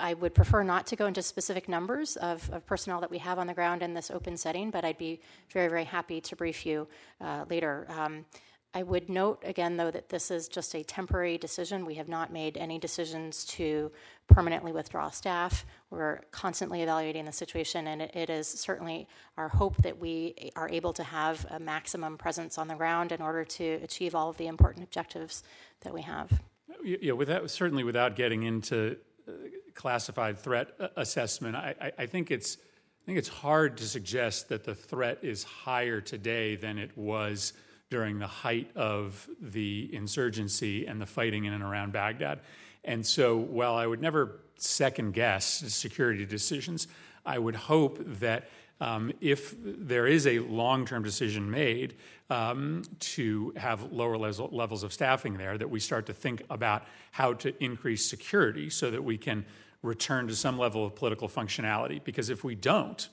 I 0.00 0.14
would 0.14 0.34
prefer 0.34 0.62
not 0.62 0.86
to 0.88 0.96
go 0.96 1.04
into 1.04 1.22
specific 1.22 1.68
numbers 1.68 2.16
of, 2.16 2.50
of, 2.50 2.66
personnel 2.66 3.02
that 3.02 3.10
we 3.10 3.18
have 3.18 3.38
on 3.38 3.46
the 3.46 3.54
ground 3.54 3.82
in 3.82 3.92
this 3.92 4.10
open 4.10 4.38
setting, 4.38 4.70
but 4.70 4.82
I'd 4.82 4.96
be 4.96 5.20
very, 5.52 5.68
very 5.68 5.84
happy 5.84 6.22
to 6.22 6.34
brief 6.34 6.64
you 6.64 6.88
uh, 7.20 7.44
later. 7.50 7.86
Um, 7.90 8.24
I 8.76 8.82
would 8.82 9.08
note 9.08 9.40
again, 9.46 9.76
though, 9.76 9.92
that 9.92 10.08
this 10.08 10.32
is 10.32 10.48
just 10.48 10.74
a 10.74 10.82
temporary 10.82 11.38
decision. 11.38 11.86
We 11.86 11.94
have 11.94 12.08
not 12.08 12.32
made 12.32 12.56
any 12.56 12.76
decisions 12.76 13.44
to 13.46 13.92
permanently 14.26 14.72
withdraw 14.72 15.10
staff. 15.10 15.64
We're 15.90 16.22
constantly 16.32 16.82
evaluating 16.82 17.24
the 17.24 17.32
situation, 17.32 17.86
and 17.86 18.02
it, 18.02 18.16
it 18.16 18.30
is 18.30 18.48
certainly 18.48 19.06
our 19.36 19.48
hope 19.48 19.76
that 19.78 20.00
we 20.00 20.50
are 20.56 20.68
able 20.68 20.92
to 20.94 21.04
have 21.04 21.46
a 21.50 21.60
maximum 21.60 22.18
presence 22.18 22.58
on 22.58 22.66
the 22.66 22.74
ground 22.74 23.12
in 23.12 23.22
order 23.22 23.44
to 23.44 23.64
achieve 23.84 24.16
all 24.16 24.28
of 24.28 24.38
the 24.38 24.48
important 24.48 24.82
objectives 24.82 25.44
that 25.82 25.94
we 25.94 26.02
have. 26.02 26.42
Yeah, 26.82 27.12
without, 27.12 27.48
certainly 27.50 27.84
without 27.84 28.16
getting 28.16 28.42
into 28.42 28.96
uh, 29.28 29.32
classified 29.74 30.36
threat 30.36 30.72
uh, 30.80 30.88
assessment, 30.96 31.54
I, 31.54 31.76
I, 31.80 31.92
I 31.98 32.06
think 32.06 32.32
it's 32.32 32.58
I 33.04 33.06
think 33.06 33.18
it's 33.18 33.28
hard 33.28 33.76
to 33.76 33.84
suggest 33.84 34.48
that 34.48 34.64
the 34.64 34.74
threat 34.74 35.18
is 35.20 35.44
higher 35.44 36.00
today 36.00 36.56
than 36.56 36.78
it 36.78 36.96
was 36.96 37.52
during 37.94 38.18
the 38.18 38.26
height 38.26 38.68
of 38.74 39.28
the 39.40 39.88
insurgency 39.92 40.84
and 40.84 41.00
the 41.00 41.06
fighting 41.06 41.44
in 41.44 41.52
and 41.52 41.62
around 41.62 41.92
Baghdad. 41.92 42.40
And 42.82 43.06
so, 43.06 43.36
while 43.36 43.76
I 43.76 43.86
would 43.86 44.02
never 44.02 44.40
second 44.56 45.14
guess 45.14 45.62
security 45.72 46.26
decisions, 46.26 46.88
I 47.24 47.38
would 47.38 47.54
hope 47.54 48.00
that 48.18 48.48
um, 48.80 49.12
if 49.20 49.54
there 49.62 50.08
is 50.08 50.26
a 50.26 50.40
long 50.40 50.86
term 50.86 51.04
decision 51.04 51.48
made 51.48 51.94
um, 52.30 52.82
to 53.14 53.52
have 53.56 53.92
lower 53.92 54.18
levels 54.18 54.82
of 54.82 54.92
staffing 54.92 55.34
there, 55.34 55.56
that 55.56 55.70
we 55.70 55.78
start 55.78 56.06
to 56.06 56.12
think 56.12 56.42
about 56.50 56.82
how 57.12 57.32
to 57.34 57.54
increase 57.62 58.04
security 58.04 58.70
so 58.70 58.90
that 58.90 59.04
we 59.04 59.16
can 59.16 59.46
return 59.82 60.26
to 60.26 60.34
some 60.34 60.58
level 60.58 60.84
of 60.84 60.96
political 60.96 61.28
functionality. 61.28 62.02
Because 62.02 62.28
if 62.28 62.42
we 62.42 62.56
don't, 62.56 63.08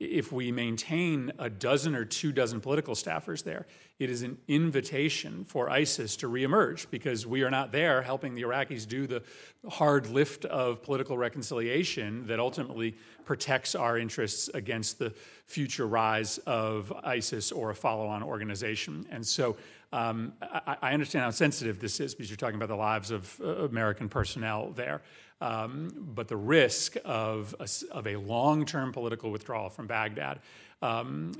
if 0.00 0.32
we 0.32 0.50
maintain 0.50 1.32
a 1.38 1.48
dozen 1.48 1.94
or 1.94 2.04
two 2.04 2.32
dozen 2.32 2.60
political 2.60 2.94
staffers 2.94 3.44
there, 3.44 3.66
it 3.98 4.10
is 4.10 4.22
an 4.22 4.38
invitation 4.48 5.44
for 5.44 5.70
ISIS 5.70 6.16
to 6.16 6.28
reemerge 6.28 6.90
because 6.90 7.26
we 7.26 7.42
are 7.42 7.50
not 7.50 7.70
there 7.70 8.02
helping 8.02 8.34
the 8.34 8.42
Iraqis 8.42 8.88
do 8.88 9.06
the 9.06 9.22
hard 9.68 10.08
lift 10.08 10.44
of 10.46 10.82
political 10.82 11.16
reconciliation 11.16 12.26
that 12.26 12.40
ultimately 12.40 12.96
protects 13.24 13.74
our 13.74 13.96
interests 13.96 14.48
against 14.52 14.98
the 14.98 15.14
future 15.46 15.86
rise 15.86 16.38
of 16.38 16.92
ISIS 17.04 17.52
or 17.52 17.70
a 17.70 17.74
follow 17.74 18.06
on 18.06 18.22
organization. 18.22 19.06
And 19.10 19.24
so 19.24 19.56
um, 19.92 20.32
I, 20.42 20.76
I, 20.82 20.92
understand 20.92 21.24
how 21.24 21.30
sensitive 21.30 21.78
this 21.78 22.00
is 22.00 22.16
because 22.16 22.28
you're 22.28 22.36
talking 22.36 22.56
about 22.56 22.68
the 22.68 22.74
lives 22.74 23.12
of 23.12 23.40
uh, 23.40 23.64
American 23.64 24.08
personnel 24.08 24.72
there. 24.72 25.02
Um, 25.40 25.92
but 26.14 26.28
the 26.28 26.36
risk 26.36 26.96
of 27.04 27.54
a, 27.60 27.68
of 27.90 28.06
a 28.06 28.16
long 28.16 28.64
term 28.64 28.92
political 28.92 29.30
withdrawal 29.30 29.68
from 29.68 29.86
Baghdad 29.86 30.40
um, 30.80 31.32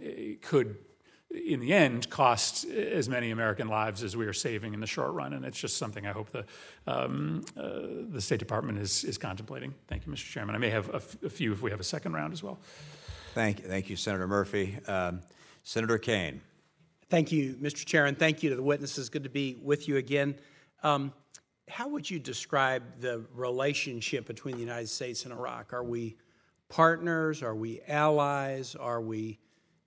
could, 0.42 0.76
in 1.30 1.60
the 1.60 1.72
end, 1.72 2.10
cost 2.10 2.64
as 2.66 3.08
many 3.08 3.30
American 3.30 3.68
lives 3.68 4.02
as 4.02 4.16
we 4.16 4.26
are 4.26 4.32
saving 4.32 4.74
in 4.74 4.80
the 4.80 4.86
short 4.86 5.12
run. 5.12 5.32
And 5.32 5.44
it's 5.44 5.58
just 5.58 5.76
something 5.76 6.06
I 6.06 6.12
hope 6.12 6.30
the, 6.30 6.44
um, 6.86 7.44
uh, 7.56 7.80
the 8.10 8.20
State 8.20 8.40
Department 8.40 8.78
is, 8.78 9.04
is 9.04 9.16
contemplating. 9.16 9.74
Thank 9.88 10.06
you, 10.06 10.12
Mr. 10.12 10.30
Chairman. 10.30 10.54
I 10.54 10.58
may 10.58 10.70
have 10.70 10.90
a, 10.90 10.96
f- 10.96 11.22
a 11.22 11.30
few 11.30 11.52
if 11.52 11.62
we 11.62 11.70
have 11.70 11.80
a 11.80 11.84
second 11.84 12.12
round 12.12 12.32
as 12.32 12.42
well. 12.42 12.58
Thank 13.34 13.60
you, 13.60 13.68
thank 13.68 13.90
you 13.90 13.96
Senator 13.96 14.28
Murphy. 14.28 14.78
Um, 14.86 15.20
Senator 15.62 15.98
Kaine. 15.98 16.40
Thank 17.10 17.32
you, 17.32 17.54
Mr. 17.54 17.84
Chair, 17.84 18.06
and 18.06 18.18
thank 18.18 18.42
you 18.42 18.50
to 18.50 18.56
the 18.56 18.62
witnesses. 18.62 19.08
Good 19.08 19.24
to 19.24 19.30
be 19.30 19.56
with 19.62 19.88
you 19.88 19.96
again. 19.96 20.36
Um, 20.82 21.12
how 21.68 21.88
would 21.88 22.08
you 22.08 22.18
describe 22.18 23.00
the 23.00 23.24
relationship 23.34 24.26
between 24.26 24.54
the 24.54 24.60
United 24.60 24.88
States 24.88 25.24
and 25.24 25.32
Iraq? 25.32 25.72
Are 25.72 25.82
we 25.82 26.16
partners? 26.68 27.42
Are 27.42 27.54
we 27.54 27.80
allies? 27.88 28.76
Are 28.76 29.00
we 29.00 29.38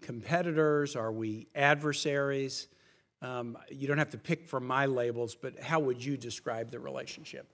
competitors? 0.01 0.95
Are 0.95 1.11
we 1.11 1.47
adversaries? 1.55 2.67
Um, 3.21 3.57
you 3.69 3.87
don't 3.87 3.97
have 3.97 4.11
to 4.11 4.17
pick 4.17 4.47
from 4.47 4.65
my 4.65 4.85
labels, 4.85 5.35
but 5.35 5.59
how 5.61 5.79
would 5.79 6.03
you 6.03 6.17
describe 6.17 6.71
the 6.71 6.79
relationship? 6.79 7.47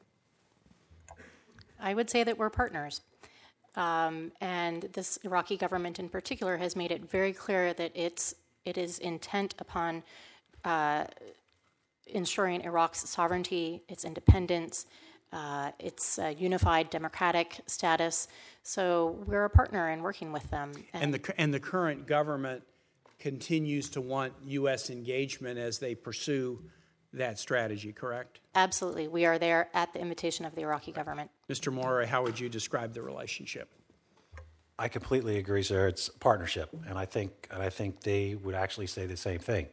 I 1.79 1.93
would 1.93 2.09
say 2.09 2.23
that 2.23 2.37
we're 2.37 2.49
partners. 2.49 3.01
Um, 3.75 4.31
and 4.39 4.83
this 4.93 5.17
Iraqi 5.23 5.57
government 5.57 5.99
in 5.99 6.07
particular 6.07 6.57
has 6.57 6.75
made 6.75 6.91
it 6.91 7.09
very 7.09 7.33
clear 7.33 7.73
that 7.73 7.91
it's, 7.95 8.35
it 8.65 8.77
is 8.77 8.99
intent 8.99 9.55
upon 9.59 10.03
uh, 10.63 11.05
ensuring 12.07 12.61
Iraq's 12.61 13.07
sovereignty, 13.09 13.83
its 13.87 14.05
independence, 14.05 14.85
uh, 15.31 15.71
its 15.79 16.19
uh, 16.19 16.33
unified 16.37 16.89
democratic 16.89 17.61
status. 17.65 18.27
So 18.61 19.23
we're 19.25 19.45
a 19.45 19.49
partner 19.49 19.89
in 19.89 20.01
working 20.01 20.31
with 20.31 20.49
them. 20.51 20.71
And, 20.93 21.03
and, 21.03 21.13
the, 21.13 21.33
and 21.37 21.53
the 21.53 21.59
current 21.59 22.05
government 22.05 22.63
continues 23.19 23.89
to 23.89 24.01
want 24.01 24.33
U.S. 24.45 24.89
engagement 24.89 25.57
as 25.57 25.79
they 25.79 25.95
pursue 25.95 26.59
that 27.13 27.39
strategy, 27.39 27.91
correct? 27.91 28.39
Absolutely. 28.55 29.07
We 29.07 29.25
are 29.25 29.37
there 29.37 29.69
at 29.73 29.93
the 29.93 30.01
invitation 30.01 30.45
of 30.45 30.55
the 30.55 30.61
Iraqi 30.61 30.91
government. 30.91 31.29
Mr. 31.49 31.71
Moore, 31.71 32.05
how 32.05 32.23
would 32.23 32.39
you 32.39 32.49
describe 32.49 32.93
the 32.93 33.01
relationship? 33.01 33.69
I 34.79 34.87
completely 34.87 35.37
agree, 35.37 35.63
sir. 35.63 35.87
It's 35.87 36.09
partnership, 36.09 36.69
and 36.87 36.97
I 36.97 37.05
think 37.05 37.47
and 37.51 37.61
I 37.61 37.69
think 37.69 38.01
they 38.01 38.35
would 38.35 38.55
actually 38.55 38.87
say 38.87 39.05
the 39.05 39.17
same 39.17 39.39
thing 39.39 39.67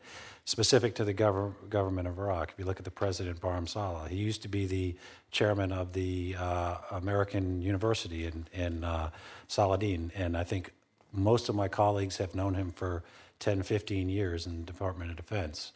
specific 0.44 0.96
to 0.96 1.04
the 1.04 1.14
gov- 1.14 1.54
government 1.68 2.08
of 2.08 2.18
Iraq. 2.18 2.50
If 2.52 2.58
you 2.58 2.64
look 2.64 2.78
at 2.78 2.84
the 2.84 2.90
president, 2.90 3.40
Barham 3.40 3.66
Saleh, 3.66 4.10
he 4.10 4.16
used 4.16 4.42
to 4.42 4.48
be 4.48 4.66
the 4.66 4.96
chairman 5.30 5.70
of 5.70 5.92
the 5.92 6.34
uh, 6.36 6.76
American 6.90 7.62
University 7.62 8.26
in, 8.26 8.48
in 8.52 8.82
uh, 8.82 9.10
Saladin, 9.46 10.10
and 10.16 10.36
I 10.36 10.42
think 10.42 10.72
most 11.12 11.48
of 11.48 11.54
my 11.54 11.68
colleagues 11.68 12.16
have 12.16 12.34
known 12.34 12.54
him 12.54 12.72
for 12.72 13.04
10, 13.38 13.62
15 13.62 14.08
years 14.08 14.46
in 14.46 14.64
the 14.64 14.72
Department 14.72 15.10
of 15.10 15.16
Defense. 15.16 15.72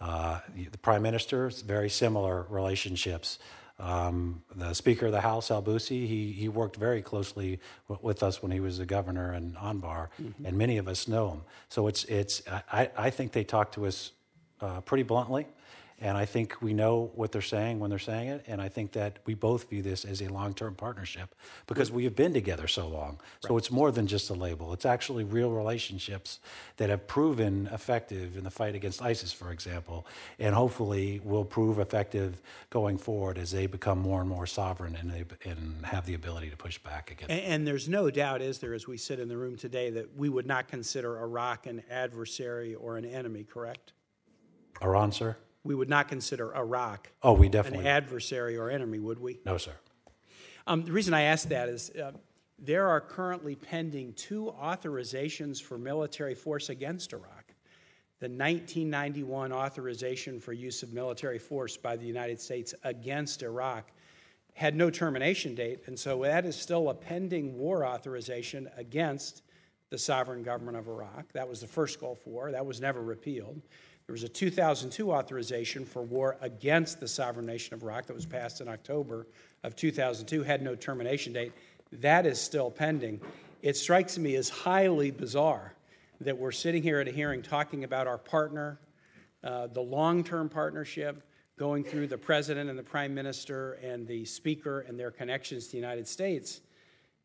Uh, 0.00 0.40
the 0.70 0.78
prime 0.78 1.02
minister, 1.02 1.50
very 1.64 1.88
similar 1.88 2.46
relationships. 2.48 3.38
Um, 3.82 4.44
the 4.54 4.74
Speaker 4.74 5.06
of 5.06 5.12
the 5.12 5.20
House, 5.20 5.50
al-Halbousi, 5.50 6.06
he, 6.06 6.30
he 6.30 6.48
worked 6.48 6.76
very 6.76 7.02
closely 7.02 7.58
w- 7.88 8.06
with 8.06 8.22
us 8.22 8.40
when 8.40 8.52
he 8.52 8.60
was 8.60 8.78
the 8.78 8.86
governor 8.86 9.34
in 9.34 9.52
Anbar, 9.54 10.08
mm-hmm. 10.22 10.46
and 10.46 10.56
many 10.56 10.78
of 10.78 10.86
us 10.86 11.08
know 11.08 11.30
him. 11.30 11.40
So 11.68 11.88
it's, 11.88 12.04
it's 12.04 12.42
I, 12.48 12.90
I 12.96 13.10
think 13.10 13.32
they 13.32 13.42
talk 13.42 13.72
to 13.72 13.86
us 13.86 14.12
uh, 14.60 14.82
pretty 14.82 15.02
bluntly. 15.02 15.48
And 16.02 16.18
I 16.18 16.24
think 16.24 16.60
we 16.60 16.74
know 16.74 17.12
what 17.14 17.30
they're 17.30 17.40
saying 17.40 17.78
when 17.78 17.88
they're 17.88 17.98
saying 18.00 18.26
it. 18.26 18.44
And 18.48 18.60
I 18.60 18.68
think 18.68 18.90
that 18.92 19.20
we 19.24 19.34
both 19.34 19.70
view 19.70 19.82
this 19.82 20.04
as 20.04 20.20
a 20.20 20.26
long 20.26 20.52
term 20.52 20.74
partnership 20.74 21.32
because 21.68 21.92
we 21.92 22.02
have 22.02 22.16
been 22.16 22.34
together 22.34 22.66
so 22.66 22.88
long. 22.88 23.20
So 23.38 23.56
it's 23.56 23.70
more 23.70 23.92
than 23.92 24.08
just 24.08 24.28
a 24.28 24.34
label, 24.34 24.72
it's 24.72 24.84
actually 24.84 25.22
real 25.22 25.52
relationships 25.52 26.40
that 26.78 26.90
have 26.90 27.06
proven 27.06 27.68
effective 27.72 28.36
in 28.36 28.42
the 28.42 28.50
fight 28.50 28.74
against 28.74 29.00
ISIS, 29.00 29.32
for 29.32 29.52
example, 29.52 30.04
and 30.40 30.56
hopefully 30.56 31.20
will 31.22 31.44
prove 31.44 31.78
effective 31.78 32.42
going 32.70 32.98
forward 32.98 33.38
as 33.38 33.52
they 33.52 33.68
become 33.68 34.00
more 34.00 34.20
and 34.20 34.28
more 34.28 34.46
sovereign 34.46 34.96
and, 34.96 35.08
they, 35.08 35.24
and 35.48 35.86
have 35.86 36.04
the 36.04 36.14
ability 36.14 36.50
to 36.50 36.56
push 36.56 36.78
back 36.78 37.12
against. 37.12 37.30
And, 37.30 37.40
and 37.42 37.66
there's 37.66 37.88
no 37.88 38.10
doubt, 38.10 38.42
is 38.42 38.58
there, 38.58 38.74
as 38.74 38.88
we 38.88 38.96
sit 38.96 39.20
in 39.20 39.28
the 39.28 39.36
room 39.36 39.56
today, 39.56 39.90
that 39.90 40.16
we 40.16 40.28
would 40.28 40.46
not 40.46 40.66
consider 40.66 41.20
Iraq 41.20 41.66
an 41.66 41.84
adversary 41.88 42.74
or 42.74 42.96
an 42.96 43.04
enemy, 43.04 43.44
correct? 43.44 43.92
Iran, 44.82 45.12
sir? 45.12 45.36
We 45.64 45.74
would 45.74 45.88
not 45.88 46.08
consider 46.08 46.54
Iraq 46.54 47.12
Oh, 47.22 47.32
we 47.32 47.46
an 47.46 47.86
adversary 47.86 48.56
or 48.56 48.70
enemy, 48.70 48.98
would 48.98 49.18
we? 49.18 49.40
no, 49.44 49.58
sir. 49.58 49.72
Um, 50.66 50.84
the 50.84 50.92
reason 50.92 51.12
I 51.14 51.22
ask 51.22 51.48
that 51.48 51.68
is 51.68 51.90
uh, 51.90 52.12
there 52.58 52.88
are 52.88 53.00
currently 53.00 53.56
pending 53.56 54.12
two 54.14 54.54
authorizations 54.60 55.60
for 55.60 55.76
military 55.78 56.34
force 56.34 56.68
against 56.68 57.12
Iraq. 57.12 57.54
The 58.20 58.28
1991 58.28 59.52
authorization 59.52 60.38
for 60.38 60.52
use 60.52 60.84
of 60.84 60.92
military 60.92 61.40
force 61.40 61.76
by 61.76 61.96
the 61.96 62.06
United 62.06 62.40
States 62.40 62.72
against 62.84 63.42
Iraq 63.42 63.90
had 64.54 64.76
no 64.76 64.90
termination 64.90 65.56
date, 65.56 65.80
and 65.86 65.98
so 65.98 66.22
that 66.22 66.44
is 66.44 66.54
still 66.54 66.90
a 66.90 66.94
pending 66.94 67.58
war 67.58 67.84
authorization 67.84 68.68
against 68.76 69.42
the 69.90 69.98
sovereign 69.98 70.42
government 70.42 70.76
of 70.76 70.86
Iraq. 70.86 71.32
That 71.32 71.48
was 71.48 71.60
the 71.60 71.66
first 71.66 72.00
Gulf 72.00 72.24
War, 72.26 72.52
that 72.52 72.64
was 72.64 72.80
never 72.80 73.02
repealed. 73.02 73.60
There 74.06 74.12
was 74.12 74.24
a 74.24 74.28
2002 74.28 75.12
authorization 75.12 75.84
for 75.84 76.02
war 76.02 76.36
against 76.40 77.00
the 77.00 77.08
sovereign 77.08 77.46
nation 77.46 77.74
of 77.74 77.82
Iraq 77.82 78.06
that 78.06 78.14
was 78.14 78.26
passed 78.26 78.60
in 78.60 78.68
October 78.68 79.26
of 79.62 79.76
2002, 79.76 80.42
had 80.42 80.62
no 80.62 80.74
termination 80.74 81.32
date. 81.32 81.52
That 81.92 82.26
is 82.26 82.40
still 82.40 82.70
pending. 82.70 83.20
it 83.62 83.76
strikes 83.76 84.18
me 84.18 84.34
as 84.36 84.48
highly 84.48 85.10
bizarre 85.10 85.74
that 86.20 86.36
we're 86.36 86.52
sitting 86.52 86.82
here 86.82 87.00
at 87.00 87.08
a 87.08 87.10
hearing 87.10 87.42
talking 87.42 87.84
about 87.84 88.06
our 88.06 88.18
partner, 88.18 88.78
uh, 89.44 89.66
the 89.68 89.80
long 89.80 90.24
term 90.24 90.48
partnership, 90.48 91.22
going 91.58 91.84
through 91.84 92.06
the 92.06 92.18
president 92.18 92.70
and 92.70 92.78
the 92.78 92.82
prime 92.82 93.14
minister 93.14 93.74
and 93.74 94.06
the 94.06 94.24
speaker 94.24 94.80
and 94.80 94.98
their 94.98 95.10
connections 95.10 95.66
to 95.66 95.72
the 95.72 95.76
United 95.76 96.08
States. 96.08 96.60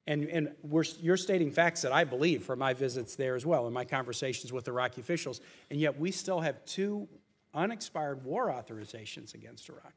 And, 0.07 0.29
and 0.29 0.55
you're 1.01 1.17
stating 1.17 1.51
facts 1.51 1.81
that 1.81 1.91
I 1.91 2.05
believe 2.05 2.43
from 2.43 2.59
my 2.59 2.73
visits 2.73 3.15
there 3.15 3.35
as 3.35 3.45
well 3.45 3.65
and 3.65 3.73
my 3.73 3.83
conversations 3.83 4.53
with 4.53 4.67
Iraqi 4.67 5.01
officials, 5.01 5.41
and 5.69 5.79
yet 5.79 5.99
we 5.99 6.11
still 6.11 6.39
have 6.39 6.63
two 6.65 7.07
unexpired 7.53 8.23
war 8.23 8.47
authorizations 8.47 9.33
against 9.33 9.67
Iraq. 9.67 9.93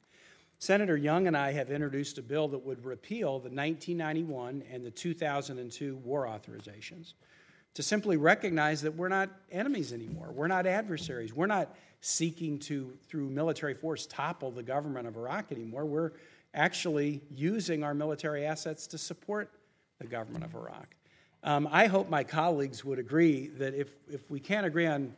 Senator 0.59 0.97
Young 0.97 1.27
and 1.27 1.37
I 1.37 1.53
have 1.53 1.71
introduced 1.71 2.19
a 2.19 2.23
bill 2.23 2.49
that 2.49 2.59
would 2.59 2.85
repeal 2.85 3.39
the 3.39 3.49
1991 3.49 4.65
and 4.71 4.85
the 4.85 4.91
2002 4.91 5.97
war 5.97 6.27
authorizations 6.27 7.15
to 7.75 7.83
simply 7.83 8.17
recognize 8.17 8.83
that 8.83 8.95
we're 8.95 9.09
not 9.09 9.31
enemies 9.53 9.93
anymore. 9.93 10.33
We're 10.33 10.49
not 10.49 10.67
adversaries. 10.67 11.33
We're 11.33 11.47
not 11.47 11.75
seeking 12.01 12.59
to, 12.59 12.93
through 13.09 13.31
military 13.31 13.75
force, 13.75 14.07
topple 14.07 14.51
the 14.51 14.63
government 14.63 15.07
of 15.07 15.17
Iraq 15.17 15.53
anymore. 15.53 15.85
We're 15.85 16.13
actually 16.53 17.23
using 17.31 17.85
our 17.85 17.95
military 17.95 18.45
assets 18.45 18.87
to 18.89 18.99
support 18.99 19.51
the 20.01 20.07
government 20.07 20.45
of 20.45 20.55
Iraq. 20.55 20.97
Um, 21.43 21.69
I 21.71 21.87
hope 21.87 22.11
my 22.11 22.25
colleagues 22.25 22.85
would 22.85 22.99
agree 22.99 23.49
that 23.59 23.75
if, 23.75 23.95
if 24.09 24.31
we 24.31 24.41
can't 24.41 24.67
agree 24.67 24.87
on 24.87 25.15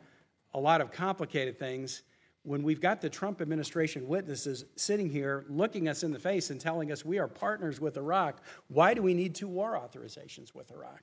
a 0.53 0.59
lot 0.59 0.81
of 0.81 0.91
complicated 0.91 1.57
things, 1.57 2.03
when 2.43 2.61
we've 2.61 2.81
got 2.81 3.01
the 3.01 3.09
Trump 3.09 3.41
administration 3.41 4.07
witnesses 4.07 4.65
sitting 4.75 5.09
here 5.09 5.45
looking 5.49 5.87
us 5.87 6.03
in 6.03 6.11
the 6.11 6.19
face 6.19 6.49
and 6.49 6.59
telling 6.59 6.91
us 6.91 7.05
we 7.05 7.17
are 7.17 7.27
partners 7.27 7.79
with 7.79 7.97
Iraq, 7.97 8.41
why 8.67 8.93
do 8.93 9.01
we 9.01 9.13
need 9.13 9.33
two 9.33 9.47
war 9.47 9.79
authorizations 9.81 10.53
with 10.53 10.69
Iraq? 10.71 11.01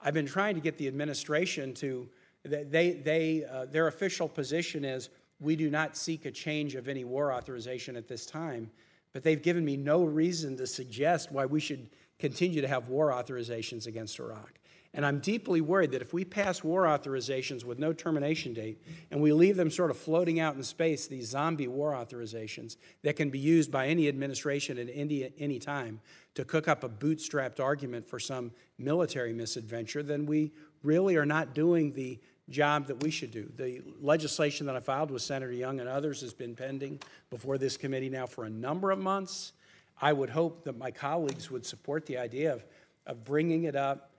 I've 0.00 0.14
been 0.14 0.26
trying 0.26 0.54
to 0.54 0.60
get 0.60 0.76
the 0.76 0.88
administration 0.88 1.72
to, 1.74 2.08
they, 2.44 2.92
they, 2.92 3.44
uh, 3.50 3.66
their 3.66 3.86
official 3.86 4.28
position 4.28 4.84
is 4.84 5.08
we 5.40 5.56
do 5.56 5.70
not 5.70 5.96
seek 5.96 6.26
a 6.26 6.30
change 6.30 6.74
of 6.74 6.88
any 6.88 7.04
war 7.04 7.32
authorization 7.32 7.96
at 7.96 8.08
this 8.08 8.26
time, 8.26 8.70
but 9.12 9.22
they've 9.22 9.42
given 9.42 9.64
me 9.64 9.76
no 9.76 10.04
reason 10.04 10.56
to 10.58 10.66
suggest 10.66 11.32
why 11.32 11.46
we 11.46 11.60
should 11.60 11.88
continue 12.22 12.60
to 12.60 12.68
have 12.68 12.88
war 12.88 13.10
authorizations 13.10 13.88
against 13.88 14.20
Iraq. 14.20 14.60
And 14.94 15.04
I'm 15.04 15.18
deeply 15.18 15.60
worried 15.60 15.90
that 15.90 16.02
if 16.02 16.14
we 16.14 16.24
pass 16.24 16.62
war 16.62 16.84
authorizations 16.84 17.64
with 17.64 17.80
no 17.80 17.92
termination 17.92 18.54
date 18.54 18.80
and 19.10 19.20
we 19.20 19.32
leave 19.32 19.56
them 19.56 19.72
sort 19.72 19.90
of 19.90 19.96
floating 19.96 20.38
out 20.38 20.54
in 20.54 20.62
space, 20.62 21.08
these 21.08 21.26
zombie 21.26 21.66
war 21.66 21.94
authorizations 21.94 22.76
that 23.02 23.16
can 23.16 23.28
be 23.28 23.40
used 23.40 23.72
by 23.72 23.88
any 23.88 24.06
administration 24.06 24.78
at 24.78 24.86
any, 24.94 25.32
any 25.36 25.58
time 25.58 26.00
to 26.36 26.44
cook 26.44 26.68
up 26.68 26.84
a 26.84 26.88
bootstrapped 26.88 27.58
argument 27.58 28.06
for 28.06 28.20
some 28.20 28.52
military 28.78 29.32
misadventure, 29.32 30.04
then 30.04 30.24
we 30.24 30.52
really 30.84 31.16
are 31.16 31.26
not 31.26 31.54
doing 31.54 31.92
the 31.92 32.20
job 32.50 32.86
that 32.86 33.02
we 33.02 33.10
should 33.10 33.32
do. 33.32 33.50
The 33.56 33.82
legislation 34.00 34.66
that 34.66 34.76
I 34.76 34.80
filed 34.80 35.10
with 35.10 35.22
Senator 35.22 35.52
Young 35.52 35.80
and 35.80 35.88
others 35.88 36.20
has 36.20 36.34
been 36.34 36.54
pending 36.54 37.00
before 37.30 37.58
this 37.58 37.76
committee 37.76 38.10
now 38.10 38.26
for 38.26 38.44
a 38.44 38.50
number 38.50 38.92
of 38.92 39.00
months. 39.00 39.54
I 40.02 40.12
would 40.12 40.30
hope 40.30 40.64
that 40.64 40.76
my 40.76 40.90
colleagues 40.90 41.48
would 41.48 41.64
support 41.64 42.06
the 42.06 42.18
idea 42.18 42.52
of, 42.52 42.64
of 43.06 43.24
bringing 43.24 43.64
it 43.64 43.76
up 43.76 44.10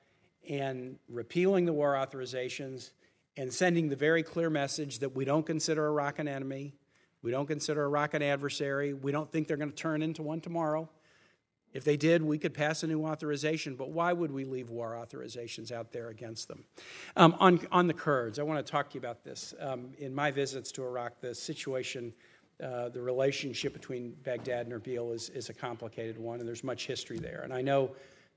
and 0.50 0.98
repealing 1.10 1.66
the 1.66 1.74
war 1.74 1.94
authorizations 1.94 2.92
and 3.36 3.54
sending 3.54 3.90
the 3.90 3.96
very 3.98 4.24
clear 4.24 4.50
message 4.50 5.00
that 5.00 5.14
we 5.14 5.26
don't 5.26 5.46
consider 5.46 5.86
Iraq 5.88 6.20
an 6.20 6.28
enemy, 6.30 6.74
we 7.22 7.32
don't 7.32 7.48
consider 7.48 7.84
Iraq 7.84 8.14
an 8.14 8.22
adversary, 8.22 8.94
we 8.94 9.12
don't 9.12 9.30
think 9.30 9.48
they're 9.48 9.58
going 9.58 9.72
to 9.72 9.76
turn 9.76 10.02
into 10.02 10.24
one 10.24 10.40
tomorrow. 10.40 10.90
If 11.74 11.84
they 11.84 11.98
did, 11.98 12.22
we 12.22 12.38
could 12.38 12.54
pass 12.54 12.84
a 12.84 12.88
new 12.88 13.06
authorization, 13.06 13.76
but 13.76 13.90
why 13.90 14.14
would 14.14 14.32
we 14.32 14.46
leave 14.46 14.70
war 14.70 14.92
authorizations 14.92 15.72
out 15.72 15.92
there 15.92 16.10
against 16.10 16.48
them? 16.48 16.64
Um, 17.18 17.36
on, 17.40 17.60
on 17.72 17.88
the 17.88 17.94
Kurds, 17.94 18.38
I 18.38 18.44
want 18.44 18.64
to 18.64 18.72
talk 18.72 18.92
to 18.92 18.94
you 18.94 19.00
about 19.00 19.24
this. 19.24 19.56
Um, 19.60 19.90
in 19.98 20.14
my 20.14 20.30
visits 20.30 20.72
to 20.74 20.84
Iraq, 20.84 21.20
the 21.20 21.34
situation, 21.34 22.14
uh, 22.64 22.90
the 22.90 23.02
relationship 23.02 23.74
between 23.74 24.16
Baghdad 24.24 24.68
and 24.68 24.82
Erbil 24.82 25.14
is, 25.14 25.30
is 25.30 25.50
a 25.50 25.54
complicated 25.54 26.18
one, 26.18 26.40
and 26.40 26.48
there's 26.48 26.64
much 26.64 26.88
history 26.88 27.20
there. 27.20 27.42
And 27.44 27.54
I 27.54 27.62
know 27.62 27.92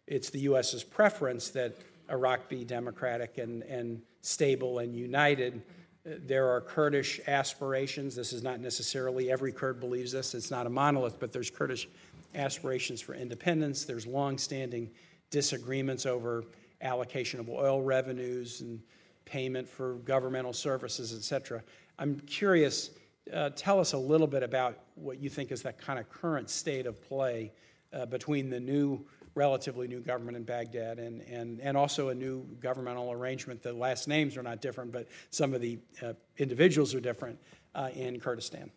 it's 0.06 0.30
the 0.30 0.40
U.S.'s 0.40 0.82
preference 0.82 1.50
that 1.50 1.76
Iraq 2.10 2.48
be 2.48 2.64
democratic 2.64 3.38
and, 3.38 3.62
and 3.62 4.02
stable 4.20 4.80
and 4.80 4.94
united. 4.94 5.62
There 6.04 6.48
are 6.48 6.60
Kurdish 6.60 7.20
aspirations. 7.26 8.14
This 8.14 8.32
is 8.32 8.42
not 8.42 8.60
necessarily 8.60 9.30
every 9.30 9.52
Kurd 9.52 9.80
believes 9.80 10.12
this. 10.12 10.34
It's 10.34 10.50
not 10.50 10.66
a 10.66 10.70
monolith, 10.70 11.18
but 11.18 11.32
there's 11.32 11.50
Kurdish 11.50 11.88
aspirations 12.34 13.00
for 13.00 13.14
independence. 13.14 13.84
There's 13.84 14.06
longstanding 14.06 14.90
disagreements 15.30 16.06
over 16.06 16.44
allocation 16.80 17.40
of 17.40 17.48
oil 17.48 17.82
revenues 17.82 18.60
and 18.60 18.80
payment 19.24 19.68
for 19.68 19.94
governmental 20.04 20.52
services, 20.52 21.12
et 21.12 21.22
cetera. 21.22 21.62
I'm 21.98 22.20
curious, 22.20 22.90
uh, 23.32 23.50
tell 23.50 23.80
us 23.80 23.92
a 23.92 23.98
little 23.98 24.26
bit 24.26 24.42
about 24.42 24.78
what 24.94 25.18
you 25.18 25.28
think 25.28 25.50
is 25.52 25.62
that 25.62 25.78
kind 25.78 25.98
of 25.98 26.08
current 26.08 26.48
state 26.50 26.86
of 26.86 27.00
play 27.02 27.52
uh, 27.92 28.06
between 28.06 28.50
the 28.50 28.60
new 28.60 29.04
relatively 29.34 29.86
new 29.86 30.00
government 30.00 30.36
in 30.36 30.42
Baghdad 30.42 30.98
and, 30.98 31.20
and, 31.22 31.60
and 31.60 31.76
also 31.76 32.08
a 32.08 32.14
new 32.14 32.42
governmental 32.58 33.12
arrangement. 33.12 33.62
The 33.62 33.72
last 33.72 34.08
names 34.08 34.36
are 34.36 34.42
not 34.42 34.62
different, 34.62 34.92
but 34.92 35.08
some 35.30 35.52
of 35.52 35.60
the 35.60 35.78
uh, 36.02 36.14
individuals 36.38 36.94
are 36.94 37.00
different 37.00 37.38
uh, 37.74 37.90
in 37.94 38.18
Kurdistan. 38.18 38.70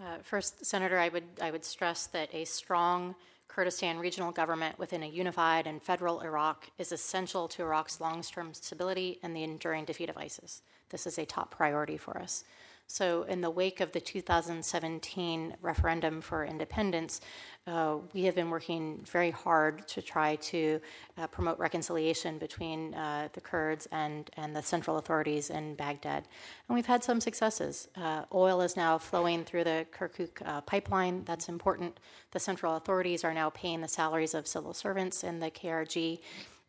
Uh, 0.00 0.18
first, 0.22 0.64
Senator, 0.64 0.98
I 0.98 1.08
would, 1.08 1.24
I 1.42 1.50
would 1.50 1.64
stress 1.64 2.06
that 2.08 2.32
a 2.32 2.44
strong 2.44 3.16
Kurdistan 3.56 3.98
regional 3.98 4.32
government 4.32 4.78
within 4.78 5.02
a 5.02 5.06
unified 5.06 5.66
and 5.66 5.82
federal 5.82 6.20
Iraq 6.20 6.68
is 6.76 6.92
essential 6.92 7.48
to 7.48 7.62
Iraq's 7.62 8.02
long 8.02 8.20
term 8.20 8.52
stability 8.52 9.18
and 9.22 9.34
the 9.34 9.44
enduring 9.44 9.86
defeat 9.86 10.10
of 10.10 10.18
ISIS. 10.18 10.60
This 10.90 11.06
is 11.06 11.18
a 11.18 11.24
top 11.24 11.52
priority 11.52 11.96
for 11.96 12.18
us. 12.18 12.44
So, 12.88 13.24
in 13.24 13.40
the 13.40 13.50
wake 13.50 13.80
of 13.80 13.90
the 13.90 14.00
2017 14.00 15.56
referendum 15.60 16.20
for 16.20 16.44
independence, 16.44 17.20
uh, 17.66 17.96
we 18.12 18.22
have 18.24 18.36
been 18.36 18.48
working 18.48 19.00
very 19.04 19.32
hard 19.32 19.88
to 19.88 20.00
try 20.00 20.36
to 20.36 20.80
uh, 21.18 21.26
promote 21.26 21.58
reconciliation 21.58 22.38
between 22.38 22.94
uh, 22.94 23.28
the 23.32 23.40
Kurds 23.40 23.88
and, 23.90 24.30
and 24.36 24.54
the 24.54 24.62
central 24.62 24.98
authorities 24.98 25.50
in 25.50 25.74
Baghdad. 25.74 26.28
And 26.68 26.76
we've 26.76 26.86
had 26.86 27.02
some 27.02 27.20
successes. 27.20 27.88
Uh, 27.96 28.22
oil 28.32 28.60
is 28.60 28.76
now 28.76 28.98
flowing 28.98 29.44
through 29.44 29.64
the 29.64 29.84
Kirkuk 29.92 30.40
uh, 30.46 30.60
pipeline. 30.60 31.24
That's 31.24 31.48
important. 31.48 31.98
The 32.30 32.40
central 32.40 32.76
authorities 32.76 33.24
are 33.24 33.34
now 33.34 33.50
paying 33.50 33.80
the 33.80 33.88
salaries 33.88 34.32
of 34.32 34.46
civil 34.46 34.72
servants 34.72 35.24
in 35.24 35.40
the 35.40 35.50
KRG. 35.50 36.20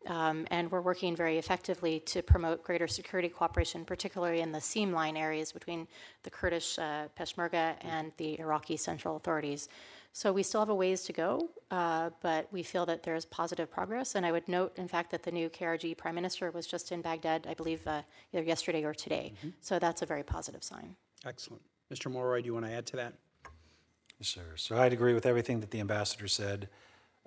Um, 0.07 0.47
and 0.51 0.71
we're 0.71 0.81
working 0.81 1.15
very 1.15 1.37
effectively 1.37 1.99
to 2.01 2.21
promote 2.21 2.63
greater 2.63 2.87
security 2.87 3.29
cooperation, 3.29 3.85
particularly 3.85 4.41
in 4.41 4.51
the 4.51 4.61
seam 4.61 4.91
line 4.91 5.17
areas 5.17 5.51
between 5.51 5.87
the 6.23 6.29
Kurdish 6.29 6.79
uh, 6.79 7.07
Peshmerga 7.19 7.75
and 7.81 8.11
the 8.17 8.39
Iraqi 8.39 8.77
central 8.77 9.15
authorities. 9.17 9.69
So 10.13 10.33
we 10.33 10.41
still 10.41 10.61
have 10.61 10.69
a 10.69 10.75
ways 10.75 11.03
to 11.03 11.13
go, 11.13 11.49
uh, 11.69 12.09
but 12.23 12.51
we 12.51 12.63
feel 12.63 12.87
that 12.87 13.03
there's 13.03 13.25
positive 13.25 13.69
progress. 13.69 14.15
And 14.15 14.25
I 14.25 14.31
would 14.31 14.47
note, 14.47 14.75
in 14.77 14.87
fact, 14.87 15.11
that 15.11 15.21
the 15.21 15.31
new 15.31 15.47
KRG 15.49 15.95
prime 15.95 16.15
minister 16.15 16.49
was 16.49 16.65
just 16.65 16.91
in 16.91 17.01
Baghdad, 17.01 17.45
I 17.47 17.53
believe, 17.53 17.85
uh, 17.85 18.01
either 18.33 18.43
yesterday 18.43 18.83
or 18.83 18.95
today. 18.95 19.33
Mm-hmm. 19.37 19.49
So 19.61 19.77
that's 19.77 20.01
a 20.01 20.05
very 20.07 20.23
positive 20.23 20.63
sign. 20.63 20.95
Excellent. 21.25 21.61
Mr. 21.93 22.11
Mulroy, 22.11 22.41
do 22.41 22.47
you 22.47 22.53
want 22.53 22.65
to 22.65 22.71
add 22.71 22.85
to 22.87 22.95
that? 22.95 23.13
Yes, 24.19 24.29
sir. 24.29 24.41
So 24.55 24.77
I'd 24.77 24.93
agree 24.93 25.13
with 25.13 25.25
everything 25.25 25.59
that 25.59 25.71
the 25.71 25.79
ambassador 25.79 26.27
said 26.27 26.69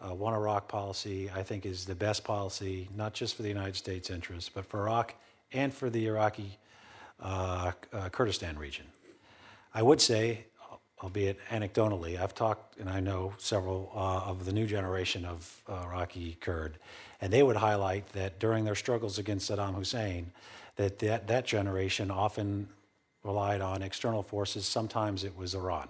uh, 0.00 0.14
one 0.14 0.34
Iraq 0.34 0.68
policy, 0.68 1.30
I 1.34 1.42
think, 1.42 1.66
is 1.66 1.84
the 1.84 1.94
best 1.94 2.24
policy, 2.24 2.88
not 2.94 3.12
just 3.12 3.36
for 3.36 3.42
the 3.42 3.48
United 3.48 3.76
States 3.76 4.10
interests, 4.10 4.50
but 4.52 4.64
for 4.64 4.80
Iraq 4.80 5.14
and 5.52 5.72
for 5.72 5.90
the 5.90 6.06
Iraqi 6.06 6.58
uh, 7.20 7.72
uh, 7.92 8.08
Kurdistan 8.08 8.58
region. 8.58 8.86
I 9.74 9.82
would 9.82 10.00
say, 10.00 10.46
albeit 11.02 11.38
anecdotally, 11.48 12.20
I've 12.20 12.34
talked 12.34 12.78
and 12.78 12.88
I 12.88 13.00
know 13.00 13.34
several 13.38 13.92
uh, 13.94 14.30
of 14.30 14.46
the 14.46 14.52
new 14.52 14.66
generation 14.66 15.24
of 15.24 15.62
uh, 15.68 15.82
Iraqi 15.84 16.38
Kurd, 16.40 16.78
and 17.20 17.32
they 17.32 17.42
would 17.42 17.56
highlight 17.56 18.08
that 18.14 18.38
during 18.38 18.64
their 18.64 18.74
struggles 18.74 19.18
against 19.18 19.50
Saddam 19.50 19.74
Hussein, 19.74 20.32
that 20.76 20.98
that, 21.00 21.26
that 21.26 21.46
generation 21.46 22.10
often 22.10 22.68
relied 23.22 23.60
on 23.60 23.82
external 23.82 24.22
forces. 24.22 24.66
Sometimes 24.66 25.24
it 25.24 25.36
was 25.36 25.54
Iran 25.54 25.88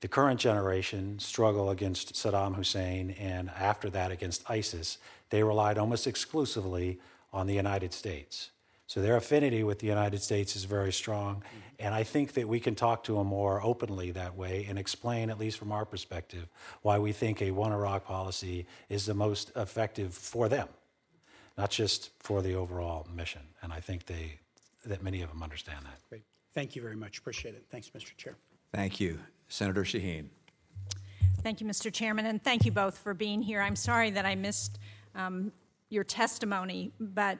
the 0.00 0.08
current 0.08 0.40
generation 0.40 1.18
struggle 1.18 1.70
against 1.70 2.14
Saddam 2.14 2.56
Hussein 2.56 3.10
and 3.18 3.50
after 3.50 3.90
that 3.90 4.10
against 4.10 4.48
ISIS, 4.50 4.98
they 5.28 5.42
relied 5.42 5.78
almost 5.78 6.06
exclusively 6.06 6.98
on 7.32 7.46
the 7.46 7.54
United 7.54 7.92
States. 7.92 8.50
So 8.86 9.00
their 9.00 9.16
affinity 9.16 9.62
with 9.62 9.78
the 9.78 9.86
United 9.86 10.20
States 10.20 10.56
is 10.56 10.64
very 10.64 10.92
strong. 10.92 11.36
Mm-hmm. 11.36 11.86
And 11.86 11.94
I 11.94 12.02
think 12.02 12.32
that 12.32 12.48
we 12.48 12.58
can 12.58 12.74
talk 12.74 13.04
to 13.04 13.14
them 13.14 13.28
more 13.28 13.62
openly 13.62 14.10
that 14.10 14.36
way 14.36 14.66
and 14.68 14.78
explain, 14.78 15.30
at 15.30 15.38
least 15.38 15.58
from 15.58 15.70
our 15.70 15.84
perspective, 15.84 16.48
why 16.82 16.98
we 16.98 17.12
think 17.12 17.40
a 17.40 17.52
one 17.52 17.72
Iraq 17.72 18.04
policy 18.04 18.66
is 18.88 19.06
the 19.06 19.14
most 19.14 19.52
effective 19.54 20.12
for 20.12 20.48
them, 20.48 20.68
not 21.56 21.70
just 21.70 22.10
for 22.18 22.42
the 22.42 22.54
overall 22.54 23.06
mission. 23.14 23.42
And 23.62 23.72
I 23.72 23.78
think 23.78 24.06
they, 24.06 24.40
that 24.84 25.04
many 25.04 25.22
of 25.22 25.28
them 25.28 25.42
understand 25.42 25.84
that. 25.84 26.00
Great. 26.08 26.24
Thank 26.52 26.74
you 26.74 26.82
very 26.82 26.96
much. 26.96 27.18
Appreciate 27.18 27.54
it. 27.54 27.66
Thanks, 27.70 27.90
Mr. 27.90 28.16
Chair. 28.16 28.34
Thank 28.72 28.98
you. 28.98 29.20
Senator 29.50 29.82
Shaheen. 29.82 30.26
Thank 31.42 31.60
you, 31.60 31.66
Mr. 31.66 31.92
Chairman, 31.92 32.26
and 32.26 32.42
thank 32.42 32.64
you 32.64 32.72
both 32.72 32.96
for 32.96 33.12
being 33.12 33.42
here. 33.42 33.60
I'm 33.60 33.76
sorry 33.76 34.10
that 34.10 34.24
I 34.24 34.34
missed 34.34 34.78
um, 35.14 35.52
your 35.88 36.04
testimony, 36.04 36.92
but 37.00 37.38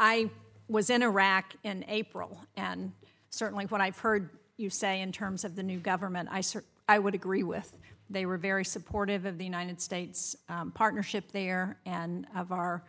I 0.00 0.30
was 0.68 0.90
in 0.90 1.02
Iraq 1.02 1.54
in 1.62 1.84
April, 1.88 2.40
and 2.56 2.92
certainly 3.30 3.66
what 3.66 3.80
I've 3.80 3.98
heard 3.98 4.30
you 4.56 4.70
say 4.70 5.02
in 5.02 5.12
terms 5.12 5.44
of 5.44 5.54
the 5.54 5.62
new 5.62 5.78
government, 5.78 6.28
I, 6.32 6.42
I 6.88 6.98
would 6.98 7.14
agree 7.14 7.42
with. 7.42 7.76
They 8.08 8.24
were 8.24 8.38
very 8.38 8.64
supportive 8.64 9.26
of 9.26 9.36
the 9.36 9.44
United 9.44 9.80
States 9.80 10.36
um, 10.48 10.70
partnership 10.70 11.30
there 11.32 11.78
and 11.84 12.26
of 12.34 12.52
our 12.52 12.82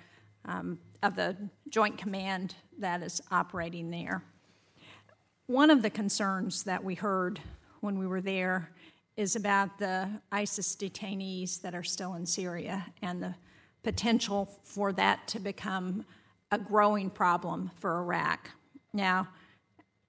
um, 0.45 0.79
of 1.03 1.15
the 1.15 1.35
Joint 1.69 1.97
Command 1.97 2.55
that 2.79 3.03
is 3.03 3.21
operating 3.31 3.89
there. 3.89 4.23
One 5.47 5.69
of 5.69 5.81
the 5.81 5.89
concerns 5.89 6.63
that 6.63 6.83
we 6.83 6.95
heard 6.95 7.41
when 7.81 7.97
we 7.97 8.07
were 8.07 8.21
there 8.21 8.71
is 9.15 9.35
about 9.35 9.79
the 9.79 10.09
ISIS 10.31 10.75
detainees 10.75 11.61
that 11.61 11.73
are 11.73 11.83
still 11.83 12.13
in 12.13 12.25
Syria 12.25 12.85
and 13.01 13.21
the 13.21 13.35
potential 13.83 14.45
for 14.63 14.93
that 14.93 15.27
to 15.29 15.39
become 15.39 16.05
a 16.51 16.57
growing 16.57 17.09
problem 17.09 17.71
for 17.75 17.99
Iraq. 17.99 18.51
Now, 18.93 19.27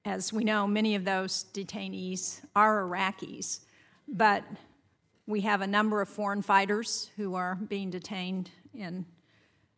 as 0.05 0.33
we 0.33 0.45
know, 0.45 0.67
many 0.67 0.95
of 0.95 1.05
those 1.05 1.47
detainees 1.53 2.41
are 2.55 2.85
Iraqis, 2.87 3.61
but 4.07 4.45
we 5.27 5.41
have 5.43 5.61
a 5.61 5.67
number 5.67 6.01
of 6.01 6.09
foreign 6.09 6.43
fighters 6.43 7.11
who 7.17 7.35
are 7.35 7.57
being 7.57 7.91
detained 7.91 8.51
in 8.75 9.05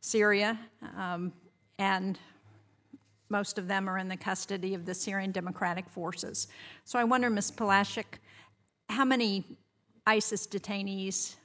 Syria, 0.01 0.59
um, 0.97 1.32
and 1.78 2.18
most 3.31 3.59
of 3.59 3.68
them 3.68 3.89
are 3.89 3.99
in 3.99 4.09
the 4.09 4.16
custody 4.16 4.74
of 4.74 4.85
the 4.85 4.95
Syrian 4.95 5.33
Democratic 5.33 5.89
Forces. 5.89 6.49
So 6.85 6.99
I 6.99 7.05
wonder, 7.05 7.31
Ms. 7.31 7.53
Polaschik, 7.53 8.18
how 8.89 9.05
many 9.05 9.57
ISIS 10.07 10.47
detainees 10.47 11.37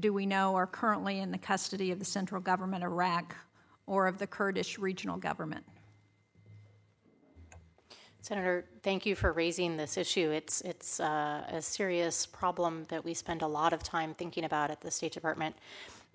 do 0.00 0.12
we 0.12 0.26
know 0.26 0.54
are 0.54 0.66
currently 0.66 1.20
in 1.20 1.30
the 1.30 1.38
custody 1.38 1.92
of 1.92 1.98
the 1.98 2.04
central 2.04 2.40
government 2.40 2.82
of 2.82 2.90
Iraq 2.90 3.36
or 3.86 4.06
of 4.06 4.18
the 4.18 4.26
Kurdish 4.26 4.78
regional 4.78 5.18
government? 5.18 5.64
Senator, 8.22 8.64
thank 8.82 9.04
you 9.04 9.14
for 9.14 9.34
raising 9.34 9.76
this 9.76 9.98
issue. 9.98 10.30
It's 10.30 10.62
it's 10.62 10.98
uh, 10.98 11.44
a 11.46 11.60
serious 11.60 12.24
problem 12.24 12.86
that 12.88 13.04
we 13.04 13.12
spend 13.12 13.42
a 13.42 13.46
lot 13.46 13.74
of 13.74 13.82
time 13.82 14.14
thinking 14.14 14.44
about 14.44 14.70
at 14.70 14.80
the 14.80 14.90
State 14.90 15.12
Department. 15.12 15.54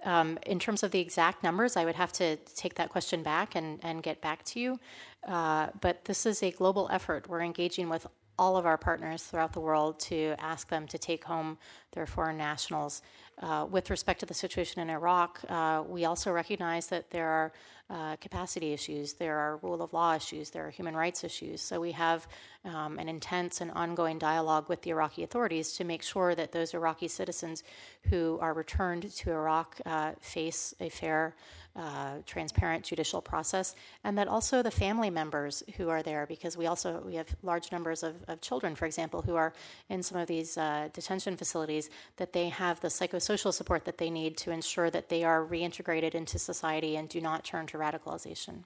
Um, 0.04 0.38
in 0.45 0.60
terms 0.60 0.84
of 0.84 0.91
the 0.91 1.00
exact 1.00 1.43
numbers, 1.43 1.76
I 1.76 1.86
would 1.86 1.95
have 1.95 2.12
to 2.14 2.38
take 2.56 2.76
that 2.76 2.89
question 2.89 3.24
back 3.24 3.56
and, 3.56 3.80
and 3.84 4.02
get 4.02 4.22
back 4.22 4.43
to 4.45 4.60
you. 4.60 4.80
Uh, 5.28 5.68
but 5.82 6.06
this 6.06 6.26
is 6.26 6.41
a 6.41 6.52
global 6.52 6.88
effort. 6.91 7.28
We're 7.28 7.41
engaging 7.41 7.89
with 7.89 8.08
all 8.38 8.56
of 8.56 8.66
our 8.66 8.78
partners 8.78 9.24
throughout 9.24 9.52
the 9.52 9.60
world 9.60 10.00
to 10.00 10.34
ask 10.39 10.70
them 10.70 10.88
to 10.88 10.97
take 10.97 11.26
home 11.26 11.58
their 11.92 12.06
foreign 12.06 12.38
nationals. 12.38 13.02
Uh, 13.42 13.66
with 13.70 13.90
respect 13.90 14.20
to 14.20 14.26
the 14.26 14.34
situation 14.34 14.82
in 14.82 14.90
Iraq, 14.90 15.40
uh, 15.50 15.82
we 15.88 16.06
also 16.06 16.32
recognize 16.32 16.88
that 16.88 17.10
there 17.10 17.30
are 17.30 17.54
uh, 17.90 18.16
capacity 18.18 18.72
issues, 18.74 19.14
there 19.14 19.40
are 19.40 19.58
rule 19.64 19.82
of 19.82 19.94
law 19.94 20.14
issues, 20.14 20.52
there 20.52 20.68
are 20.68 20.70
human 20.70 20.96
rights 20.96 21.24
issues. 21.24 21.62
So 21.62 21.80
we 21.80 21.92
have 21.94 22.28
um, 22.66 23.00
an 23.00 23.10
intense 23.10 23.62
and 23.62 23.72
ongoing 23.72 24.20
dialogue 24.20 24.70
with 24.70 24.82
the 24.84 24.92
Iraqi 24.92 25.24
authorities 25.24 25.72
to 25.78 25.84
make 25.84 26.04
sure 26.04 26.36
that 26.36 26.52
those 26.52 26.74
Iraqi 26.74 27.08
citizens 27.08 27.64
who 28.10 28.38
are 28.42 28.54
returned 28.54 29.10
to 29.12 29.32
Iraq 29.32 29.80
uh, 29.86 30.12
face 30.20 30.76
a 30.80 30.90
fair 30.90 31.36
uh, 31.76 32.16
transparent 32.26 32.84
judicial 32.84 33.22
process, 33.22 33.76
and 34.04 34.18
that 34.18 34.28
also 34.28 34.62
the 34.62 34.72
family 34.72 35.10
members 35.10 35.64
who 35.78 35.88
are 35.88 36.04
there, 36.04 36.26
because 36.26 36.58
we 36.58 36.66
also 36.66 37.02
we 37.06 37.16
have 37.16 37.28
large 37.42 37.72
numbers 37.72 38.04
of, 38.04 38.16
of 38.28 38.42
children, 38.42 38.76
for 38.76 38.86
example, 38.86 39.22
who 39.22 39.36
are 39.36 39.54
in 39.88 40.04
some 40.04 40.18
of 40.18 40.28
these 40.28 40.58
uh, 40.58 40.90
detention 40.92 41.38
facilities, 41.38 41.79
that 42.18 42.34
they 42.34 42.50
have 42.50 42.80
the 42.82 42.90
psychosocial 42.90 43.54
support 43.54 43.86
that 43.86 43.98
they 43.98 44.10
need 44.10 44.36
to 44.38 44.52
ensure 44.52 44.90
that 44.90 45.10
they 45.10 45.24
are 45.24 45.46
reintegrated 45.46 46.16
into 46.16 46.40
society 46.40 46.98
and 46.98 47.08
do 47.08 47.22
not 47.22 47.44
turn 47.44 47.66
to 47.68 47.78
radicalization. 47.78 48.64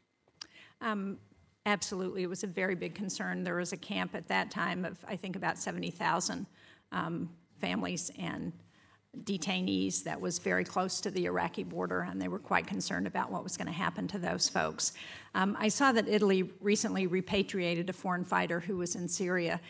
Um, 0.82 1.18
absolutely, 1.66 2.24
it 2.24 2.30
was 2.30 2.43
a 2.43 2.47
very 2.47 2.76
big 2.76 2.95
concern. 2.95 3.43
There 3.43 3.55
was 3.55 3.74
a 3.74 3.78
camp 3.78 4.16
at 4.16 4.28
that 4.28 4.51
time 4.51 4.86
of 4.86 4.97
I 5.07 5.16
think 5.16 5.36
about 5.36 5.57
seventy 5.57 5.91
thousand 5.91 6.47
um, 6.91 7.30
families 7.59 8.11
and 8.18 8.53
detainees 9.24 10.03
that 10.03 10.20
was 10.20 10.39
very 10.39 10.64
close 10.64 10.99
to 11.01 11.11
the 11.11 11.26
Iraqi 11.26 11.64
border, 11.64 12.01
and 12.01 12.20
they 12.20 12.28
were 12.28 12.39
quite 12.39 12.66
concerned 12.66 13.05
about 13.05 13.32
what 13.32 13.43
was 13.43 13.57
going 13.57 13.68
to 13.68 13.74
happen 13.74 14.07
to 14.07 14.18
those 14.18 14.49
folks. 14.49 14.93
Um, 15.36 15.55
I 15.59 15.68
saw 15.68 15.91
that 15.91 16.07
Italy 16.07 16.49
recently 16.61 17.05
repatriated 17.05 17.89
a 17.89 17.93
foreign 17.93 18.26
fighter 18.26 18.59
who 18.59 18.78
was 18.78 18.95
in 18.95 19.07
Syria. 19.07 19.61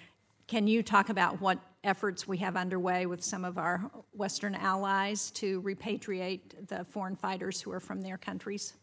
Can 0.47 0.65
you 0.65 0.81
talk 0.81 1.09
about 1.09 1.41
what 1.41 1.59
efforts 1.83 2.27
we 2.27 2.37
have 2.37 2.55
underway 2.55 3.05
with 3.05 3.23
some 3.23 3.43
of 3.45 3.57
our 3.57 3.91
Western 4.13 4.55
allies 4.55 5.31
to 5.31 5.61
repatriate 5.61 6.67
the 6.67 6.83
foreign 6.85 7.15
fighters 7.15 7.61
who 7.61 7.71
are 7.71 7.79
from 7.79 8.01
their 8.01 8.17
countries? 8.17 8.73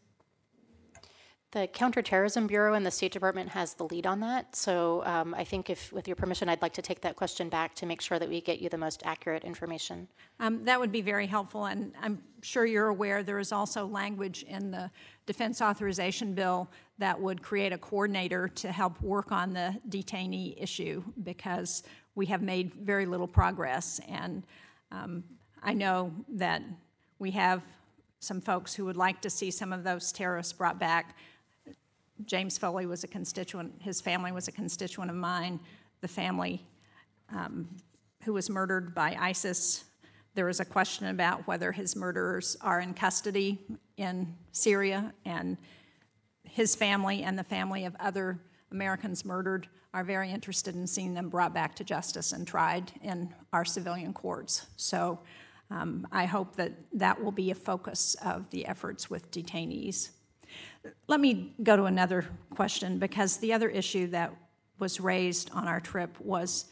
The 1.53 1.67
Counterterrorism 1.67 2.47
Bureau 2.47 2.75
in 2.75 2.85
the 2.85 2.93
State 2.93 3.11
Department 3.11 3.49
has 3.49 3.75
the 3.75 3.83
lead 3.83 4.07
on 4.07 4.21
that. 4.21 4.55
So 4.55 5.03
um, 5.05 5.35
I 5.35 5.43
think, 5.43 5.69
if, 5.69 5.93
with 5.93 6.07
your 6.07 6.15
permission, 6.15 6.49
I'd 6.49 6.63
like 6.63 6.75
to 6.75 6.83
take 6.83 7.01
that 7.01 7.17
question 7.17 7.49
back 7.49 7.75
to 7.77 7.87
make 7.87 8.01
sure 8.01 8.21
that 8.21 8.29
we 8.29 8.41
get 8.41 8.61
you 8.61 8.69
the 8.69 8.79
most 8.79 9.03
accurate 9.05 9.43
information. 9.43 10.07
Um, 10.39 10.63
that 10.65 10.79
would 10.79 10.93
be 10.93 11.01
very 11.01 11.27
helpful. 11.27 11.65
And 11.65 11.93
I'm 12.01 12.23
sure 12.43 12.67
you're 12.67 12.87
aware 12.87 13.25
there 13.25 13.41
is 13.41 13.51
also 13.51 13.85
language 13.85 14.45
in 14.45 14.71
the 14.71 14.93
Defense 15.27 15.61
Authorization 15.61 16.35
Bill 16.35 16.71
that 16.99 17.21
would 17.21 17.43
create 17.43 17.73
a 17.73 17.79
coordinator 17.79 18.47
to 18.47 18.71
help 18.71 19.01
work 19.03 19.33
on 19.33 19.53
the 19.53 19.77
detainee 19.89 20.55
issue 20.57 21.03
because 21.25 21.83
we 22.21 22.27
have 22.27 22.43
made 22.43 22.75
very 22.75 23.07
little 23.07 23.27
progress. 23.27 23.99
And 24.07 24.43
um, 24.93 25.25
I 25.63 25.73
know 25.73 26.13
that 26.29 26.61
we 27.19 27.31
have 27.31 27.63
some 28.19 28.43
folks 28.43 28.75
who 28.75 28.85
would 28.85 28.99
like 28.99 29.23
to 29.23 29.31
see 29.31 29.51
some 29.51 29.73
of 29.73 29.85
those 29.85 30.13
terrorists 30.13 30.53
brought 30.53 30.79
back. 30.79 31.17
James 32.27 32.59
Foley 32.59 32.85
was 32.85 33.05
a 33.05 33.09
constituent, 33.09 33.73
his 33.81 34.03
family 34.03 34.33
was 34.33 34.49
a 34.49 34.53
constituent 34.53 35.11
of 35.11 35.17
mine. 35.17 35.59
The 36.03 36.09
family 36.09 36.63
um, 37.35 37.67
who 38.25 38.35
was 38.35 38.51
murdered 38.51 38.95
by 38.95 39.17
ISIS, 39.19 39.85
there 40.35 40.45
was 40.45 40.61
a 40.61 40.65
question 40.67 41.07
about 41.07 41.47
whether 41.47 41.73
his 41.73 41.97
murderers 41.97 42.55
are 42.61 42.81
in 42.81 42.93
custody 42.93 43.59
in 43.97 44.37
Syria, 44.53 45.15
and 45.25 45.57
his 46.45 46.77
family 46.77 47.23
and 47.23 47.39
the 47.39 47.45
family 47.45 47.87
of 47.87 47.97
other 47.99 48.39
Americans 48.73 49.25
murdered 49.25 49.69
are 49.93 50.05
very 50.05 50.31
interested 50.31 50.75
in 50.75 50.87
seeing 50.87 51.15
them 51.15 51.29
brought 51.29 51.53
back 51.53 51.75
to 51.77 51.85
justice 51.85 52.33
and 52.33 52.47
tried 52.47 52.93
in 53.03 53.35
our 53.53 53.65
civilian 53.65 54.13
courts. 54.13 54.67
So 54.77 55.19
um, 55.71 56.07
I 56.13 56.27
hope 56.27 56.57
that 56.57 56.73
that 56.95 57.23
will 57.23 57.33
be 57.33 57.51
a 57.51 57.55
focus 57.55 58.17
of 58.25 58.49
the 58.51 58.67
efforts 58.67 59.11
with 59.11 59.31
detainees. 59.31 60.11
Let 61.09 61.21
me 61.21 61.55
go 61.63 61.77
to 61.77 61.85
another 61.85 62.27
question 62.51 62.99
because 62.99 63.37
the 63.37 63.53
other 63.53 63.69
issue 63.69 64.09
that 64.09 64.33
was 64.79 65.01
raised 65.01 65.51
on 65.53 65.69
our 65.69 65.81
trip 65.81 66.19
was 66.21 66.67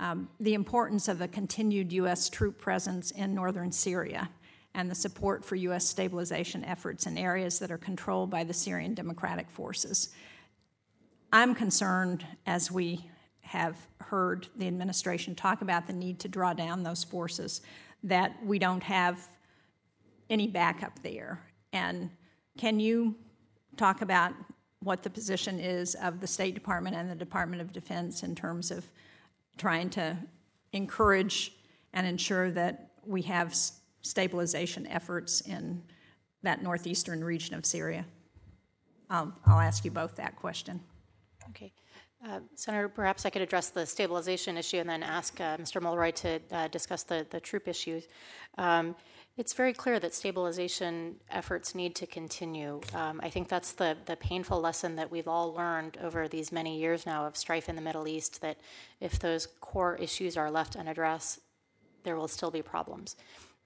um, 0.00 0.28
the 0.40 0.54
importance 0.54 1.08
of 1.08 1.20
a 1.20 1.28
continued 1.28 1.92
U.S. 1.92 2.28
troop 2.28 2.58
presence 2.58 3.12
in 3.12 3.34
northern 3.34 3.70
Syria 3.70 4.28
and 4.74 4.90
the 4.90 4.94
support 4.94 5.44
for 5.44 5.54
U.S. 5.56 5.86
stabilization 5.86 6.64
efforts 6.64 7.06
in 7.06 7.16
areas 7.16 7.58
that 7.58 7.70
are 7.70 7.78
controlled 7.78 8.30
by 8.30 8.42
the 8.42 8.54
Syrian 8.54 8.94
Democratic 8.94 9.50
Forces. 9.50 10.08
I'm 11.32 11.54
concerned, 11.54 12.26
as 12.44 12.70
we 12.70 13.08
have 13.40 13.76
heard 13.98 14.48
the 14.56 14.66
administration 14.66 15.34
talk 15.34 15.62
about 15.62 15.86
the 15.86 15.92
need 15.94 16.18
to 16.20 16.28
draw 16.28 16.52
down 16.52 16.82
those 16.82 17.04
forces, 17.04 17.62
that 18.02 18.36
we 18.44 18.58
don't 18.58 18.82
have 18.82 19.26
any 20.28 20.46
backup 20.46 21.02
there. 21.02 21.40
And 21.72 22.10
can 22.58 22.80
you 22.80 23.14
talk 23.76 24.02
about 24.02 24.34
what 24.80 25.02
the 25.02 25.08
position 25.08 25.58
is 25.58 25.94
of 25.96 26.20
the 26.20 26.26
State 26.26 26.54
Department 26.54 26.96
and 26.96 27.10
the 27.10 27.14
Department 27.14 27.62
of 27.62 27.72
Defense 27.72 28.22
in 28.22 28.34
terms 28.34 28.70
of 28.70 28.84
trying 29.56 29.88
to 29.90 30.16
encourage 30.72 31.52
and 31.94 32.06
ensure 32.06 32.50
that 32.50 32.90
we 33.06 33.22
have 33.22 33.54
stabilization 34.02 34.86
efforts 34.86 35.40
in 35.42 35.82
that 36.42 36.62
northeastern 36.62 37.24
region 37.24 37.54
of 37.54 37.64
Syria? 37.64 38.04
I'll, 39.08 39.32
I'll 39.46 39.60
ask 39.60 39.84
you 39.84 39.90
both 39.90 40.16
that 40.16 40.36
question. 40.36 40.80
Okay. 41.50 41.72
Uh, 42.24 42.38
Senator, 42.54 42.88
perhaps 42.88 43.26
I 43.26 43.30
could 43.30 43.42
address 43.42 43.70
the 43.70 43.84
stabilization 43.84 44.56
issue 44.56 44.76
and 44.76 44.88
then 44.88 45.02
ask 45.02 45.40
uh, 45.40 45.56
Mr. 45.56 45.82
Mulroy 45.82 46.12
to 46.12 46.40
uh, 46.52 46.68
discuss 46.68 47.02
the, 47.02 47.26
the 47.30 47.40
troop 47.40 47.66
issues. 47.66 48.06
Um, 48.58 48.94
it's 49.36 49.54
very 49.54 49.72
clear 49.72 49.98
that 49.98 50.14
stabilization 50.14 51.16
efforts 51.30 51.74
need 51.74 51.96
to 51.96 52.06
continue. 52.06 52.80
Um, 52.94 53.20
I 53.24 53.30
think 53.30 53.48
that's 53.48 53.72
the, 53.72 53.96
the 54.04 54.14
painful 54.16 54.60
lesson 54.60 54.94
that 54.96 55.10
we've 55.10 55.26
all 55.26 55.52
learned 55.52 55.96
over 56.02 56.28
these 56.28 56.52
many 56.52 56.78
years 56.78 57.06
now 57.06 57.26
of 57.26 57.36
strife 57.36 57.68
in 57.68 57.74
the 57.74 57.82
Middle 57.82 58.06
East 58.06 58.40
that 58.42 58.58
if 59.00 59.18
those 59.18 59.48
core 59.60 59.96
issues 59.96 60.36
are 60.36 60.50
left 60.50 60.76
unaddressed, 60.76 61.40
there 62.04 62.14
will 62.14 62.28
still 62.28 62.50
be 62.50 62.62
problems. 62.62 63.16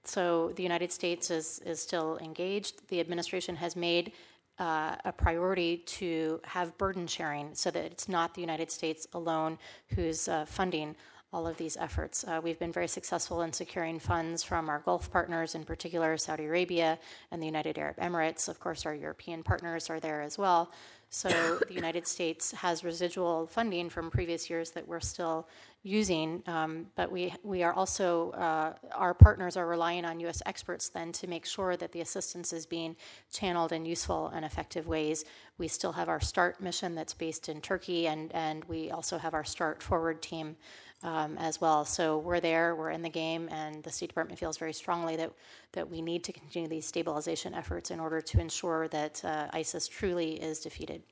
So 0.03 0.53
the 0.55 0.63
United 0.63 0.91
States 0.91 1.29
is, 1.29 1.59
is 1.65 1.81
still 1.81 2.17
engaged. 2.19 2.87
The 2.87 3.01
administration 3.01 3.57
has 3.57 3.75
made 3.75 4.13
uh, 4.59 4.95
a 5.05 5.11
priority 5.11 5.77
to 5.85 6.39
have 6.43 6.77
burden 6.77 7.07
sharing 7.07 7.53
so 7.53 7.69
that 7.71 7.85
it's 7.85 8.09
not 8.09 8.33
the 8.33 8.41
United 8.41 8.71
States 8.71 9.07
alone 9.13 9.57
who's 9.89 10.27
uh, 10.27 10.45
funding 10.45 10.95
all 11.33 11.45
of 11.45 11.57
these 11.57 11.75
efforts. 11.77 12.23
Uh, 12.23 12.39
we've 12.41 12.57
been 12.57 12.71
very 12.71 12.87
successful 12.87 13.41
in 13.41 13.51
securing 13.51 13.99
funds 13.99 14.43
from 14.43 14.69
our 14.69 14.79
Gulf 14.79 15.11
partners, 15.11 15.55
in 15.55 15.65
particular 15.65 16.17
Saudi 16.17 16.45
Arabia 16.45 16.97
and 17.31 17.41
the 17.41 17.45
United 17.45 17.77
Arab 17.77 17.97
Emirates. 17.97 18.47
Of 18.47 18.59
course, 18.59 18.85
our 18.85 18.95
European 18.95 19.43
partners 19.43 19.89
are 19.89 19.99
there 19.99 20.21
as 20.21 20.37
well. 20.37 20.71
So 21.09 21.29
the 21.67 21.73
United 21.73 22.05
States 22.05 22.51
has 22.51 22.83
residual 22.83 23.47
funding 23.47 23.89
from 23.89 24.11
previous 24.11 24.49
years 24.49 24.71
that 24.71 24.87
we're 24.87 24.99
still 24.99 25.47
using, 25.81 26.43
um, 26.47 26.87
but 26.95 27.09
we 27.09 27.33
we 27.43 27.63
are 27.63 27.71
also 27.71 28.31
uh, 28.31 28.73
our 28.93 29.13
partners 29.13 29.55
are 29.55 29.65
relying 29.65 30.03
on 30.03 30.19
U.S. 30.21 30.41
experts 30.45 30.89
then 30.89 31.13
to 31.13 31.27
make 31.27 31.45
sure 31.45 31.77
that 31.77 31.93
the 31.93 32.01
assistance 32.01 32.51
is 32.51 32.65
being 32.65 32.97
channeled 33.31 33.71
in 33.71 33.85
useful 33.85 34.27
and 34.27 34.43
effective 34.43 34.85
ways. 34.87 35.23
We 35.57 35.67
still 35.67 35.93
have 35.93 36.09
our 36.09 36.19
START 36.19 36.61
mission 36.61 36.93
that's 36.93 37.13
based 37.13 37.49
in 37.49 37.61
Turkey, 37.61 38.07
and 38.07 38.31
and 38.33 38.63
we 38.65 38.91
also 38.91 39.17
have 39.17 39.33
our 39.33 39.43
START 39.43 39.81
Forward 39.81 40.21
team 40.21 40.55
um, 41.03 41.37
as 41.37 41.61
well. 41.61 41.85
So 41.85 42.17
we're 42.17 42.39
there, 42.39 42.75
we're 42.75 42.91
in 42.91 43.01
the 43.01 43.09
game, 43.09 43.49
and 43.51 43.83
the 43.83 43.91
State 43.91 44.07
Department 44.07 44.39
feels 44.39 44.57
very 44.57 44.73
strongly 44.73 45.15
that, 45.17 45.31
that 45.73 45.89
we 45.89 46.01
need 46.01 46.23
to 46.25 46.33
continue 46.33 46.67
these 46.67 46.85
stabilization 46.85 47.53
efforts 47.53 47.91
in 47.91 47.99
order 47.99 48.21
to 48.21 48.39
ensure 48.39 48.87
that 48.89 49.23
uh, 49.23 49.47
ISIS 49.53 49.87
truly 49.87 50.41
is 50.41 50.59
defeated. 50.59 51.03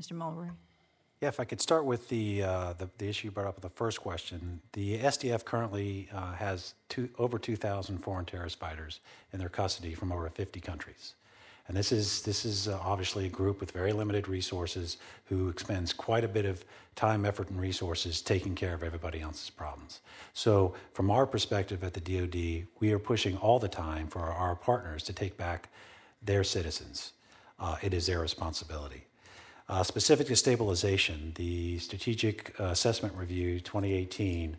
Mr. 0.00 0.12
Mulroy. 0.12 0.50
Yeah, 1.22 1.28
if 1.28 1.40
I 1.40 1.44
could 1.44 1.62
start 1.62 1.86
with 1.86 2.10
the, 2.10 2.42
uh, 2.42 2.72
the, 2.74 2.90
the 2.98 3.08
issue 3.08 3.28
you 3.28 3.30
brought 3.30 3.46
up 3.46 3.54
with 3.54 3.62
the 3.62 3.70
first 3.70 4.02
question. 4.02 4.60
The 4.74 4.98
SDF 4.98 5.46
currently 5.46 6.08
uh, 6.12 6.34
has 6.34 6.74
two, 6.90 7.08
over 7.18 7.38
2,000 7.38 7.98
foreign 7.98 8.26
terrorist 8.26 8.58
fighters 8.58 9.00
in 9.32 9.38
their 9.38 9.48
custody 9.48 9.94
from 9.94 10.12
over 10.12 10.28
50 10.28 10.60
countries. 10.60 11.14
And 11.68 11.76
this 11.76 11.90
is, 11.90 12.22
this 12.22 12.44
is 12.44 12.68
uh, 12.68 12.78
obviously 12.82 13.26
a 13.26 13.28
group 13.28 13.60
with 13.60 13.72
very 13.72 13.92
limited 13.92 14.28
resources 14.28 14.98
who 15.24 15.48
expends 15.48 15.92
quite 15.92 16.22
a 16.22 16.28
bit 16.28 16.44
of 16.44 16.64
time, 16.94 17.24
effort, 17.24 17.50
and 17.50 17.60
resources 17.60 18.22
taking 18.22 18.54
care 18.54 18.72
of 18.72 18.82
everybody 18.82 19.20
else's 19.20 19.50
problems. 19.50 20.00
So, 20.32 20.74
from 20.92 21.10
our 21.10 21.26
perspective 21.26 21.82
at 21.82 21.94
the 21.94 22.00
DoD, 22.00 22.68
we 22.78 22.92
are 22.92 22.98
pushing 22.98 23.36
all 23.38 23.58
the 23.58 23.68
time 23.68 24.06
for 24.06 24.20
our 24.20 24.54
partners 24.54 25.02
to 25.04 25.12
take 25.12 25.36
back 25.36 25.68
their 26.22 26.44
citizens. 26.44 27.12
Uh, 27.58 27.76
it 27.82 27.92
is 27.92 28.06
their 28.06 28.20
responsibility. 28.20 29.04
Uh, 29.68 29.82
specific 29.82 30.28
to 30.28 30.36
stabilization, 30.36 31.32
the 31.34 31.78
Strategic 31.78 32.56
Assessment 32.60 33.14
Review 33.16 33.58
2018 33.58 34.56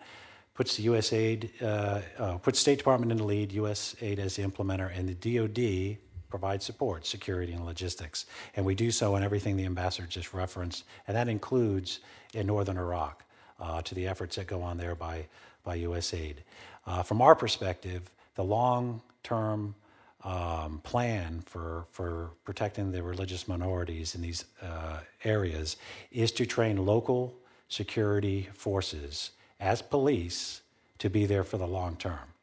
puts 0.53 0.75
the 0.75 0.87
USAID, 0.87 1.61
uh, 1.61 2.01
uh, 2.17 2.37
puts 2.39 2.59
State 2.59 2.79
Department 2.79 3.11
in 3.11 3.17
the 3.19 3.23
lead, 3.23 3.51
USAID 3.51 4.19
as 4.19 4.35
the 4.35 4.43
implementer, 4.43 4.91
and 4.97 5.07
the 5.07 5.37
DoD 5.37 5.97
provide 6.29 6.61
support, 6.61 7.05
security, 7.05 7.53
and 7.53 7.65
logistics. 7.65 8.25
And 8.55 8.65
we 8.65 8.75
do 8.75 8.91
so 8.91 9.15
in 9.15 9.23
everything 9.23 9.57
the 9.57 9.65
ambassador 9.65 10.07
just 10.07 10.33
referenced, 10.33 10.83
and 11.07 11.15
that 11.15 11.27
includes 11.27 11.99
in 12.33 12.47
northern 12.47 12.77
Iraq 12.77 13.23
uh, 13.59 13.81
to 13.81 13.95
the 13.95 14.07
efforts 14.07 14.35
that 14.35 14.47
go 14.47 14.61
on 14.61 14.77
there 14.77 14.95
by, 14.95 15.25
by 15.63 15.77
USAID. 15.79 16.37
Uh, 16.85 17.03
from 17.03 17.21
our 17.21 17.35
perspective, 17.35 18.09
the 18.35 18.43
long 18.43 19.01
term 19.23 19.75
um, 20.23 20.79
plan 20.83 21.43
for, 21.45 21.85
for 21.91 22.31
protecting 22.43 22.91
the 22.91 23.01
religious 23.03 23.47
minorities 23.47 24.15
in 24.15 24.21
these 24.21 24.45
uh, 24.61 24.99
areas 25.23 25.77
is 26.11 26.31
to 26.33 26.45
train 26.45 26.85
local 26.85 27.33
security 27.69 28.49
forces 28.53 29.31
as 29.59 29.81
police 29.81 30.61
to 30.99 31.09
be 31.09 31.25
there 31.25 31.43
for 31.43 31.57
the 31.57 31.67
long 31.67 31.95
term. 31.95 32.33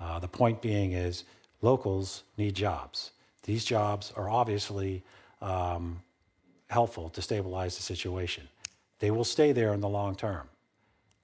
Uh, 0.00 0.18
the 0.18 0.28
point 0.28 0.60
being 0.60 0.92
is 0.92 1.24
locals 1.62 2.24
need 2.36 2.54
jobs. 2.54 3.12
These 3.44 3.64
jobs 3.64 4.12
are 4.16 4.28
obviously 4.28 5.02
um, 5.40 6.02
helpful 6.68 7.08
to 7.10 7.22
stabilize 7.22 7.76
the 7.76 7.82
situation. 7.82 8.48
They 8.98 9.10
will 9.10 9.24
stay 9.24 9.52
there 9.52 9.72
in 9.72 9.80
the 9.80 9.88
long 9.88 10.14
term. 10.14 10.48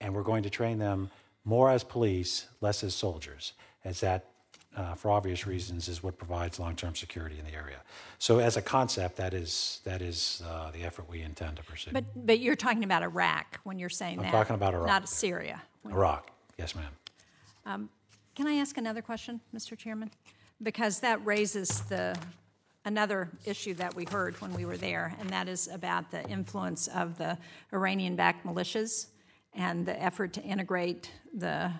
And 0.00 0.14
we're 0.14 0.22
going 0.22 0.44
to 0.44 0.50
train 0.50 0.78
them 0.78 1.10
more 1.44 1.70
as 1.70 1.82
police, 1.82 2.46
less 2.60 2.84
as 2.84 2.94
soldiers, 2.94 3.52
as 3.84 4.00
that, 4.00 4.26
uh, 4.76 4.94
for 4.94 5.10
obvious 5.10 5.46
reasons, 5.46 5.88
is 5.88 6.02
what 6.02 6.18
provides 6.18 6.60
long 6.60 6.76
term 6.76 6.94
security 6.94 7.36
in 7.38 7.44
the 7.44 7.54
area. 7.54 7.78
So, 8.18 8.38
as 8.38 8.56
a 8.56 8.62
concept, 8.62 9.16
that 9.16 9.34
is, 9.34 9.80
that 9.84 10.02
is 10.02 10.42
uh, 10.48 10.70
the 10.70 10.84
effort 10.84 11.08
we 11.08 11.22
intend 11.22 11.56
to 11.56 11.64
pursue. 11.64 11.90
But, 11.92 12.04
but 12.14 12.38
you're 12.38 12.54
talking 12.54 12.84
about 12.84 13.02
Iraq 13.02 13.58
when 13.64 13.78
you're 13.78 13.88
saying 13.88 14.18
I'm 14.18 14.26
that. 14.26 14.32
talking 14.32 14.54
about 14.54 14.74
Iraq. 14.74 14.86
Not 14.86 15.08
Syria. 15.08 15.62
Iraq, 15.84 16.30
yes, 16.58 16.76
ma'am. 16.76 17.88
Can 18.38 18.46
I 18.46 18.54
ask 18.58 18.76
another 18.78 19.02
question, 19.02 19.40
Mr. 19.52 19.76
Chairman? 19.76 20.12
Because 20.62 21.00
that 21.00 21.26
raises 21.26 21.80
the, 21.88 22.16
another 22.84 23.32
issue 23.44 23.74
that 23.74 23.92
we 23.96 24.04
heard 24.04 24.40
when 24.40 24.54
we 24.54 24.64
were 24.64 24.76
there, 24.76 25.12
and 25.18 25.28
that 25.30 25.48
is 25.48 25.66
about 25.66 26.12
the 26.12 26.22
influence 26.28 26.86
of 26.86 27.18
the 27.18 27.36
Iranian-backed 27.72 28.46
militias 28.46 29.08
and 29.54 29.84
the 29.84 30.00
effort 30.00 30.32
to 30.34 30.42
integrate 30.42 31.10
the 31.34 31.72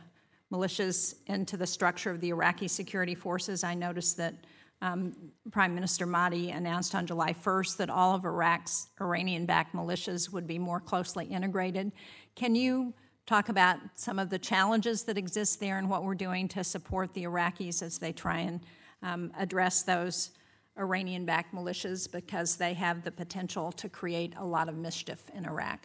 militias 0.53 1.15
into 1.29 1.57
the 1.57 1.65
structure 1.65 2.11
of 2.11 2.21
the 2.21 2.31
Iraqi 2.31 2.67
security 2.67 3.15
forces. 3.15 3.63
I 3.63 3.75
noticed 3.75 4.17
that 4.17 4.35
um, 4.83 5.15
Prime 5.53 5.77
Minister 5.77 6.07
Mahdi 6.07 6.51
announced 6.51 6.97
on 6.97 7.07
July 7.07 7.35
1st 7.35 7.77
that 7.77 7.89
all 7.89 8.17
of 8.17 8.25
Iraq's 8.25 8.89
Iranian 9.01 9.47
backed 9.47 9.77
militias 9.77 10.33
would 10.33 10.49
be 10.49 10.59
more 10.59 10.81
closely 10.81 11.27
integrated. 11.27 11.93
Can 12.35 12.57
you 12.57 12.95
talk 13.29 13.51
about 13.51 13.79
some 13.95 14.19
of 14.19 14.31
the 14.31 14.39
challenges 14.39 15.03
that 15.03 15.19
exist 15.19 15.61
there 15.61 15.77
and 15.77 15.91
what 15.91 16.03
we're 16.03 16.15
doing 16.15 16.49
to 16.49 16.65
support 16.65 17.13
the 17.13 17.25
Iraqis 17.25 17.83
as 17.83 17.99
they 17.99 18.11
try 18.11 18.39
and 18.39 18.61
um, 19.03 19.31
address 19.39 19.83
those 19.83 20.31
Iranian 20.79 21.27
backed 21.27 21.55
militias 21.55 22.11
because 22.11 22.57
they 22.57 22.73
have 22.73 23.05
the 23.05 23.11
potential 23.11 23.71
to 23.73 23.89
create 23.91 24.33
a 24.39 24.45
lot 24.45 24.67
of 24.71 24.77
mischief 24.77 25.31
in 25.35 25.45
Iraq. 25.45 25.81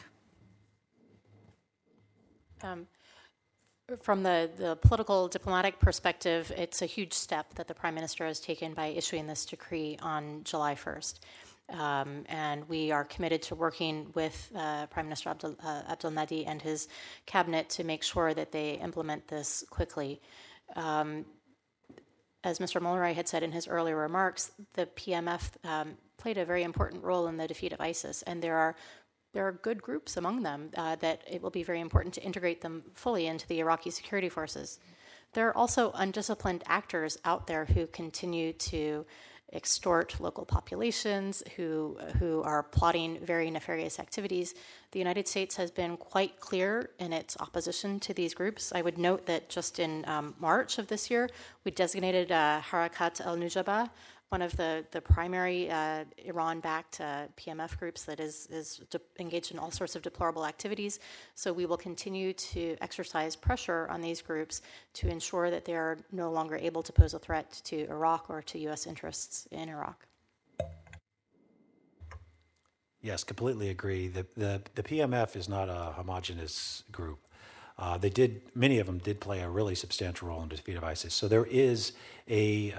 Um, 2.61 2.87
from 4.01 4.23
the, 4.23 4.49
the 4.55 4.77
political 4.77 5.27
diplomatic 5.27 5.79
perspective, 5.79 6.49
it's 6.55 6.81
a 6.81 6.85
huge 6.85 7.11
step 7.11 7.53
that 7.55 7.67
the 7.67 7.73
Prime 7.73 7.93
Minister 7.93 8.25
has 8.25 8.39
taken 8.39 8.73
by 8.73 8.85
issuing 8.85 9.27
this 9.27 9.45
decree 9.45 9.97
on 10.01 10.45
July 10.45 10.75
1st. 10.75 11.19
Um, 11.69 12.25
and 12.27 12.67
we 12.67 12.91
are 12.91 13.05
committed 13.05 13.41
to 13.43 13.55
working 13.55 14.07
with 14.13 14.51
uh, 14.55 14.85
Prime 14.87 15.05
Minister 15.05 15.29
Abdul, 15.29 15.55
uh, 15.63 15.83
Abdul 15.89 16.11
Mahdi 16.11 16.45
and 16.45 16.61
his 16.61 16.87
cabinet 17.25 17.69
to 17.69 17.83
make 17.83 18.03
sure 18.03 18.33
that 18.33 18.51
they 18.51 18.73
implement 18.73 19.27
this 19.27 19.63
quickly. 19.69 20.21
Um, 20.75 21.25
as 22.43 22.59
Mr. 22.59 22.81
Mulroy 22.81 23.13
had 23.13 23.27
said 23.29 23.43
in 23.43 23.53
his 23.53 23.67
earlier 23.67 23.95
remarks, 23.95 24.51
the 24.73 24.85
PMF 24.87 25.51
um, 25.63 25.97
played 26.17 26.37
a 26.37 26.45
very 26.45 26.63
important 26.63 27.03
role 27.03 27.27
in 27.27 27.37
the 27.37 27.47
defeat 27.47 27.71
of 27.71 27.79
ISIS, 27.79 28.21
and 28.23 28.41
there 28.41 28.57
are 28.57 28.75
there 29.33 29.47
are 29.47 29.51
good 29.51 29.81
groups 29.81 30.15
among 30.15 30.43
them 30.43 30.69
uh, 30.77 30.95
that 30.97 31.23
it 31.27 31.41
will 31.41 31.49
be 31.49 31.63
very 31.63 31.79
important 31.79 32.13
to 32.13 32.21
integrate 32.21 32.61
them 32.61 32.83
fully 32.93 33.25
into 33.25 33.47
the 33.47 33.59
Iraqi 33.61 33.89
security 33.89 34.29
forces. 34.29 34.79
There 35.33 35.47
are 35.47 35.57
also 35.57 35.91
undisciplined 35.95 36.63
actors 36.67 37.17
out 37.25 37.47
there 37.47 37.65
who 37.65 37.87
continue 37.87 38.53
to 38.53 39.07
extort 39.53 40.19
local 40.19 40.45
populations, 40.45 41.43
who, 41.55 41.97
who 42.19 42.41
are 42.43 42.63
plotting 42.63 43.19
very 43.23 43.49
nefarious 43.51 43.99
activities. 43.99 44.55
The 44.91 44.99
United 44.99 45.27
States 45.27 45.55
has 45.55 45.71
been 45.71 45.97
quite 45.97 46.39
clear 46.39 46.89
in 46.99 47.13
its 47.13 47.37
opposition 47.39 47.99
to 48.01 48.13
these 48.13 48.33
groups. 48.33 48.71
I 48.73 48.81
would 48.81 48.97
note 48.97 49.25
that 49.27 49.49
just 49.49 49.79
in 49.79 50.03
um, 50.07 50.35
March 50.39 50.77
of 50.77 50.87
this 50.87 51.09
year, 51.09 51.29
we 51.63 51.71
designated 51.71 52.31
uh, 52.31 52.61
Harakat 52.69 53.21
al 53.21 53.37
Nujaba 53.37 53.89
one 54.33 54.41
of 54.41 54.57
the, 54.57 54.83
the 54.89 54.99
primary 54.99 55.69
uh, 55.69 56.03
Iran 56.25 56.59
backed 56.59 56.99
uh, 56.99 57.25
PMF 57.37 57.77
groups 57.77 58.03
that 58.05 58.19
is, 58.19 58.47
is 58.47 58.81
de- 58.89 58.99
engaged 59.19 59.51
in 59.51 59.59
all 59.59 59.69
sorts 59.69 59.95
of 59.95 60.01
deplorable 60.01 60.43
activities. 60.43 60.99
So 61.35 61.53
we 61.53 61.67
will 61.67 61.77
continue 61.77 62.33
to 62.33 62.75
exercise 62.81 63.35
pressure 63.35 63.87
on 63.91 64.01
these 64.01 64.23
groups 64.23 64.63
to 64.93 65.07
ensure 65.07 65.51
that 65.51 65.65
they 65.65 65.75
are 65.75 65.99
no 66.11 66.31
longer 66.31 66.55
able 66.55 66.81
to 66.81 66.91
pose 66.91 67.13
a 67.13 67.19
threat 67.19 67.61
to 67.65 67.85
Iraq 67.91 68.27
or 68.27 68.41
to 68.41 68.57
U.S. 68.69 68.87
interests 68.87 69.47
in 69.51 69.69
Iraq. 69.69 70.07
Yes, 73.03 73.23
completely 73.23 73.69
agree. 73.69 74.07
The, 74.07 74.25
the, 74.35 74.63
the 74.73 74.81
PMF 74.81 75.35
is 75.35 75.47
not 75.47 75.69
a 75.69 75.93
homogenous 75.95 76.83
group. 76.91 77.19
Uh, 77.77 77.99
they 77.99 78.09
did, 78.09 78.41
many 78.55 78.79
of 78.79 78.87
them 78.87 78.97
did 78.97 79.19
play 79.19 79.41
a 79.41 79.49
really 79.49 79.75
substantial 79.75 80.29
role 80.29 80.41
in 80.41 80.49
the 80.49 80.55
defeat 80.55 80.75
of 80.75 80.83
ISIS. 80.83 81.13
So 81.13 81.27
there 81.27 81.45
is 81.45 81.93
a, 82.27 82.71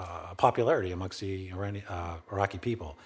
uh, 0.00 0.34
popularity 0.34 0.92
amongst 0.92 1.20
the 1.20 1.50
uh, 1.52 2.14
Iraqi 2.32 2.58
people. 2.58 2.96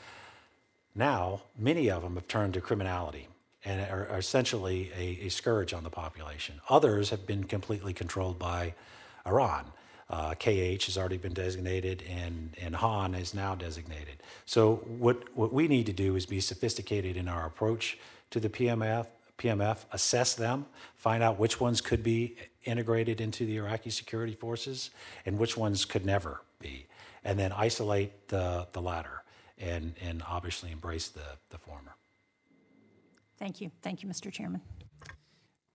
Now, 0.94 1.42
many 1.58 1.90
of 1.90 2.02
them 2.02 2.14
have 2.14 2.28
turned 2.28 2.54
to 2.54 2.60
criminality 2.60 3.28
and 3.64 3.80
are, 3.90 4.08
are 4.08 4.18
essentially 4.18 4.92
a, 4.96 5.26
a, 5.26 5.28
scourge 5.28 5.72
on 5.72 5.82
the 5.82 5.90
population. 5.90 6.60
Others 6.68 7.10
have 7.10 7.26
been 7.26 7.44
completely 7.44 7.92
controlled 7.92 8.38
by 8.38 8.74
Iran. 9.26 9.64
Uh, 10.08 10.34
KH 10.34 10.84
has 10.84 10.98
already 10.98 11.16
been 11.16 11.32
designated, 11.32 12.04
and, 12.08 12.54
and 12.60 12.76
Han 12.76 13.14
is 13.14 13.32
now 13.34 13.54
designated. 13.54 14.22
So, 14.44 14.76
what, 14.86 15.34
what 15.34 15.52
we 15.52 15.66
need 15.66 15.86
to 15.86 15.94
do 15.94 16.14
is 16.14 16.26
be 16.26 16.40
sophisticated 16.40 17.16
in 17.16 17.26
our 17.26 17.46
approach 17.46 17.98
to 18.30 18.38
the 18.38 18.50
PMF, 18.50 19.06
PMF, 19.38 19.78
assess 19.92 20.34
them, 20.34 20.66
find 20.96 21.22
out 21.22 21.38
which 21.38 21.58
ones 21.58 21.80
could 21.80 22.02
be 22.02 22.36
integrated 22.64 23.20
into 23.20 23.46
the 23.46 23.56
Iraqi 23.56 23.90
security 23.90 24.34
forces 24.34 24.90
and 25.24 25.38
which 25.38 25.56
ones 25.56 25.86
could 25.86 26.04
never 26.04 26.42
be, 26.64 26.86
and 27.24 27.38
then 27.38 27.52
isolate 27.52 28.28
the, 28.28 28.66
the 28.72 28.80
latter 28.80 29.22
and, 29.58 29.94
and 30.00 30.22
obviously 30.26 30.72
embrace 30.72 31.08
the, 31.08 31.20
the 31.50 31.58
former. 31.58 31.94
Thank 33.38 33.60
you. 33.60 33.70
Thank 33.82 34.02
you, 34.02 34.08
Mr. 34.08 34.32
Chairman. 34.32 34.60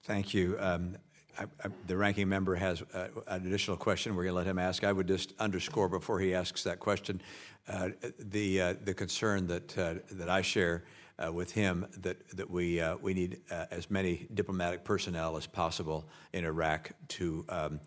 Thank 0.03 0.33
you. 0.33 0.57
Um, 0.59 0.97
I, 1.37 1.43
I, 1.43 1.69
the 1.87 1.95
ranking 1.95 2.27
member 2.27 2.55
has 2.55 2.81
uh, 2.93 3.07
an 3.27 3.45
additional 3.45 3.77
question. 3.77 4.15
We're 4.15 4.23
going 4.23 4.33
to 4.33 4.37
let 4.37 4.47
him 4.47 4.59
ask. 4.59 4.83
I 4.83 4.91
would 4.91 5.07
just 5.07 5.33
underscore 5.39 5.87
before 5.87 6.19
he 6.19 6.33
asks 6.33 6.63
that 6.63 6.79
question 6.79 7.21
uh, 7.69 7.89
the 8.17 8.61
uh, 8.61 8.73
the 8.83 8.93
concern 8.93 9.47
that 9.47 9.77
uh, 9.77 9.95
that 10.11 10.29
I 10.29 10.41
share 10.41 10.83
uh, 11.23 11.31
with 11.31 11.51
him 11.51 11.85
that 11.99 12.17
that 12.35 12.49
we 12.49 12.81
uh, 12.81 12.97
we 12.97 13.13
need 13.13 13.41
as 13.71 13.91
many 13.91 14.27
diplomatic 14.33 14.83
personnel 14.83 15.37
as 15.37 15.45
possible 15.45 16.05
in 16.33 16.45
Iraq 16.45 16.91
to 17.09 17.45
um, 17.49 17.79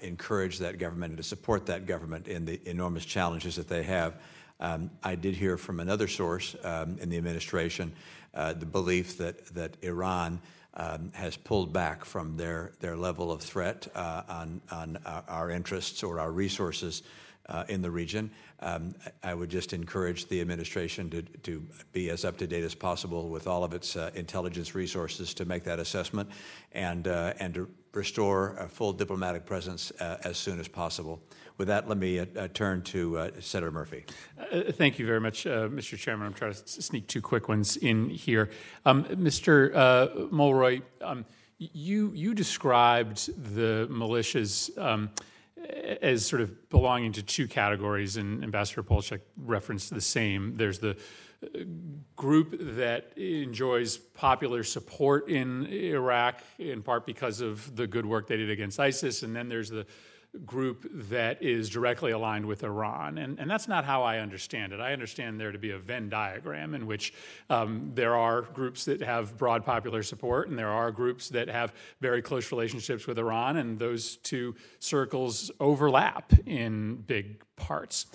encourage 0.00 0.58
that 0.58 0.78
government 0.78 1.10
and 1.10 1.18
to 1.18 1.22
support 1.22 1.66
that 1.66 1.86
government 1.86 2.28
in 2.28 2.44
the 2.44 2.60
enormous 2.68 3.04
challenges 3.04 3.56
that 3.56 3.68
they 3.68 3.82
have. 3.82 4.14
Um, 4.60 4.90
I 5.02 5.16
did 5.16 5.34
hear 5.34 5.56
from 5.56 5.80
another 5.80 6.06
source 6.06 6.54
um, 6.62 6.98
in 7.00 7.08
the 7.08 7.16
administration 7.16 7.92
the 8.34 8.66
belief 8.66 9.18
that 9.18 9.46
that 9.54 9.76
Iran 9.82 10.40
um, 10.74 11.10
has 11.14 11.36
pulled 11.36 11.72
back 11.72 12.04
from 12.04 12.36
their, 12.36 12.72
their 12.80 12.96
level 12.96 13.30
of 13.30 13.42
threat 13.42 13.88
uh, 13.94 14.22
on, 14.28 14.60
on 14.70 14.98
our 15.28 15.50
interests 15.50 16.02
or 16.02 16.18
our 16.18 16.30
resources 16.30 17.02
uh, 17.48 17.64
in 17.68 17.82
the 17.82 17.90
region. 17.90 18.30
Um, 18.62 18.94
I 19.24 19.34
would 19.34 19.50
just 19.50 19.72
encourage 19.72 20.28
the 20.28 20.40
administration 20.40 21.10
to, 21.10 21.22
to 21.22 21.66
be 21.92 22.10
as 22.10 22.24
up 22.24 22.36
to 22.38 22.46
date 22.46 22.62
as 22.62 22.74
possible 22.74 23.28
with 23.28 23.48
all 23.48 23.64
of 23.64 23.74
its 23.74 23.96
uh, 23.96 24.10
intelligence 24.14 24.74
resources 24.74 25.34
to 25.34 25.44
make 25.44 25.64
that 25.64 25.80
assessment 25.80 26.30
and, 26.70 27.08
uh, 27.08 27.34
and 27.40 27.54
to 27.54 27.68
restore 27.92 28.54
a 28.58 28.68
full 28.68 28.92
diplomatic 28.92 29.44
presence 29.44 29.90
uh, 30.00 30.18
as 30.22 30.38
soon 30.38 30.60
as 30.60 30.68
possible. 30.68 31.20
With 31.58 31.68
that, 31.68 31.88
let 31.88 31.98
me 31.98 32.20
uh, 32.20 32.26
uh, 32.36 32.48
turn 32.54 32.82
to 32.82 33.30
Senator 33.40 33.72
Murphy. 33.72 34.04
thank 34.70 34.98
you 34.98 35.06
very 35.06 35.20
much, 35.20 35.44
Mr. 35.44 35.98
Chairman. 35.98 36.28
I'm 36.28 36.32
trying 36.32 36.54
to 36.54 36.66
sneak 36.66 37.08
two 37.08 37.20
quick 37.20 37.48
ones 37.48 37.76
in 37.76 38.10
here. 38.10 38.48
Um, 38.86 39.04
Mr. 39.04 40.30
Mulroy, 40.30 40.82
um, 41.02 41.24
you, 41.58 42.12
you 42.14 42.32
described 42.32 43.28
the 43.54 43.88
militias. 43.90 44.70
As 46.00 46.26
sort 46.26 46.42
of 46.42 46.68
belonging 46.70 47.12
to 47.12 47.22
two 47.22 47.46
categories, 47.46 48.16
and 48.16 48.42
Ambassador 48.42 48.82
Polaschik 48.82 49.20
referenced 49.36 49.94
the 49.94 50.00
same. 50.00 50.56
There's 50.56 50.78
the 50.78 50.96
group 52.16 52.56
that 52.76 53.16
enjoys 53.16 53.96
popular 53.96 54.64
support 54.64 55.28
in 55.28 55.66
Iraq, 55.66 56.40
in 56.58 56.82
part 56.82 57.04
because 57.06 57.40
of 57.40 57.76
the 57.76 57.86
good 57.86 58.06
work 58.06 58.26
they 58.28 58.36
did 58.36 58.50
against 58.50 58.78
ISIS, 58.80 59.22
and 59.22 59.34
then 59.34 59.48
there's 59.48 59.70
the 59.70 59.86
group 60.46 60.86
that 60.92 61.42
is 61.42 61.68
directly 61.68 62.10
aligned 62.10 62.46
with 62.46 62.64
Iran. 62.64 63.18
And, 63.18 63.38
and 63.38 63.50
that's 63.50 63.68
not 63.68 63.84
how 63.84 64.02
I 64.02 64.18
understand 64.18 64.72
it. 64.72 64.80
I 64.80 64.92
understand 64.92 65.38
there 65.38 65.52
to 65.52 65.58
be 65.58 65.72
a 65.72 65.78
Venn 65.78 66.08
diagram 66.08 66.74
in 66.74 66.86
which 66.86 67.12
um, 67.50 67.92
there 67.94 68.16
are 68.16 68.42
groups 68.42 68.86
that 68.86 69.02
have 69.02 69.36
broad 69.36 69.64
popular 69.64 70.02
support, 70.02 70.48
and 70.48 70.58
there 70.58 70.70
are 70.70 70.90
groups 70.90 71.28
that 71.30 71.48
have 71.48 71.74
very 72.00 72.22
close 72.22 72.50
relationships 72.50 73.06
with 73.06 73.18
Iran, 73.18 73.58
and 73.58 73.78
those 73.78 74.16
two 74.16 74.54
circles 74.78 75.50
overlap 75.60 76.32
in 76.46 76.96
big 76.96 77.42
parts. 77.56 78.06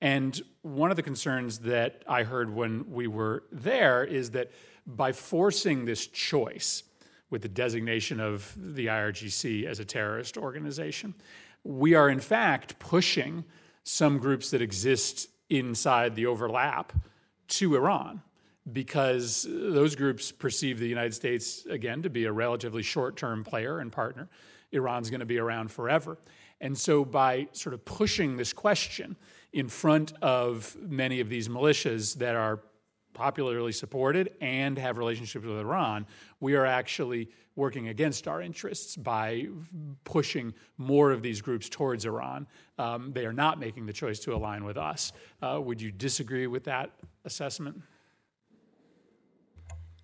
And 0.00 0.40
one 0.62 0.90
of 0.90 0.96
the 0.96 1.02
concerns 1.02 1.58
that 1.60 2.02
I 2.08 2.22
heard 2.22 2.54
when 2.54 2.90
we 2.90 3.08
were 3.08 3.44
there 3.52 4.04
is 4.04 4.30
that 4.30 4.52
by 4.86 5.12
forcing 5.12 5.84
this 5.84 6.06
choice, 6.06 6.84
with 7.30 7.42
the 7.42 7.48
designation 7.48 8.20
of 8.20 8.54
the 8.56 8.86
IRGC 8.86 9.66
as 9.66 9.80
a 9.80 9.84
terrorist 9.84 10.38
organization 10.38 11.14
we 11.68 11.94
are 11.94 12.08
in 12.08 12.18
fact 12.18 12.78
pushing 12.78 13.44
some 13.84 14.16
groups 14.16 14.50
that 14.50 14.62
exist 14.62 15.28
inside 15.50 16.16
the 16.16 16.24
overlap 16.24 16.94
to 17.46 17.76
Iran 17.76 18.22
because 18.72 19.46
those 19.48 19.94
groups 19.94 20.32
perceive 20.32 20.78
the 20.78 20.88
United 20.88 21.12
States, 21.12 21.66
again, 21.66 22.02
to 22.02 22.10
be 22.10 22.24
a 22.24 22.32
relatively 22.32 22.82
short 22.82 23.18
term 23.18 23.44
player 23.44 23.80
and 23.80 23.92
partner. 23.92 24.30
Iran's 24.72 25.10
going 25.10 25.20
to 25.20 25.26
be 25.26 25.38
around 25.38 25.70
forever. 25.70 26.16
And 26.62 26.76
so, 26.76 27.04
by 27.04 27.48
sort 27.52 27.74
of 27.74 27.84
pushing 27.84 28.38
this 28.38 28.54
question 28.54 29.16
in 29.52 29.68
front 29.68 30.14
of 30.22 30.74
many 30.80 31.20
of 31.20 31.28
these 31.28 31.48
militias 31.48 32.16
that 32.16 32.34
are 32.34 32.60
popularly 33.12 33.72
supported 33.72 34.32
and 34.40 34.78
have 34.78 34.96
relationships 34.96 35.44
with 35.44 35.58
Iran, 35.58 36.06
we 36.40 36.54
are 36.54 36.64
actually 36.64 37.28
working 37.58 37.88
against 37.88 38.28
our 38.28 38.40
interests 38.40 38.96
by 38.96 39.46
pushing 40.04 40.54
more 40.78 41.10
of 41.10 41.20
these 41.22 41.42
groups 41.42 41.68
towards 41.68 42.06
Iran. 42.06 42.46
Um, 42.78 43.12
they 43.12 43.26
are 43.26 43.32
not 43.32 43.58
making 43.58 43.84
the 43.84 43.92
choice 43.92 44.20
to 44.20 44.34
align 44.34 44.64
with 44.64 44.78
us. 44.78 45.12
Uh, 45.42 45.60
would 45.60 45.82
you 45.82 45.90
disagree 45.90 46.46
with 46.46 46.64
that 46.64 46.92
assessment? 47.24 47.82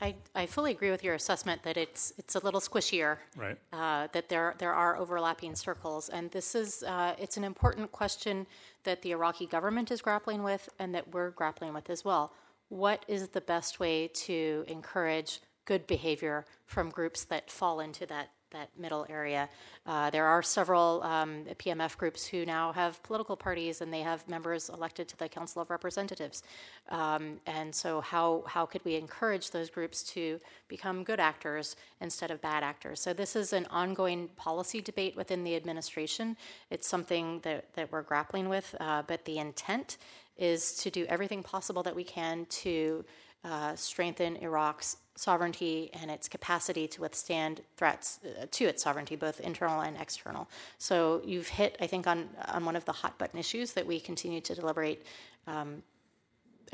I, 0.00 0.16
I 0.34 0.46
fully 0.46 0.72
agree 0.72 0.90
with 0.90 1.04
your 1.04 1.14
assessment 1.14 1.62
that 1.62 1.76
it's 1.76 2.12
it's 2.18 2.34
a 2.34 2.40
little 2.40 2.60
squishier. 2.60 3.18
Right. 3.36 3.56
Uh, 3.72 4.08
that 4.12 4.28
there 4.28 4.54
there 4.58 4.74
are 4.74 4.96
overlapping 4.96 5.54
circles, 5.54 6.08
and 6.08 6.30
this 6.32 6.54
is 6.54 6.82
uh, 6.82 7.14
it's 7.16 7.36
an 7.36 7.44
important 7.44 7.92
question 7.92 8.46
that 8.82 9.00
the 9.02 9.12
Iraqi 9.12 9.46
government 9.46 9.90
is 9.90 10.02
grappling 10.02 10.42
with, 10.42 10.68
and 10.78 10.94
that 10.94 11.14
we're 11.14 11.30
grappling 11.30 11.72
with 11.72 11.88
as 11.88 12.04
well. 12.04 12.32
What 12.68 13.04
is 13.08 13.28
the 13.28 13.40
best 13.40 13.78
way 13.78 14.08
to 14.26 14.64
encourage 14.66 15.40
good 15.64 15.86
behavior 15.86 16.44
from 16.66 16.90
groups 16.90 17.24
that 17.24 17.50
fall 17.50 17.80
into 17.80 18.06
that 18.06 18.30
that 18.54 18.70
middle 18.78 19.04
area. 19.10 19.48
Uh, 19.84 20.08
there 20.08 20.24
are 20.24 20.42
several 20.42 21.02
um, 21.02 21.44
PMF 21.58 21.98
groups 21.98 22.24
who 22.24 22.46
now 22.46 22.72
have 22.72 23.02
political 23.02 23.36
parties 23.36 23.82
and 23.82 23.92
they 23.92 24.00
have 24.00 24.26
members 24.28 24.70
elected 24.70 25.06
to 25.08 25.16
the 25.18 25.28
Council 25.28 25.60
of 25.60 25.68
Representatives. 25.68 26.42
Um, 26.88 27.40
and 27.46 27.74
so, 27.74 28.00
how, 28.00 28.44
how 28.46 28.64
could 28.64 28.82
we 28.84 28.94
encourage 28.94 29.50
those 29.50 29.68
groups 29.68 30.02
to 30.14 30.40
become 30.68 31.04
good 31.04 31.20
actors 31.20 31.76
instead 32.00 32.30
of 32.30 32.40
bad 32.40 32.62
actors? 32.62 33.00
So, 33.00 33.12
this 33.12 33.36
is 33.36 33.52
an 33.52 33.66
ongoing 33.66 34.28
policy 34.36 34.80
debate 34.80 35.16
within 35.16 35.44
the 35.44 35.56
administration. 35.56 36.36
It's 36.70 36.88
something 36.88 37.40
that, 37.40 37.74
that 37.74 37.92
we're 37.92 38.02
grappling 38.02 38.48
with, 38.48 38.74
uh, 38.80 39.02
but 39.06 39.24
the 39.24 39.38
intent 39.38 39.98
is 40.36 40.74
to 40.76 40.90
do 40.90 41.04
everything 41.06 41.42
possible 41.42 41.82
that 41.82 41.94
we 41.94 42.04
can 42.04 42.46
to 42.46 43.04
uh, 43.44 43.76
strengthen 43.76 44.36
Iraq's 44.36 44.96
sovereignty 45.16 45.90
and 45.92 46.10
its 46.10 46.28
capacity 46.28 46.88
to 46.88 47.00
withstand 47.00 47.60
threats 47.76 48.18
uh, 48.24 48.46
to 48.50 48.64
its 48.64 48.82
sovereignty, 48.82 49.16
both 49.16 49.40
internal 49.40 49.80
and 49.82 49.96
external. 49.96 50.48
So 50.78 51.22
you've 51.24 51.48
hit, 51.48 51.76
I 51.80 51.86
think, 51.86 52.06
on 52.06 52.28
on 52.48 52.64
one 52.64 52.76
of 52.76 52.84
the 52.84 52.92
hot 52.92 53.18
button 53.18 53.38
issues 53.38 53.72
that 53.74 53.86
we 53.86 54.00
continue 54.00 54.40
to 54.40 54.54
deliberate 54.54 55.06
um, 55.46 55.82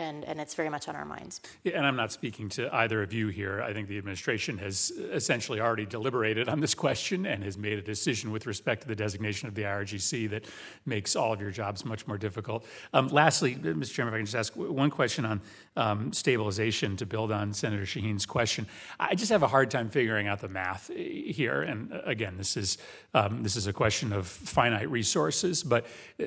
and, 0.01 0.24
and 0.24 0.40
it's 0.40 0.55
very 0.55 0.68
much 0.68 0.88
on 0.88 0.96
our 0.96 1.05
minds. 1.05 1.40
Yeah, 1.64 1.76
and 1.76 1.86
I'm 1.86 1.96
not 1.96 2.12
speaking 2.12 2.48
to 2.51 2.74
either 2.74 3.03
of 3.03 3.12
you 3.12 3.28
here. 3.28 3.62
I 3.62 3.72
think 3.72 3.88
the 3.88 3.98
administration 3.98 4.59
has 4.59 4.90
essentially 4.90 5.61
already 5.61 5.86
deliberated 5.86 6.48
on 6.48 6.61
this 6.61 6.74
question 6.74 7.26
and 7.26 7.44
has 7.44 7.57
made 7.57 7.78
a 7.78 7.82
decision 7.82 8.32
with 8.32 8.46
respect 8.46 8.82
to 8.82 8.88
the 8.88 8.96
designation 8.96 9.48
of 9.48 9.55
the 9.55 9.62
IRGC 9.62 10.30
that 10.30 10.46
makes 10.86 11.14
all 11.14 11.32
of 11.32 11.40
your 11.40 11.51
jobs 11.51 11.84
much 11.84 12.07
more 12.07 12.18
difficult. 12.18 12.64
Um, 12.92 13.09
lastly, 13.09 13.55
Mr. 13.55 13.92
Chairman, 13.92 14.14
if 14.14 14.16
I 14.16 14.18
can 14.18 14.26
just 14.26 14.36
ask 14.36 14.57
one 14.57 14.90
question 14.90 15.24
on 15.24 15.40
um, 15.76 16.12
stabilization 16.12 16.96
to 16.96 17.07
build 17.07 17.32
on 17.32 17.53
Senator 17.53 17.84
Shaheen's 17.84 18.26
question. 18.26 18.66
I 18.98 19.14
just 19.14 19.30
have 19.30 19.42
a 19.42 19.48
hard 19.48 19.70
time 19.70 19.88
figuring 19.88 20.26
out 20.26 20.40
the 20.40 20.48
math 20.48 20.90
here. 20.94 21.62
And 21.62 21.92
uh, 21.92 22.01
again, 22.05 22.36
this 22.36 22.57
is 22.57 22.78
um, 23.14 23.42
this 23.42 23.57
is 23.57 23.66
a 23.66 23.72
question 23.72 24.12
of 24.12 24.26
finite 24.26 24.90
resources, 24.90 25.62
but 25.62 25.84
uh, 25.84 26.24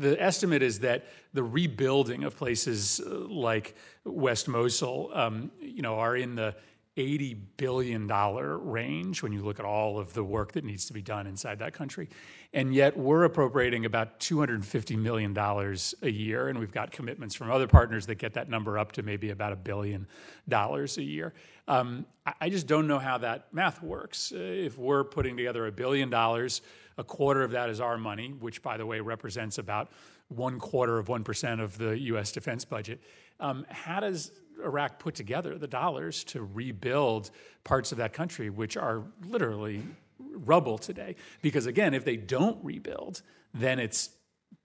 the 0.00 0.16
estimate 0.18 0.62
is 0.62 0.80
that 0.80 1.04
the 1.34 1.42
rebuilding 1.42 2.24
of 2.24 2.36
places 2.36 3.00
uh, 3.00 3.11
like 3.12 3.76
West 4.04 4.48
Mosul, 4.48 5.10
um, 5.12 5.50
you 5.60 5.82
know, 5.82 5.98
are 5.98 6.16
in 6.16 6.34
the 6.34 6.54
$80 6.96 7.38
billion 7.56 8.06
range 8.06 9.22
when 9.22 9.32
you 9.32 9.42
look 9.42 9.58
at 9.58 9.64
all 9.64 9.98
of 9.98 10.12
the 10.12 10.22
work 10.22 10.52
that 10.52 10.64
needs 10.64 10.84
to 10.86 10.92
be 10.92 11.00
done 11.00 11.26
inside 11.26 11.58
that 11.60 11.72
country. 11.72 12.10
And 12.52 12.74
yet 12.74 12.96
we're 12.96 13.24
appropriating 13.24 13.86
about 13.86 14.20
$250 14.20 14.98
million 14.98 15.36
a 15.36 16.08
year, 16.10 16.48
and 16.48 16.58
we've 16.58 16.72
got 16.72 16.92
commitments 16.92 17.34
from 17.34 17.50
other 17.50 17.66
partners 17.66 18.04
that 18.06 18.16
get 18.16 18.34
that 18.34 18.50
number 18.50 18.78
up 18.78 18.92
to 18.92 19.02
maybe 19.02 19.30
about 19.30 19.54
a 19.54 19.56
billion 19.56 20.06
dollars 20.48 20.98
a 20.98 21.02
year. 21.02 21.32
Um, 21.66 22.04
I 22.40 22.50
just 22.50 22.66
don't 22.66 22.86
know 22.86 22.98
how 22.98 23.16
that 23.18 23.46
math 23.52 23.82
works. 23.82 24.30
Uh, 24.30 24.38
if 24.38 24.76
we're 24.76 25.04
putting 25.04 25.36
together 25.36 25.66
a 25.66 25.72
billion 25.72 26.10
dollars, 26.10 26.60
a 26.98 27.04
quarter 27.04 27.42
of 27.42 27.52
that 27.52 27.70
is 27.70 27.80
our 27.80 27.96
money, 27.96 28.34
which, 28.38 28.62
by 28.62 28.76
the 28.76 28.84
way, 28.84 29.00
represents 29.00 29.56
about 29.56 29.90
one 30.36 30.58
quarter 30.58 30.98
of 30.98 31.08
1% 31.08 31.60
of 31.60 31.78
the 31.78 31.98
US 31.98 32.32
defense 32.32 32.64
budget. 32.64 33.00
Um, 33.40 33.66
how 33.70 34.00
does 34.00 34.32
Iraq 34.64 34.98
put 34.98 35.14
together 35.14 35.58
the 35.58 35.66
dollars 35.66 36.24
to 36.24 36.42
rebuild 36.42 37.30
parts 37.64 37.92
of 37.92 37.98
that 37.98 38.12
country 38.12 38.50
which 38.50 38.76
are 38.76 39.04
literally 39.26 39.82
rubble 40.18 40.78
today? 40.78 41.16
Because 41.40 41.66
again, 41.66 41.94
if 41.94 42.04
they 42.04 42.16
don't 42.16 42.62
rebuild, 42.64 43.22
then 43.54 43.78
it's 43.78 44.10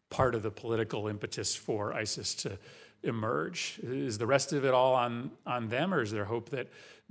part 0.10 0.36
of 0.36 0.44
the 0.44 0.52
political 0.52 1.08
impetus 1.08 1.56
for 1.56 1.94
ISIS 1.94 2.36
to 2.36 2.58
emerge. 3.04 3.80
Is 3.84 4.18
the 4.18 4.28
rest 4.28 4.54
of 4.54 4.66
it 4.66 4.74
all 4.74 4.94
on, 4.94 5.32
on 5.46 5.68
them, 5.68 5.94
or 5.94 6.02
is 6.02 6.12
there 6.12 6.26
hope 6.26 6.50
that 6.50 6.68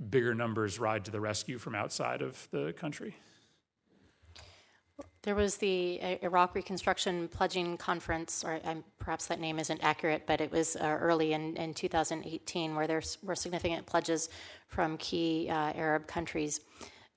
bigger 0.09 0.33
numbers 0.33 0.79
ride 0.79 1.05
to 1.05 1.11
the 1.11 1.19
rescue 1.19 1.57
from 1.57 1.75
outside 1.75 2.21
of 2.21 2.47
the 2.51 2.73
country? 2.73 3.15
There 5.27 5.35
was 5.35 5.57
the 5.57 5.99
uh, 6.01 6.15
Iraq 6.21 6.55
Reconstruction 6.55 7.27
Pledging 7.27 7.75
Conference, 7.75 8.45
or 8.45 8.61
um, 8.63 8.81
perhaps 8.97 9.27
that 9.27 9.41
name 9.41 9.59
isn't 9.59 9.83
accurate, 9.83 10.23
but 10.25 10.39
it 10.39 10.49
was 10.49 10.77
uh, 10.77 10.85
early 11.01 11.33
in, 11.33 11.57
in 11.57 11.73
2018 11.73 12.73
where 12.73 12.87
there 12.87 13.01
were 13.21 13.35
significant 13.35 13.85
pledges 13.85 14.29
from 14.69 14.95
key 14.95 15.49
uh, 15.49 15.73
Arab 15.75 16.07
countries. 16.07 16.61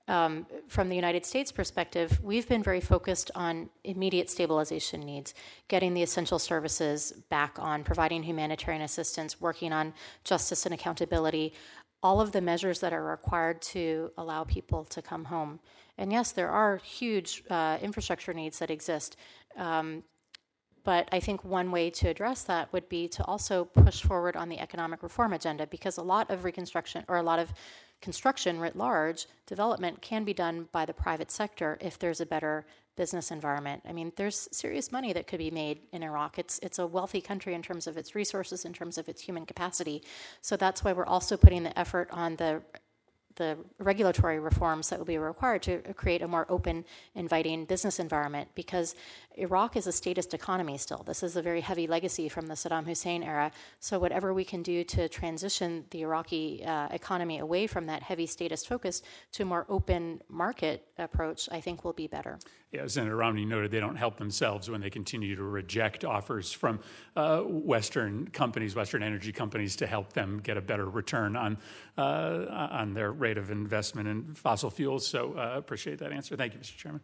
Um, 0.09 0.45
from 0.67 0.89
the 0.89 0.95
United 0.97 1.25
States 1.25 1.53
perspective, 1.53 2.19
we've 2.21 2.49
been 2.49 2.61
very 2.61 2.81
focused 2.81 3.31
on 3.33 3.69
immediate 3.85 4.29
stabilization 4.29 4.99
needs, 4.99 5.33
getting 5.69 5.93
the 5.93 6.03
essential 6.03 6.37
services 6.37 7.13
back 7.29 7.55
on, 7.59 7.81
providing 7.81 8.23
humanitarian 8.23 8.83
assistance, 8.83 9.39
working 9.39 9.71
on 9.71 9.93
justice 10.25 10.65
and 10.65 10.73
accountability, 10.73 11.53
all 12.03 12.19
of 12.19 12.33
the 12.33 12.41
measures 12.41 12.81
that 12.81 12.91
are 12.91 13.05
required 13.05 13.61
to 13.61 14.11
allow 14.17 14.43
people 14.43 14.83
to 14.83 15.01
come 15.01 15.23
home. 15.23 15.61
And 15.97 16.11
yes, 16.11 16.31
there 16.31 16.49
are 16.49 16.77
huge 16.77 17.43
uh, 17.49 17.77
infrastructure 17.81 18.33
needs 18.33 18.59
that 18.59 18.71
exist. 18.71 19.17
Um, 19.57 20.03
but 20.83 21.07
I 21.11 21.19
think 21.19 21.43
one 21.43 21.71
way 21.71 21.89
to 21.91 22.09
address 22.09 22.43
that 22.43 22.71
would 22.73 22.89
be 22.89 23.07
to 23.09 23.23
also 23.25 23.65
push 23.65 24.01
forward 24.01 24.35
on 24.35 24.49
the 24.49 24.59
economic 24.59 25.03
reform 25.03 25.33
agenda 25.33 25.67
because 25.67 25.97
a 25.97 26.03
lot 26.03 26.31
of 26.31 26.43
reconstruction 26.43 27.05
or 27.07 27.17
a 27.17 27.23
lot 27.23 27.37
of 27.37 27.53
construction 28.01 28.59
writ 28.59 28.75
large, 28.75 29.27
development 29.45 30.01
can 30.01 30.23
be 30.23 30.33
done 30.33 30.67
by 30.71 30.85
the 30.85 30.93
private 30.93 31.29
sector 31.31 31.77
if 31.81 31.99
there's 31.99 32.19
a 32.19 32.25
better 32.25 32.65
business 32.97 33.31
environment. 33.31 33.81
I 33.87 33.93
mean, 33.93 34.11
there's 34.15 34.49
serious 34.51 34.91
money 34.91 35.13
that 35.13 35.27
could 35.27 35.37
be 35.37 35.51
made 35.51 35.81
in 35.93 36.03
Iraq. 36.03 36.39
It's 36.39 36.59
it's 36.59 36.79
a 36.79 36.87
wealthy 36.87 37.21
country 37.21 37.53
in 37.53 37.61
terms 37.61 37.87
of 37.87 37.97
its 37.97 38.15
resources, 38.15 38.65
in 38.65 38.73
terms 38.73 38.97
of 38.97 39.07
its 39.07 39.21
human 39.21 39.45
capacity. 39.45 40.03
So 40.41 40.57
that's 40.57 40.83
why 40.83 40.93
we're 40.93 41.05
also 41.05 41.37
putting 41.37 41.63
the 41.63 41.77
effort 41.77 42.09
on 42.11 42.35
the 42.35 42.63
the 43.35 43.57
regulatory 43.79 44.39
reforms 44.39 44.89
that 44.89 44.99
will 44.99 45.05
be 45.05 45.17
required 45.17 45.61
to 45.63 45.79
create 45.93 46.21
a 46.21 46.27
more 46.27 46.45
open, 46.49 46.85
inviting 47.15 47.65
business 47.65 47.99
environment 47.99 48.49
because 48.55 48.95
Iraq 49.35 49.75
is 49.77 49.87
a 49.87 49.91
statist 49.91 50.33
economy 50.33 50.77
still. 50.77 51.03
This 51.05 51.23
is 51.23 51.35
a 51.35 51.41
very 51.41 51.61
heavy 51.61 51.87
legacy 51.87 52.29
from 52.29 52.47
the 52.47 52.53
Saddam 52.53 52.85
Hussein 52.85 53.23
era. 53.23 53.51
So, 53.79 53.99
whatever 53.99 54.33
we 54.33 54.43
can 54.43 54.61
do 54.61 54.83
to 54.85 55.07
transition 55.07 55.85
the 55.91 56.01
Iraqi 56.01 56.63
uh, 56.65 56.87
economy 56.91 57.39
away 57.39 57.67
from 57.67 57.85
that 57.85 58.03
heavy 58.03 58.25
statist 58.25 58.67
focus 58.67 59.01
to 59.33 59.43
a 59.43 59.45
more 59.45 59.65
open 59.69 60.21
market 60.29 60.85
approach, 60.97 61.47
I 61.51 61.61
think 61.61 61.83
will 61.83 61.93
be 61.93 62.07
better. 62.07 62.39
Yeah, 62.71 62.87
Senator 62.87 63.17
Romney 63.17 63.43
noted 63.43 63.69
they 63.69 63.81
don't 63.81 63.97
help 63.97 64.17
themselves 64.17 64.69
when 64.69 64.79
they 64.79 64.89
continue 64.89 65.35
to 65.35 65.43
reject 65.43 66.05
offers 66.05 66.53
from 66.53 66.79
uh, 67.17 67.41
Western 67.41 68.29
companies, 68.29 68.75
Western 68.75 69.03
energy 69.03 69.33
companies, 69.33 69.75
to 69.77 69.87
help 69.87 70.13
them 70.13 70.39
get 70.41 70.55
a 70.55 70.61
better 70.61 70.89
return 70.89 71.35
on 71.35 71.57
uh, 71.97 72.69
on 72.71 72.93
their 72.93 73.11
rate 73.11 73.37
of 73.37 73.51
investment 73.51 74.07
in 74.07 74.33
fossil 74.33 74.69
fuels. 74.69 75.05
So, 75.05 75.33
uh, 75.33 75.57
appreciate 75.57 75.99
that 75.99 76.13
answer. 76.13 76.37
Thank 76.37 76.53
you, 76.53 76.59
Mr. 76.59 76.77
Chairman. 76.77 77.01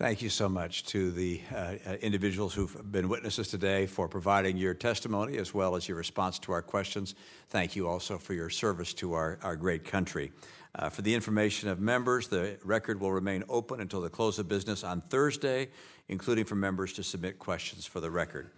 Thank 0.00 0.22
you 0.22 0.30
so 0.30 0.48
much 0.48 0.84
to 0.86 1.10
the 1.10 1.42
uh, 1.54 1.74
individuals 2.00 2.54
who've 2.54 2.90
been 2.90 3.08
witnesses 3.08 3.48
today 3.48 3.84
for 3.84 4.08
providing 4.08 4.56
your 4.56 4.72
testimony 4.72 5.36
as 5.36 5.52
well 5.52 5.76
as 5.76 5.86
your 5.86 5.98
response 5.98 6.38
to 6.38 6.52
our 6.52 6.62
questions. 6.62 7.14
Thank 7.48 7.76
you 7.76 7.86
also 7.86 8.16
for 8.16 8.32
your 8.32 8.48
service 8.48 8.94
to 8.94 9.12
our, 9.12 9.38
our 9.42 9.56
great 9.56 9.84
country. 9.84 10.32
Uh, 10.74 10.88
for 10.88 11.02
the 11.02 11.14
information 11.14 11.68
of 11.68 11.80
members, 11.80 12.28
the 12.28 12.58
record 12.64 13.00
will 13.00 13.12
remain 13.12 13.42
open 13.48 13.80
until 13.80 14.00
the 14.00 14.08
close 14.08 14.38
of 14.38 14.48
business 14.48 14.84
on 14.84 15.00
Thursday, 15.00 15.68
including 16.08 16.44
for 16.44 16.54
members 16.54 16.92
to 16.92 17.02
submit 17.02 17.38
questions 17.38 17.86
for 17.86 18.00
the 18.00 18.10
record. 18.10 18.50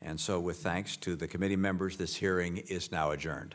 And 0.00 0.18
so, 0.18 0.40
with 0.40 0.58
thanks 0.58 0.96
to 0.98 1.16
the 1.16 1.28
committee 1.28 1.56
members, 1.56 1.96
this 1.96 2.16
hearing 2.16 2.58
is 2.58 2.90
now 2.90 3.10
adjourned. 3.10 3.54